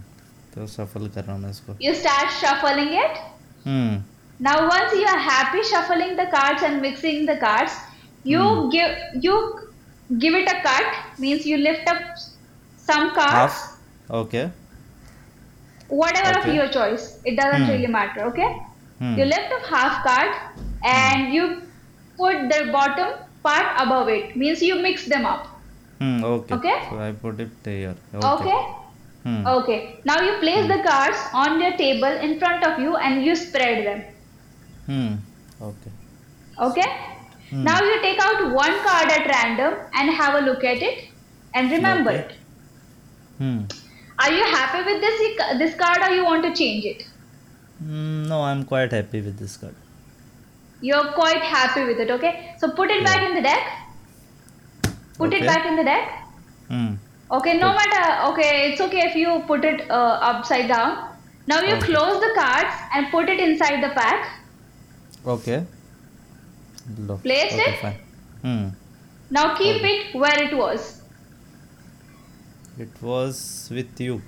तो 0.55 0.67
सफल 0.75 1.09
कर 1.15 1.25
रहा 1.25 1.35
हूँ 1.35 1.43
मैं 1.43 1.51
इसको 1.51 1.77
you 1.87 1.95
start 2.03 2.35
shuffling 2.41 2.93
it. 3.05 3.23
Hmm 3.67 4.03
Now, 4.39 4.69
once 4.69 4.93
you 4.93 5.07
are 5.07 5.19
happy 5.19 5.63
shuffling 5.63 6.17
the 6.17 6.27
cards 6.27 6.63
and 6.63 6.83
mixing 6.83 7.27
the 7.27 7.37
cards, 7.37 7.73
you 8.25 8.39
mm. 8.39 8.73
give 8.73 9.25
you 9.25 9.71
give 10.19 10.35
it 10.35 10.49
a 10.49 10.61
cut 10.63 11.19
means 11.19 11.47
you 11.47 11.57
lift 11.59 11.89
up 11.89 12.03
some 12.77 13.15
cards. 13.15 13.55
Half. 13.55 13.81
Okay. 14.11 14.51
Whatever 15.89 16.39
okay. 16.41 16.51
of 16.51 16.55
your 16.55 16.69
choice, 16.69 17.21
it 17.25 17.37
doesn't 17.37 17.63
mm. 17.63 17.69
really 17.69 17.87
matter. 17.87 18.25
Okay. 18.27 18.63
Mm. 19.01 19.19
You 19.19 19.25
lift 19.25 19.53
up 19.53 19.63
half 19.67 20.05
card 20.05 20.35
and 20.85 21.27
hmm. 21.27 21.33
you 21.33 21.63
put 22.17 22.49
the 22.49 22.71
bottom 22.71 23.19
part 23.43 23.67
above 23.79 24.09
it. 24.09 24.37
Means 24.37 24.63
you 24.63 24.77
mix 24.77 25.07
them 25.07 25.27
up. 25.27 25.47
Hmm, 25.99 26.25
okay. 26.25 26.55
Okay. 26.55 26.87
So 26.91 26.99
I 26.99 27.13
put 27.13 27.41
it 27.41 27.51
okay? 27.67 27.97
okay? 28.15 28.59
Hmm. 29.25 29.47
Okay. 29.47 30.01
Now 30.05 30.21
you 30.21 30.39
place 30.39 30.67
the 30.69 30.83
cards 30.83 31.19
on 31.33 31.61
your 31.61 31.77
table 31.77 32.17
in 32.29 32.39
front 32.39 32.65
of 32.65 32.79
you 32.79 32.97
and 32.97 33.25
you 33.25 33.35
spread 33.35 33.87
them. 33.87 34.05
Hmm. 34.87 35.15
Okay. 35.61 35.91
Okay. 36.59 36.89
Hmm. 37.51 37.65
Now 37.65 37.81
you 37.83 38.01
take 38.01 38.21
out 38.21 38.53
one 38.53 38.79
card 38.85 39.11
at 39.11 39.27
random 39.27 39.75
and 39.93 40.11
have 40.11 40.35
a 40.35 40.47
look 40.47 40.65
at 40.65 40.83
it 40.83 41.09
and 41.55 41.71
remember 41.71 42.11
okay. 42.11 42.21
it. 42.21 42.33
Hmm. 43.39 43.61
Are 44.19 44.33
you 44.33 44.45
happy 44.45 44.85
with 44.91 45.01
this 45.01 45.21
this 45.59 45.75
card 45.75 46.03
or 46.03 46.15
you 46.15 46.25
want 46.25 46.45
to 46.45 46.55
change 46.55 46.85
it? 46.85 47.07
Hmm, 47.79 48.29
no, 48.29 48.43
I'm 48.43 48.65
quite 48.65 48.93
happy 48.93 49.21
with 49.21 49.39
this 49.39 49.57
card. 49.57 49.75
You're 50.81 51.13
quite 51.13 51.43
happy 51.43 51.85
with 51.85 51.99
it, 51.99 52.11
okay? 52.11 52.55
So 52.59 52.71
put 52.71 52.91
it 52.91 53.03
yeah. 53.03 53.05
back 53.05 53.29
in 53.29 53.35
the 53.35 53.43
deck. 53.43 54.93
Put 55.19 55.29
okay. 55.29 55.41
it 55.41 55.47
back 55.47 55.67
in 55.67 55.77
the 55.77 55.85
deck. 55.85 56.27
Hmm. 56.69 56.95
Okay, 57.31 57.59
no 57.59 57.73
matter. 57.75 58.33
Okay, 58.33 58.71
it's 58.71 58.81
okay 58.81 59.03
if 59.11 59.17
you 59.17 59.43
put 59.47 59.65
it 59.65 59.91
uh, 59.91 60.19
upside 60.31 60.69
down. 60.69 61.09
Now 61.47 61.61
you 61.61 61.75
okay. 61.77 61.87
close 61.87 62.21
the 62.21 62.33
cards 62.37 62.75
and 62.95 63.11
put 63.11 63.29
it 63.29 63.41
inside 63.41 63.83
the 63.83 63.91
pack. 63.95 64.44
Okay. 65.27 65.65
Low. 66.99 67.17
Place 67.17 67.53
okay, 67.53 67.73
it. 67.73 67.81
Fine. 67.81 67.99
Hmm. 68.43 68.69
Now 69.31 69.57
keep 69.57 69.77
okay. 69.77 69.93
it 69.93 70.15
where 70.15 70.43
it 70.43 70.55
was. 70.55 71.03
It 72.79 72.91
was 73.01 73.69
with 73.73 73.99
you. 74.01 74.21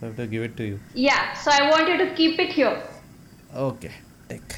So 0.00 0.06
I 0.06 0.08
have 0.08 0.16
to 0.16 0.26
give 0.26 0.42
it 0.42 0.56
to 0.56 0.64
you. 0.64 0.80
Yeah. 0.94 1.34
So 1.34 1.50
I 1.50 1.68
want 1.70 1.88
you 1.88 1.98
to 1.98 2.14
keep 2.14 2.38
it 2.38 2.52
here. 2.52 2.82
Okay. 3.54 3.92
Take. 4.28 4.56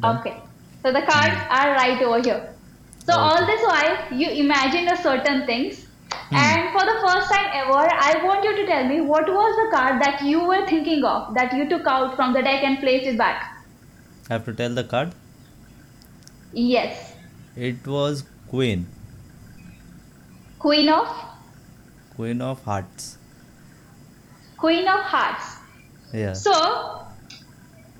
Done. 0.00 0.18
Okay. 0.18 0.36
So 0.82 0.92
the 0.92 1.02
cards 1.02 1.36
hmm. 1.36 1.52
are 1.52 1.72
right 1.72 2.02
over 2.02 2.20
here. 2.22 2.54
So 2.98 3.12
okay. 3.12 3.22
all 3.22 3.46
this 3.46 3.62
while 3.62 4.12
you 4.12 4.28
imagined 4.28 4.88
a 4.88 4.96
certain 4.96 5.46
things. 5.46 5.86
Hmm. 6.10 6.36
And 6.36 6.72
for 6.72 6.84
the 6.84 7.00
first 7.06 7.32
time 7.32 7.48
ever, 7.54 7.88
I 8.10 8.22
want 8.24 8.44
you 8.44 8.56
to 8.56 8.66
tell 8.66 8.86
me 8.86 9.00
what 9.00 9.26
was 9.26 9.56
the 9.56 9.76
card 9.76 10.02
that 10.02 10.22
you 10.22 10.44
were 10.44 10.66
thinking 10.66 11.02
of 11.04 11.34
that 11.34 11.54
you 11.54 11.68
took 11.68 11.86
out 11.86 12.14
from 12.16 12.34
the 12.34 12.42
deck 12.42 12.62
and 12.62 12.78
placed 12.80 13.06
it 13.06 13.16
back. 13.16 13.53
I 14.30 14.32
have 14.34 14.44
to 14.46 14.52
tell 14.54 14.74
the 14.74 14.84
card. 14.84 15.12
Yes. 16.52 17.12
It 17.56 17.86
was 17.86 18.24
Queen. 18.48 18.86
Queen 20.58 20.88
of 20.88 21.08
Queen 22.16 22.40
of 22.40 22.62
Hearts. 22.64 23.18
Queen 24.56 24.88
of 24.88 25.00
Hearts. 25.00 25.56
Yeah. 26.12 26.32
So 26.32 27.06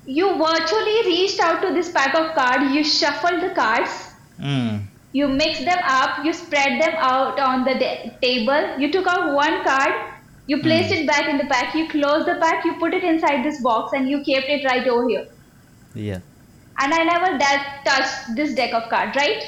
you 0.05 0.29
virtually 0.37 0.97
reached 1.05 1.39
out 1.39 1.61
to 1.61 1.73
this 1.73 1.91
pack 1.91 2.15
of 2.15 2.33
cards, 2.33 2.73
you 2.73 2.83
shuffled 2.83 3.41
the 3.41 3.53
cards, 3.53 3.91
Hmm. 4.39 4.77
you 5.11 5.27
mixed 5.27 5.65
them 5.65 5.79
up, 5.85 6.23
you 6.25 6.33
spread 6.33 6.81
them 6.81 6.95
out 6.97 7.39
on 7.39 7.63
the 7.65 7.73
de- 7.75 8.17
table, 8.21 8.79
you 8.79 8.91
took 8.91 9.07
out 9.07 9.33
one 9.33 9.63
card, 9.63 9.93
you 10.47 10.61
placed 10.61 10.93
Hmm. 10.93 10.99
it 11.01 11.07
back 11.07 11.27
in 11.29 11.37
the 11.37 11.45
pack, 11.45 11.75
you 11.75 11.87
closed 11.89 12.27
the 12.27 12.35
pack, 12.41 12.65
you 12.65 12.73
put 12.79 12.93
it 12.93 13.03
inside 13.03 13.43
this 13.43 13.61
box, 13.61 13.93
and 13.93 14.09
you 14.09 14.19
kept 14.23 14.47
it 14.57 14.65
right 14.71 14.87
over 14.87 15.09
here. 15.09 15.27
Yeah. 15.95 16.19
And 16.79 16.93
I 16.93 17.03
never 17.03 17.37
da- 17.37 17.83
touched 17.85 18.35
this 18.35 18.53
deck 18.53 18.73
of 18.73 18.89
cards, 18.89 19.15
right? 19.15 19.43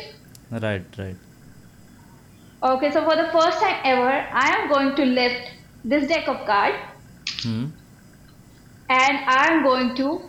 Right. 0.51 0.85
Right. 0.97 1.15
Okay, 2.63 2.91
so 2.91 3.03
for 3.03 3.15
the 3.15 3.29
first 3.31 3.59
time 3.61 3.81
ever, 3.83 4.09
I 4.09 4.49
am 4.57 4.69
going 4.69 4.95
to 4.95 5.05
lift 5.05 5.51
this 5.83 6.07
deck 6.07 6.27
of 6.27 6.45
cards 6.45 6.77
Hmm. 7.43 7.65
and 8.89 9.17
I 9.27 9.47
am 9.51 9.63
going 9.63 9.95
to 9.97 10.21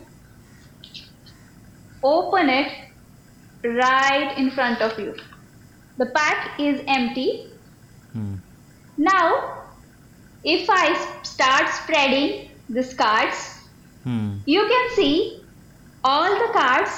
open 2.02 2.48
it 2.48 2.72
right 3.64 4.36
in 4.38 4.50
front 4.50 4.82
of 4.82 4.98
you. 4.98 5.14
The 5.96 6.06
pack 6.14 6.60
is 6.60 6.82
empty. 6.86 7.46
Hmm. 8.12 8.36
Now, 8.96 9.64
if 10.44 10.68
I 10.70 10.94
start 11.22 11.68
spreading 11.70 12.50
these 12.68 12.94
cards, 12.94 13.58
Hmm. 14.04 14.38
you 14.46 14.66
can 14.68 14.90
see 14.96 15.37
all 16.04 16.38
the 16.46 16.52
cards 16.52 16.90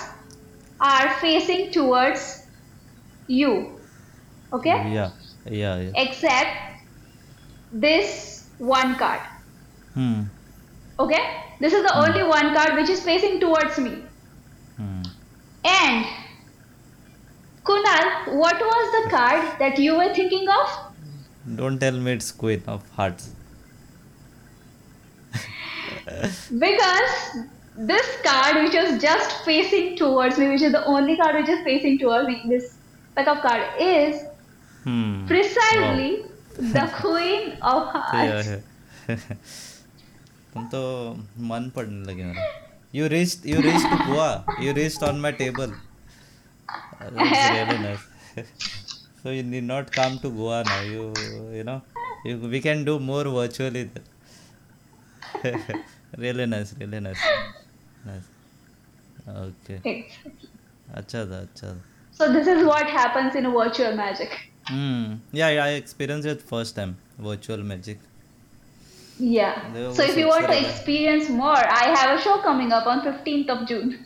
are 0.80 1.10
facing 1.14 1.70
towards 1.70 2.46
you. 3.26 3.78
Okay? 4.52 4.92
Yeah. 4.92 5.10
Yeah. 5.46 5.78
Yeah. 5.78 5.92
Except 5.96 6.50
this 7.72 8.48
one 8.58 8.96
card. 8.96 9.20
Hmm. 9.94 10.22
Okay? 10.98 11.22
This 11.60 11.72
is 11.72 11.82
the 11.82 11.96
only 11.96 12.22
one 12.22 12.54
card 12.54 12.74
which 12.74 12.88
is 12.88 13.02
facing 13.02 13.40
towards 13.40 13.78
me. 13.78 14.02
Hmm. 14.76 15.02
And 15.64 16.06
Kunal, 17.64 18.34
what 18.36 18.60
was 18.60 19.04
the 19.04 19.10
card 19.10 19.58
that 19.58 19.78
you 19.78 19.96
were 19.96 20.14
thinking 20.14 20.48
of? 20.48 20.78
Don't 21.56 21.78
tell 21.78 21.92
me 21.92 22.12
it's 22.12 22.32
Queen 22.32 22.62
of 22.66 22.88
Hearts. 22.90 23.34
Because 26.58 27.44
this 27.91 28.07
card 28.25 28.61
which 28.63 28.73
was 28.81 29.01
just 29.01 29.33
facing 29.45 29.95
towards 29.97 30.37
me, 30.37 30.49
which 30.49 30.61
is 30.61 30.71
the 30.71 30.85
only 30.85 31.17
card 31.17 31.35
which 31.41 31.49
is 31.49 31.63
facing 31.63 31.97
towards 31.99 32.27
me, 32.27 32.41
this 32.53 32.77
pack 33.15 33.27
of 33.27 33.41
card 33.41 33.63
is 33.79 34.23
Hmm. 34.85 35.25
precisely 35.27 36.09
the 36.73 36.81
Queen 37.01 37.53
of 37.61 37.87
Yeah. 37.93 38.01
Hearts. 38.11 38.49
yeah. 38.49 39.15
तुम 40.53 40.65
तो 40.73 40.81
मन 41.51 41.69
पड़ने 41.75 42.05
लगे 42.11 42.23
मेरा 42.23 42.43
you 42.95 43.07
reach 43.13 43.45
you 43.45 43.61
reach 43.61 43.81
to 43.91 43.97
Goa 44.05 44.27
you 44.65 44.73
reach 44.73 45.03
on 45.03 45.19
my 45.25 45.31
table 45.41 45.73
really 47.01 47.77
nice 47.81 48.05
so 49.23 49.33
you 49.35 49.43
need 49.49 49.65
not 49.71 49.91
come 49.97 50.15
to 50.23 50.29
goa 50.37 50.61
now 50.69 50.77
you 50.91 51.03
you 51.57 51.65
know 51.69 51.75
you, 52.29 52.37
we 52.53 52.61
can 52.67 52.83
do 52.89 52.95
more 53.09 53.23
virtually 53.35 53.83
there. 53.93 54.07
really 56.25 56.47
nice 56.53 56.73
really 56.79 57.01
nice 57.07 57.25
nice 57.27 57.58
okay. 58.08 60.02
अच्छा 60.94 61.24
था 61.30 61.40
अच्छा 61.40 61.66
था 61.66 61.80
So 62.20 62.26
this 62.32 62.46
is 62.46 62.62
what 62.64 62.86
happens 62.86 63.34
in 63.34 63.46
a 63.46 63.50
virtual 63.50 63.94
magic. 63.96 64.32
Hmm. 64.68 65.14
Yeah, 65.32 65.48
yeah 65.48 65.64
I 65.64 65.70
experienced 65.70 66.28
it 66.28 66.42
first 66.42 66.74
time. 66.76 66.96
Virtual 67.18 67.62
magic. 67.68 67.98
Yeah. 69.18 69.70
There 69.72 69.94
So 69.94 70.02
if 70.02 70.16
you 70.16 70.26
want 70.28 70.46
to 70.46 70.58
experience 70.58 71.28
more, 71.28 71.56
I 71.56 71.84
have 71.96 72.18
a 72.18 72.22
show 72.22 72.38
coming 72.38 72.72
up 72.72 72.86
on 72.86 73.00
15th 73.02 73.48
of 73.48 73.68
June. 73.68 73.98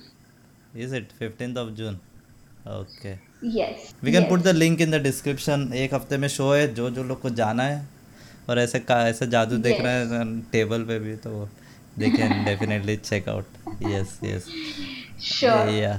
Is 0.74 0.92
it 0.92 1.12
15th 1.20 1.56
of 1.56 1.74
June? 1.76 1.98
Okay. 2.66 3.18
Yes. 3.42 3.90
We 4.04 4.12
can 4.12 4.22
yes. 4.22 4.28
Put 4.28 4.42
the 4.42 4.54
link 4.56 4.80
in 4.80 4.90
the 4.90 5.02
description 5.02 5.72
एक 5.76 5.94
हफ़्ते 5.94 6.16
में 6.18 6.28
show 6.28 6.52
है 6.52 6.72
जो 6.74 6.88
जो 6.90 7.02
लोग 7.04 7.20
को 7.20 7.30
जाना 7.40 7.62
है 7.62 7.86
और 8.48 8.58
ऐसे 8.58 8.80
का 8.80 9.06
ऐसे 9.08 9.26
जादू 9.34 9.56
देखना 9.66 9.90
है 9.90 10.24
टेबल 10.52 10.84
पे 10.84 10.98
भी 10.98 11.16
तो 11.26 11.48
they 11.99 12.09
can 12.09 12.43
definitely 12.45 12.95
check 13.11 13.29
out 13.29 13.81
yes 13.91 14.19
yes 14.23 14.47
Sure. 15.27 15.63
yeah 15.75 15.97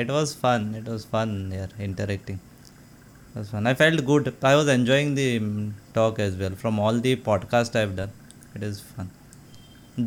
it 0.00 0.10
was 0.16 0.32
fun 0.42 0.66
it 0.80 0.88
was 0.90 1.04
fun 1.14 1.30
yeah 1.54 1.72
interacting 1.86 2.36
it 2.42 3.38
was 3.38 3.48
fun 3.54 3.66
i 3.70 3.72
felt 3.80 4.02
good 4.10 4.28
i 4.50 4.52
was 4.58 4.68
enjoying 4.74 5.08
the 5.16 5.24
mm, 5.40 5.64
talk 5.96 6.20
as 6.26 6.36
well 6.42 6.54
from 6.60 6.78
all 6.84 7.00
the 7.06 7.14
podcast 7.28 7.78
i've 7.80 7.96
done 8.00 8.12
it 8.58 8.66
is 8.68 8.78
fun 8.92 9.08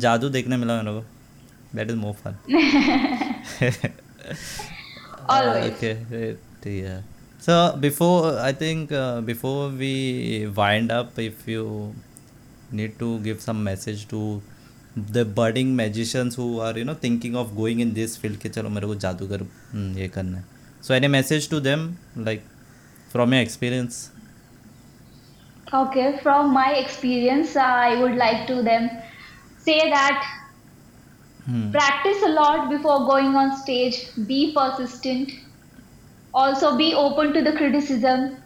जादू 0.04 0.28
देखने 0.38 0.56
मिला 0.62 0.80
मेरे 0.82 0.92
को 1.00 1.04
that 1.78 1.92
is 1.94 1.98
more 2.04 2.14
fun 2.22 2.34
Always. 5.34 5.66
okay 5.72 5.92
right, 6.10 6.38
yeah 6.66 7.00
so 7.46 7.76
before 7.84 8.38
i 8.46 8.52
think 8.62 8.92
uh, 9.02 9.20
before 9.32 9.68
we 9.82 9.92
wind 10.62 10.90
up 11.00 11.18
if 11.26 11.46
you 11.54 11.66
need 12.80 12.98
to 13.04 13.10
give 13.28 13.40
some 13.48 13.62
message 13.68 14.06
to 14.14 14.22
the 15.16 15.24
budding 15.24 15.74
magicians 15.76 16.34
who 16.34 16.60
are 16.60 16.76
you 16.76 16.84
know 16.84 16.94
thinking 16.94 17.36
of 17.36 17.56
going 17.56 17.80
in 17.80 17.92
this 17.94 18.16
field 18.16 18.38
कि 18.42 18.48
चलो 18.48 18.68
मेरे 18.68 18.86
को 18.86 18.94
जादूगर 18.94 19.42
हम्म, 19.42 19.98
ये 19.98 20.08
करना 20.08 20.38
है 20.38 20.44
so 20.82 20.94
any 20.94 21.08
message 21.08 21.48
to 21.48 21.60
them 21.60 21.84
like 22.28 22.42
from 23.12 23.32
your 23.32 23.42
experience 23.42 24.00
Okay, 25.72 26.18
from 26.20 26.52
my 26.52 26.72
experience, 26.74 27.54
I 27.56 28.00
would 28.00 28.16
like 28.16 28.48
to 28.48 28.60
them 28.60 28.90
say 29.58 29.78
that 29.90 30.24
hmm. 31.44 31.70
practice 31.70 32.22
a 32.24 32.30
lot 32.30 32.68
before 32.68 33.06
going 33.06 33.36
on 33.36 33.56
stage. 33.56 33.98
Be 34.26 34.52
persistent. 34.52 35.30
Also, 36.34 36.76
be 36.76 36.92
open 36.92 37.32
to 37.34 37.42
the 37.42 37.52
criticism. 37.52 38.36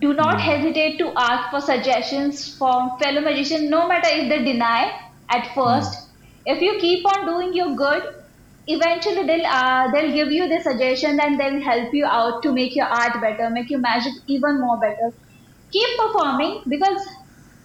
Do 0.00 0.14
not 0.14 0.40
hesitate 0.40 0.98
to 0.98 1.12
ask 1.16 1.50
for 1.52 1.60
suggestions 1.60 2.58
from 2.58 2.98
fellow 2.98 3.20
magicians, 3.20 3.70
no 3.70 3.86
matter 3.86 4.08
if 4.10 4.28
they 4.28 4.42
deny 4.42 5.00
at 5.31 5.53
first. 5.55 5.95
If 6.45 6.61
you 6.61 6.77
keep 6.79 7.05
on 7.05 7.25
doing 7.25 7.53
your 7.53 7.75
good, 7.75 8.03
eventually 8.67 9.25
they'll 9.25 9.45
uh, 9.45 9.91
they'll 9.91 10.11
give 10.13 10.31
you 10.31 10.47
the 10.47 10.61
suggestion 10.61 11.19
and 11.19 11.39
they'll 11.39 11.61
help 11.61 11.93
you 11.93 12.05
out 12.05 12.43
to 12.43 12.53
make 12.53 12.75
your 12.75 12.87
art 12.87 13.21
better, 13.21 13.49
make 13.49 13.69
your 13.69 13.79
magic 13.79 14.13
even 14.27 14.59
more 14.61 14.79
better. 14.79 15.11
Keep 15.71 15.99
performing 15.99 16.63
because 16.69 17.01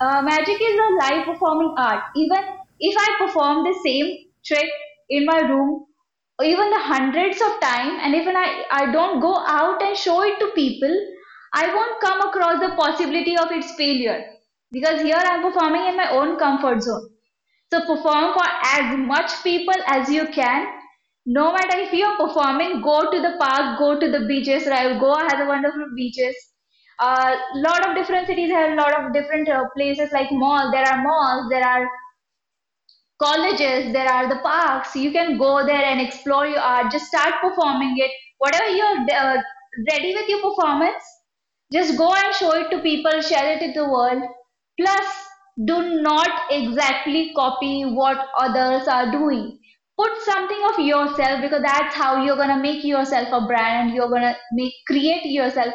uh, 0.00 0.22
magic 0.22 0.60
is 0.60 0.80
a 0.86 0.88
live 1.04 1.26
performing 1.26 1.74
art. 1.78 2.02
Even 2.16 2.44
if 2.80 2.96
I 2.98 3.26
perform 3.26 3.64
the 3.64 3.74
same 3.84 4.16
trick 4.44 4.70
in 5.10 5.24
my 5.26 5.40
room, 5.40 5.86
even 6.42 6.70
the 6.70 6.78
hundreds 6.80 7.40
of 7.42 7.60
times, 7.60 8.00
and 8.02 8.14
even 8.14 8.36
I, 8.36 8.64
I 8.70 8.92
don't 8.92 9.20
go 9.20 9.38
out 9.46 9.82
and 9.82 9.96
show 9.96 10.22
it 10.22 10.38
to 10.40 10.50
people, 10.54 10.94
I 11.54 11.74
won't 11.74 12.00
come 12.00 12.20
across 12.28 12.60
the 12.60 12.74
possibility 12.76 13.36
of 13.38 13.50
its 13.52 13.72
failure 13.76 14.24
because 14.72 15.00
here 15.02 15.16
I'm 15.18 15.42
performing 15.42 15.86
in 15.86 15.96
my 15.96 16.10
own 16.10 16.38
comfort 16.38 16.82
zone. 16.82 17.08
So 17.74 17.80
perform 17.80 18.34
for 18.34 18.46
as 18.72 18.96
much 18.96 19.42
people 19.42 19.74
as 19.88 20.08
you 20.08 20.28
can. 20.28 20.66
No 21.26 21.52
matter 21.52 21.78
if 21.78 21.92
you're 21.92 22.16
performing, 22.16 22.82
go 22.82 23.10
to 23.10 23.20
the 23.20 23.36
park, 23.40 23.80
go 23.80 23.98
to 23.98 24.10
the 24.12 24.26
beaches. 24.26 24.68
Right? 24.68 25.00
Goa 25.00 25.22
has 25.22 25.40
a 25.40 25.46
wonderful 25.48 25.86
beaches. 25.96 26.36
A 27.00 27.04
uh, 27.04 27.36
lot 27.56 27.88
of 27.88 27.96
different 27.96 28.28
cities 28.28 28.52
have 28.52 28.72
a 28.72 28.76
lot 28.76 28.94
of 29.00 29.12
different 29.12 29.48
uh, 29.48 29.64
places 29.76 30.12
like 30.12 30.28
mall. 30.30 30.70
There 30.70 30.86
are 30.86 31.02
malls. 31.02 31.48
There 31.50 31.66
are 31.66 31.88
colleges. 33.20 33.92
There 33.92 34.08
are 34.08 34.28
the 34.28 34.38
parks. 34.38 34.94
You 34.94 35.10
can 35.10 35.36
go 35.36 35.66
there 35.66 35.84
and 35.84 36.00
explore 36.00 36.46
your 36.46 36.60
art. 36.60 36.92
Just 36.92 37.06
start 37.06 37.34
performing 37.42 37.94
it. 37.96 38.12
Whatever 38.38 38.70
you're 38.70 39.00
uh, 39.18 39.42
ready 39.90 40.14
with 40.14 40.28
your 40.28 40.42
performance, 40.42 41.02
just 41.72 41.98
go 41.98 42.14
and 42.14 42.34
show 42.36 42.54
it 42.54 42.70
to 42.70 42.78
people. 42.82 43.20
Share 43.20 43.56
it 43.56 43.66
to 43.66 43.80
the 43.80 43.88
world. 43.88 44.22
Plus, 44.78 45.06
do 45.62 46.00
not 46.02 46.50
exactly 46.50 47.32
copy 47.34 47.84
what 47.84 48.28
others 48.38 48.88
are 48.88 49.10
doing. 49.10 49.58
Put 49.96 50.16
something 50.22 50.62
of 50.64 50.78
yourself 50.80 51.40
because 51.42 51.62
that's 51.62 51.94
how 51.94 52.24
you're 52.24 52.36
gonna 52.36 52.60
make 52.60 52.84
yourself 52.84 53.28
a 53.32 53.46
brand. 53.46 53.88
And 53.88 53.96
you're 53.96 54.08
gonna 54.08 54.36
make 54.52 54.72
create 54.88 55.24
yourself 55.24 55.74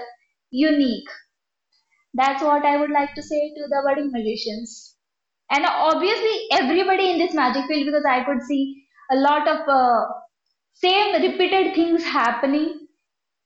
unique. 0.52 1.08
That's 2.14 2.44
what 2.44 2.66
I 2.66 2.78
would 2.78 2.92
like 2.92 3.16
to 3.16 3.22
say 3.24 3.54
to 3.56 3.68
the 3.68 3.82
budding 3.86 4.12
magicians. 4.12 4.96
And 5.52 5.66
obviously, 5.66 6.48
everybody 6.52 7.12
in 7.12 7.18
this 7.20 7.34
magic 7.34 7.66
field 7.68 7.86
because 7.86 8.06
I 8.06 8.24
could 8.24 8.42
see 8.44 8.84
a 9.12 9.16
lot 9.16 9.48
of 9.48 9.68
uh, 9.68 10.08
same 10.74 11.22
repeated 11.22 11.76
things 11.76 12.04
happening, 12.04 12.88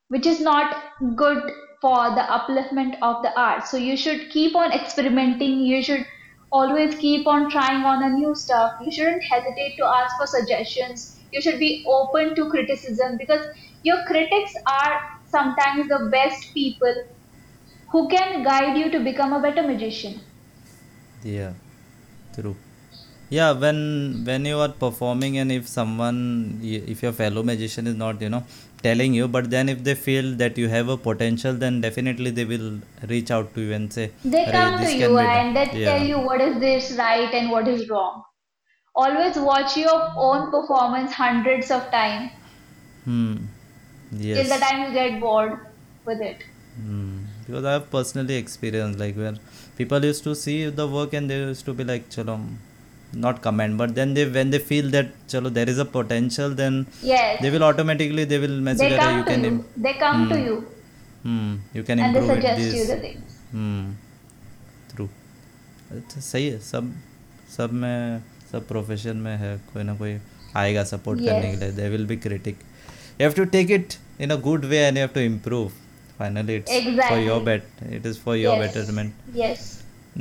which 0.09 0.25
is 0.27 0.41
not 0.41 0.83
good 1.15 1.51
for 1.81 2.09
the 2.15 2.21
upliftment 2.37 2.97
of 3.01 3.23
the 3.23 3.37
art. 3.39 3.67
So 3.67 3.77
you 3.77 3.97
should 3.97 4.31
keep 4.31 4.55
on 4.55 4.71
experimenting. 4.73 5.59
You 5.61 5.83
should 5.83 6.05
always 6.53 6.95
keep 6.97 7.27
on 7.27 7.49
trying 7.49 7.83
on 7.83 8.03
a 8.03 8.09
new 8.09 8.33
stuff. 8.35 8.73
You 8.81 8.91
shouldn't 8.91 9.23
hesitate 9.23 9.75
to 9.79 9.85
ask 9.85 10.15
for 10.17 10.27
suggestions. 10.27 11.19
You 11.33 11.41
should 11.41 11.59
be 11.59 11.83
open 11.87 12.35
to 12.35 12.49
criticism 12.49 13.17
because 13.17 13.45
your 13.83 14.05
critics 14.05 14.53
are 14.67 15.01
sometimes 15.25 15.89
the 15.89 16.09
best 16.11 16.53
people 16.53 16.95
who 17.91 18.09
can 18.09 18.43
guide 18.43 18.77
you 18.77 18.91
to 18.91 18.99
become 19.03 19.33
a 19.33 19.41
better 19.41 19.63
magician. 19.63 20.21
yeah 21.23 21.53
true 22.35 22.55
yeah 23.29 23.51
when 23.63 23.79
when 24.27 24.45
you 24.45 24.59
are 24.65 24.73
performing 24.85 25.37
and 25.37 25.51
if 25.51 25.67
someone 25.67 26.59
if 26.63 27.03
your 27.03 27.13
fellow 27.13 27.43
magician 27.43 27.87
is 27.87 27.95
not 27.95 28.21
you 28.21 28.29
know 28.29 28.43
telling 28.83 29.13
you 29.13 29.27
but 29.27 29.49
then 29.49 29.69
if 29.69 29.83
they 29.83 29.95
feel 29.95 30.33
that 30.41 30.57
you 30.57 30.67
have 30.67 30.89
a 30.89 30.97
potential 30.97 31.53
then 31.53 31.79
definitely 31.81 32.31
they 32.31 32.45
will 32.45 32.69
reach 33.13 33.31
out 33.31 33.53
to 33.55 33.61
you 33.61 33.73
and 33.73 33.91
say 33.93 34.11
They 34.23 34.45
come 34.51 34.77
to 34.83 34.93
you 34.93 35.17
and 35.17 35.55
they 35.55 35.65
yeah. 35.79 35.85
tell 35.89 36.05
you 36.11 36.19
what 36.19 36.41
is 36.41 36.59
this 36.59 36.91
right 36.97 37.33
and 37.33 37.51
what 37.51 37.67
is 37.67 37.89
wrong. 37.89 38.23
Always 38.95 39.37
watch 39.37 39.75
your 39.77 39.99
own 40.15 40.51
performance 40.51 41.11
hundreds 41.13 41.71
of 41.71 41.89
times 41.91 42.31
hmm 43.05 43.35
till 44.21 44.49
the 44.55 44.59
time 44.65 44.83
you 44.87 44.93
get 44.93 45.19
bored 45.19 45.59
with 46.05 46.21
it. 46.21 46.43
Hmm. 46.75 47.19
Because 47.45 47.65
I 47.65 47.73
have 47.73 47.89
personally 47.91 48.35
experienced 48.35 48.99
like 48.99 49.15
where 49.15 49.35
people 49.77 50.03
used 50.05 50.23
to 50.23 50.35
see 50.35 50.69
the 50.69 50.87
work 50.87 51.13
and 51.13 51.29
they 51.29 51.37
used 51.37 51.65
to 51.65 51.73
be 51.73 51.83
like, 51.83 52.09
chalo, 52.09 52.39
not 53.23 53.41
comment, 53.41 53.77
but 53.77 53.93
then 53.95 54.13
they 54.17 54.23
when 54.35 54.51
they 54.53 54.59
feel 54.69 54.87
that 54.93 55.09
chalo 55.33 55.49
there 55.57 55.69
is 55.73 55.79
a 55.79 55.85
potential, 55.95 56.53
then 56.61 56.77
Yes. 57.09 57.41
they 57.41 57.51
will 57.55 57.63
automatically 57.67 58.23
they 58.31 58.39
will 58.43 58.55
message 58.67 58.89
They 58.93 58.97
"Arey, 58.97 59.03
come 59.03 59.17
you 59.17 59.23
to 59.25 59.31
can 59.31 59.43
you. 59.43 59.51
im- 59.51 59.83
They 59.87 59.93
come 60.03 60.23
to 60.31 60.37
Hmm. 60.37 60.47
you 60.47 60.55
hmm, 61.25 61.51
you 61.79 61.83
can 61.89 61.99
and 62.05 62.15
they 62.15 62.21
improve 62.23 62.37
it 62.37 62.41
suggest 62.41 62.61
this. 62.63 62.75
you 62.79 62.85
the 62.91 62.97
things. 63.03 63.35
Hmm. 63.51 63.83
True. 64.95 65.09
अच्छा 65.97 66.21
सही 66.29 66.47
है 66.47 66.59
सब 66.71 66.91
सब 67.57 67.73
में 67.83 68.21
सब 68.51 68.67
profession 68.67 69.17
में 69.27 69.35
है 69.37 69.57
कोई 69.73 69.83
ना 69.83 69.95
कोई 69.97 70.17
आएगा 70.63 70.83
सपोर्ट 70.93 71.19
करने 71.25 71.41
के 71.41 71.53
Yes. 71.53 71.61
लिए 71.63 71.71
they 71.81 71.89
will 71.89 72.05
be 72.07 72.17
critic 72.27 72.57
you 72.57 73.25
have 73.27 73.33
to 73.37 73.45
take 73.57 73.71
it 73.71 73.93
in 74.21 74.29
a 74.31 74.35
good 74.49 74.65
way 74.73 74.77
and 74.85 74.97
you 74.97 75.01
have 75.03 75.09
to 75.15 75.19
improve 75.33 75.67
finally 76.19 76.55
it's 76.55 76.71
for 76.71 76.91
Exactly. 76.91 77.27
Your 77.27 77.41
bet 77.43 77.63
it 77.91 78.05
is 78.05 78.19
for 78.25 78.35
your 78.37 78.57
Yes. 78.57 78.65
Betterment 78.65 79.13
Yes. 79.37 79.61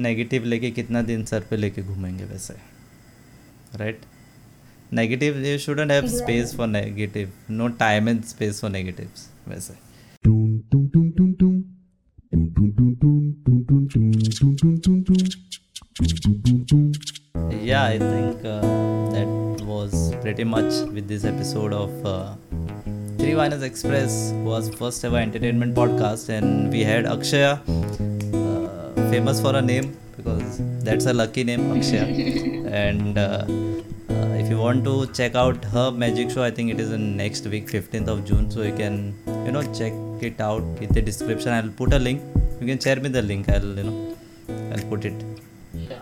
Negative 0.09 0.45
लेके 0.53 0.71
कितना 0.81 1.03
दिन 1.09 1.25
sir 1.33 1.41
पे 1.51 1.57
लेके 1.57 1.83
घूमेंगे 1.83 2.25
वैसे 2.25 2.55
right? 3.79 3.99
Negative, 4.91 5.37
you 5.45 5.59
shouldn't 5.59 5.91
have 5.91 6.11
space 6.11 6.53
for 6.55 6.67
negative. 6.67 7.31
No 7.49 7.69
time 7.71 8.09
and 8.09 8.25
space 8.25 8.61
for 8.61 8.69
negatives. 8.69 9.29
वैसे 9.49 9.75
yeah 17.71 17.85
i 17.85 17.99
think 17.99 18.45
uh, 18.45 18.61
that 19.15 19.29
was 19.65 20.15
pretty 20.23 20.45
much 20.45 20.73
with 20.97 21.07
this 21.09 21.25
episode 21.25 21.73
of 21.73 21.91
uh, 22.07 22.35
three 23.19 23.35
winers 23.41 23.63
express 23.63 24.17
was 24.51 24.69
first 24.81 25.05
ever 25.05 25.19
entertainment 25.19 25.75
podcast 25.75 26.29
and 26.37 26.73
we 26.73 26.83
had 26.91 27.05
akshaya 27.15 27.53
uh, 28.41 29.11
famous 29.13 29.41
for 29.41 29.53
her 29.59 29.63
name 29.73 29.97
because 30.17 30.61
that's 30.89 31.07
a 31.07 31.13
lucky 31.23 31.45
name 31.53 31.65
akshaya 31.77 32.62
and 32.73 33.19
uh, 33.19 33.45
uh, 34.17 34.41
if 34.41 34.49
you 34.51 34.59
want 34.59 34.85
to 34.85 34.95
check 35.19 35.35
out 35.35 35.65
her 35.77 35.91
magic 35.91 36.31
show 36.31 36.43
i 36.43 36.51
think 36.51 36.71
it 36.75 36.81
is 36.85 36.91
in 36.99 37.05
next 37.17 37.47
week 37.55 37.67
15th 37.67 38.09
of 38.15 38.25
june 38.25 38.51
so 38.51 38.63
you 38.63 38.75
can 38.83 38.97
you 39.47 39.53
know 39.57 39.63
check 39.81 39.95
it 40.31 40.41
out 40.41 40.65
in 40.87 40.93
the 40.99 41.03
description 41.11 41.53
i'll 41.59 41.77
put 41.83 41.93
a 41.93 42.03
link 42.09 42.23
you 42.61 42.67
can 42.73 42.81
share 42.87 43.01
me 43.07 43.11
the 43.19 43.25
link 43.31 43.49
i'll 43.57 43.73
you 43.81 43.87
know 43.89 43.97
i'll 44.73 44.87
put 44.95 45.05
it 45.05 45.25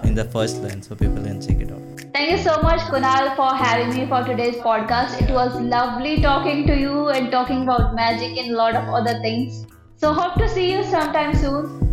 in 0.04 0.14
the 0.14 0.24
first 0.24 0.62
line, 0.62 0.82
so 0.82 0.94
people 0.94 1.22
can 1.22 1.40
check 1.40 1.60
it 1.60 1.70
out. 1.70 1.82
Thank 2.12 2.30
you 2.32 2.38
so 2.38 2.60
much, 2.62 2.80
Kunal, 2.92 3.34
for 3.36 3.54
having 3.54 3.94
me 3.96 4.06
for 4.06 4.22
today's 4.24 4.56
podcast. 4.56 5.20
It 5.22 5.30
was 5.32 5.60
lovely 5.60 6.20
talking 6.20 6.66
to 6.66 6.78
you 6.78 7.08
and 7.08 7.30
talking 7.30 7.62
about 7.62 7.94
magic 7.94 8.36
and 8.38 8.50
a 8.52 8.56
lot 8.56 8.74
of 8.74 8.88
other 8.88 9.20
things. 9.20 9.66
So, 9.96 10.12
hope 10.12 10.34
to 10.38 10.48
see 10.48 10.72
you 10.72 10.82
sometime 10.84 11.34
soon. 11.34 11.89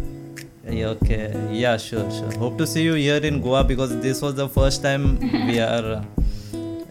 Okay, 0.70 1.34
yeah, 1.52 1.78
sure, 1.78 2.10
sure. 2.12 2.32
Hope 2.38 2.58
to 2.58 2.68
see 2.68 2.84
you 2.84 2.94
here 2.96 3.18
in 3.30 3.42
Goa 3.42 3.64
because 3.64 4.00
this 4.02 4.22
was 4.22 4.36
the 4.36 4.50
first 4.50 4.82
time 4.84 5.20
we 5.48 5.60
are 5.60 5.86
uh, 5.94 6.04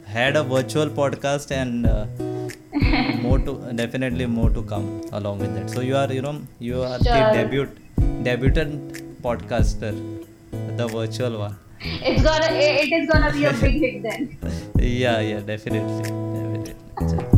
had 0.07 0.37
a 0.37 0.43
virtual 0.43 0.87
podcast 0.89 1.51
and 1.51 1.87
uh, 1.87 2.07
more 3.23 3.39
to 3.39 3.53
definitely 3.75 4.27
more 4.27 4.49
to 4.51 4.63
come 4.63 5.03
along 5.13 5.41
with 5.41 5.55
that. 5.55 5.69
So 5.69 5.81
you 5.83 5.95
are, 5.97 6.11
you 6.11 6.23
know, 6.23 6.41
you 6.59 6.83
are 6.83 6.99
the 6.99 7.31
debut 7.35 7.69
debutant 8.23 9.23
podcaster, 9.23 9.93
the 10.79 10.89
virtual 10.89 11.39
one. 11.39 11.59
It's 11.81 12.23
gonna, 12.23 12.47
it 12.51 12.91
is 12.91 13.09
gonna 13.11 13.33
be 13.33 13.45
a 13.45 13.53
big 13.53 13.81
hit 13.81 14.03
then. 14.03 14.39
Yeah, 14.79 15.21
yeah, 15.21 15.41
definitely, 15.41 16.03
definitely. 16.03 17.36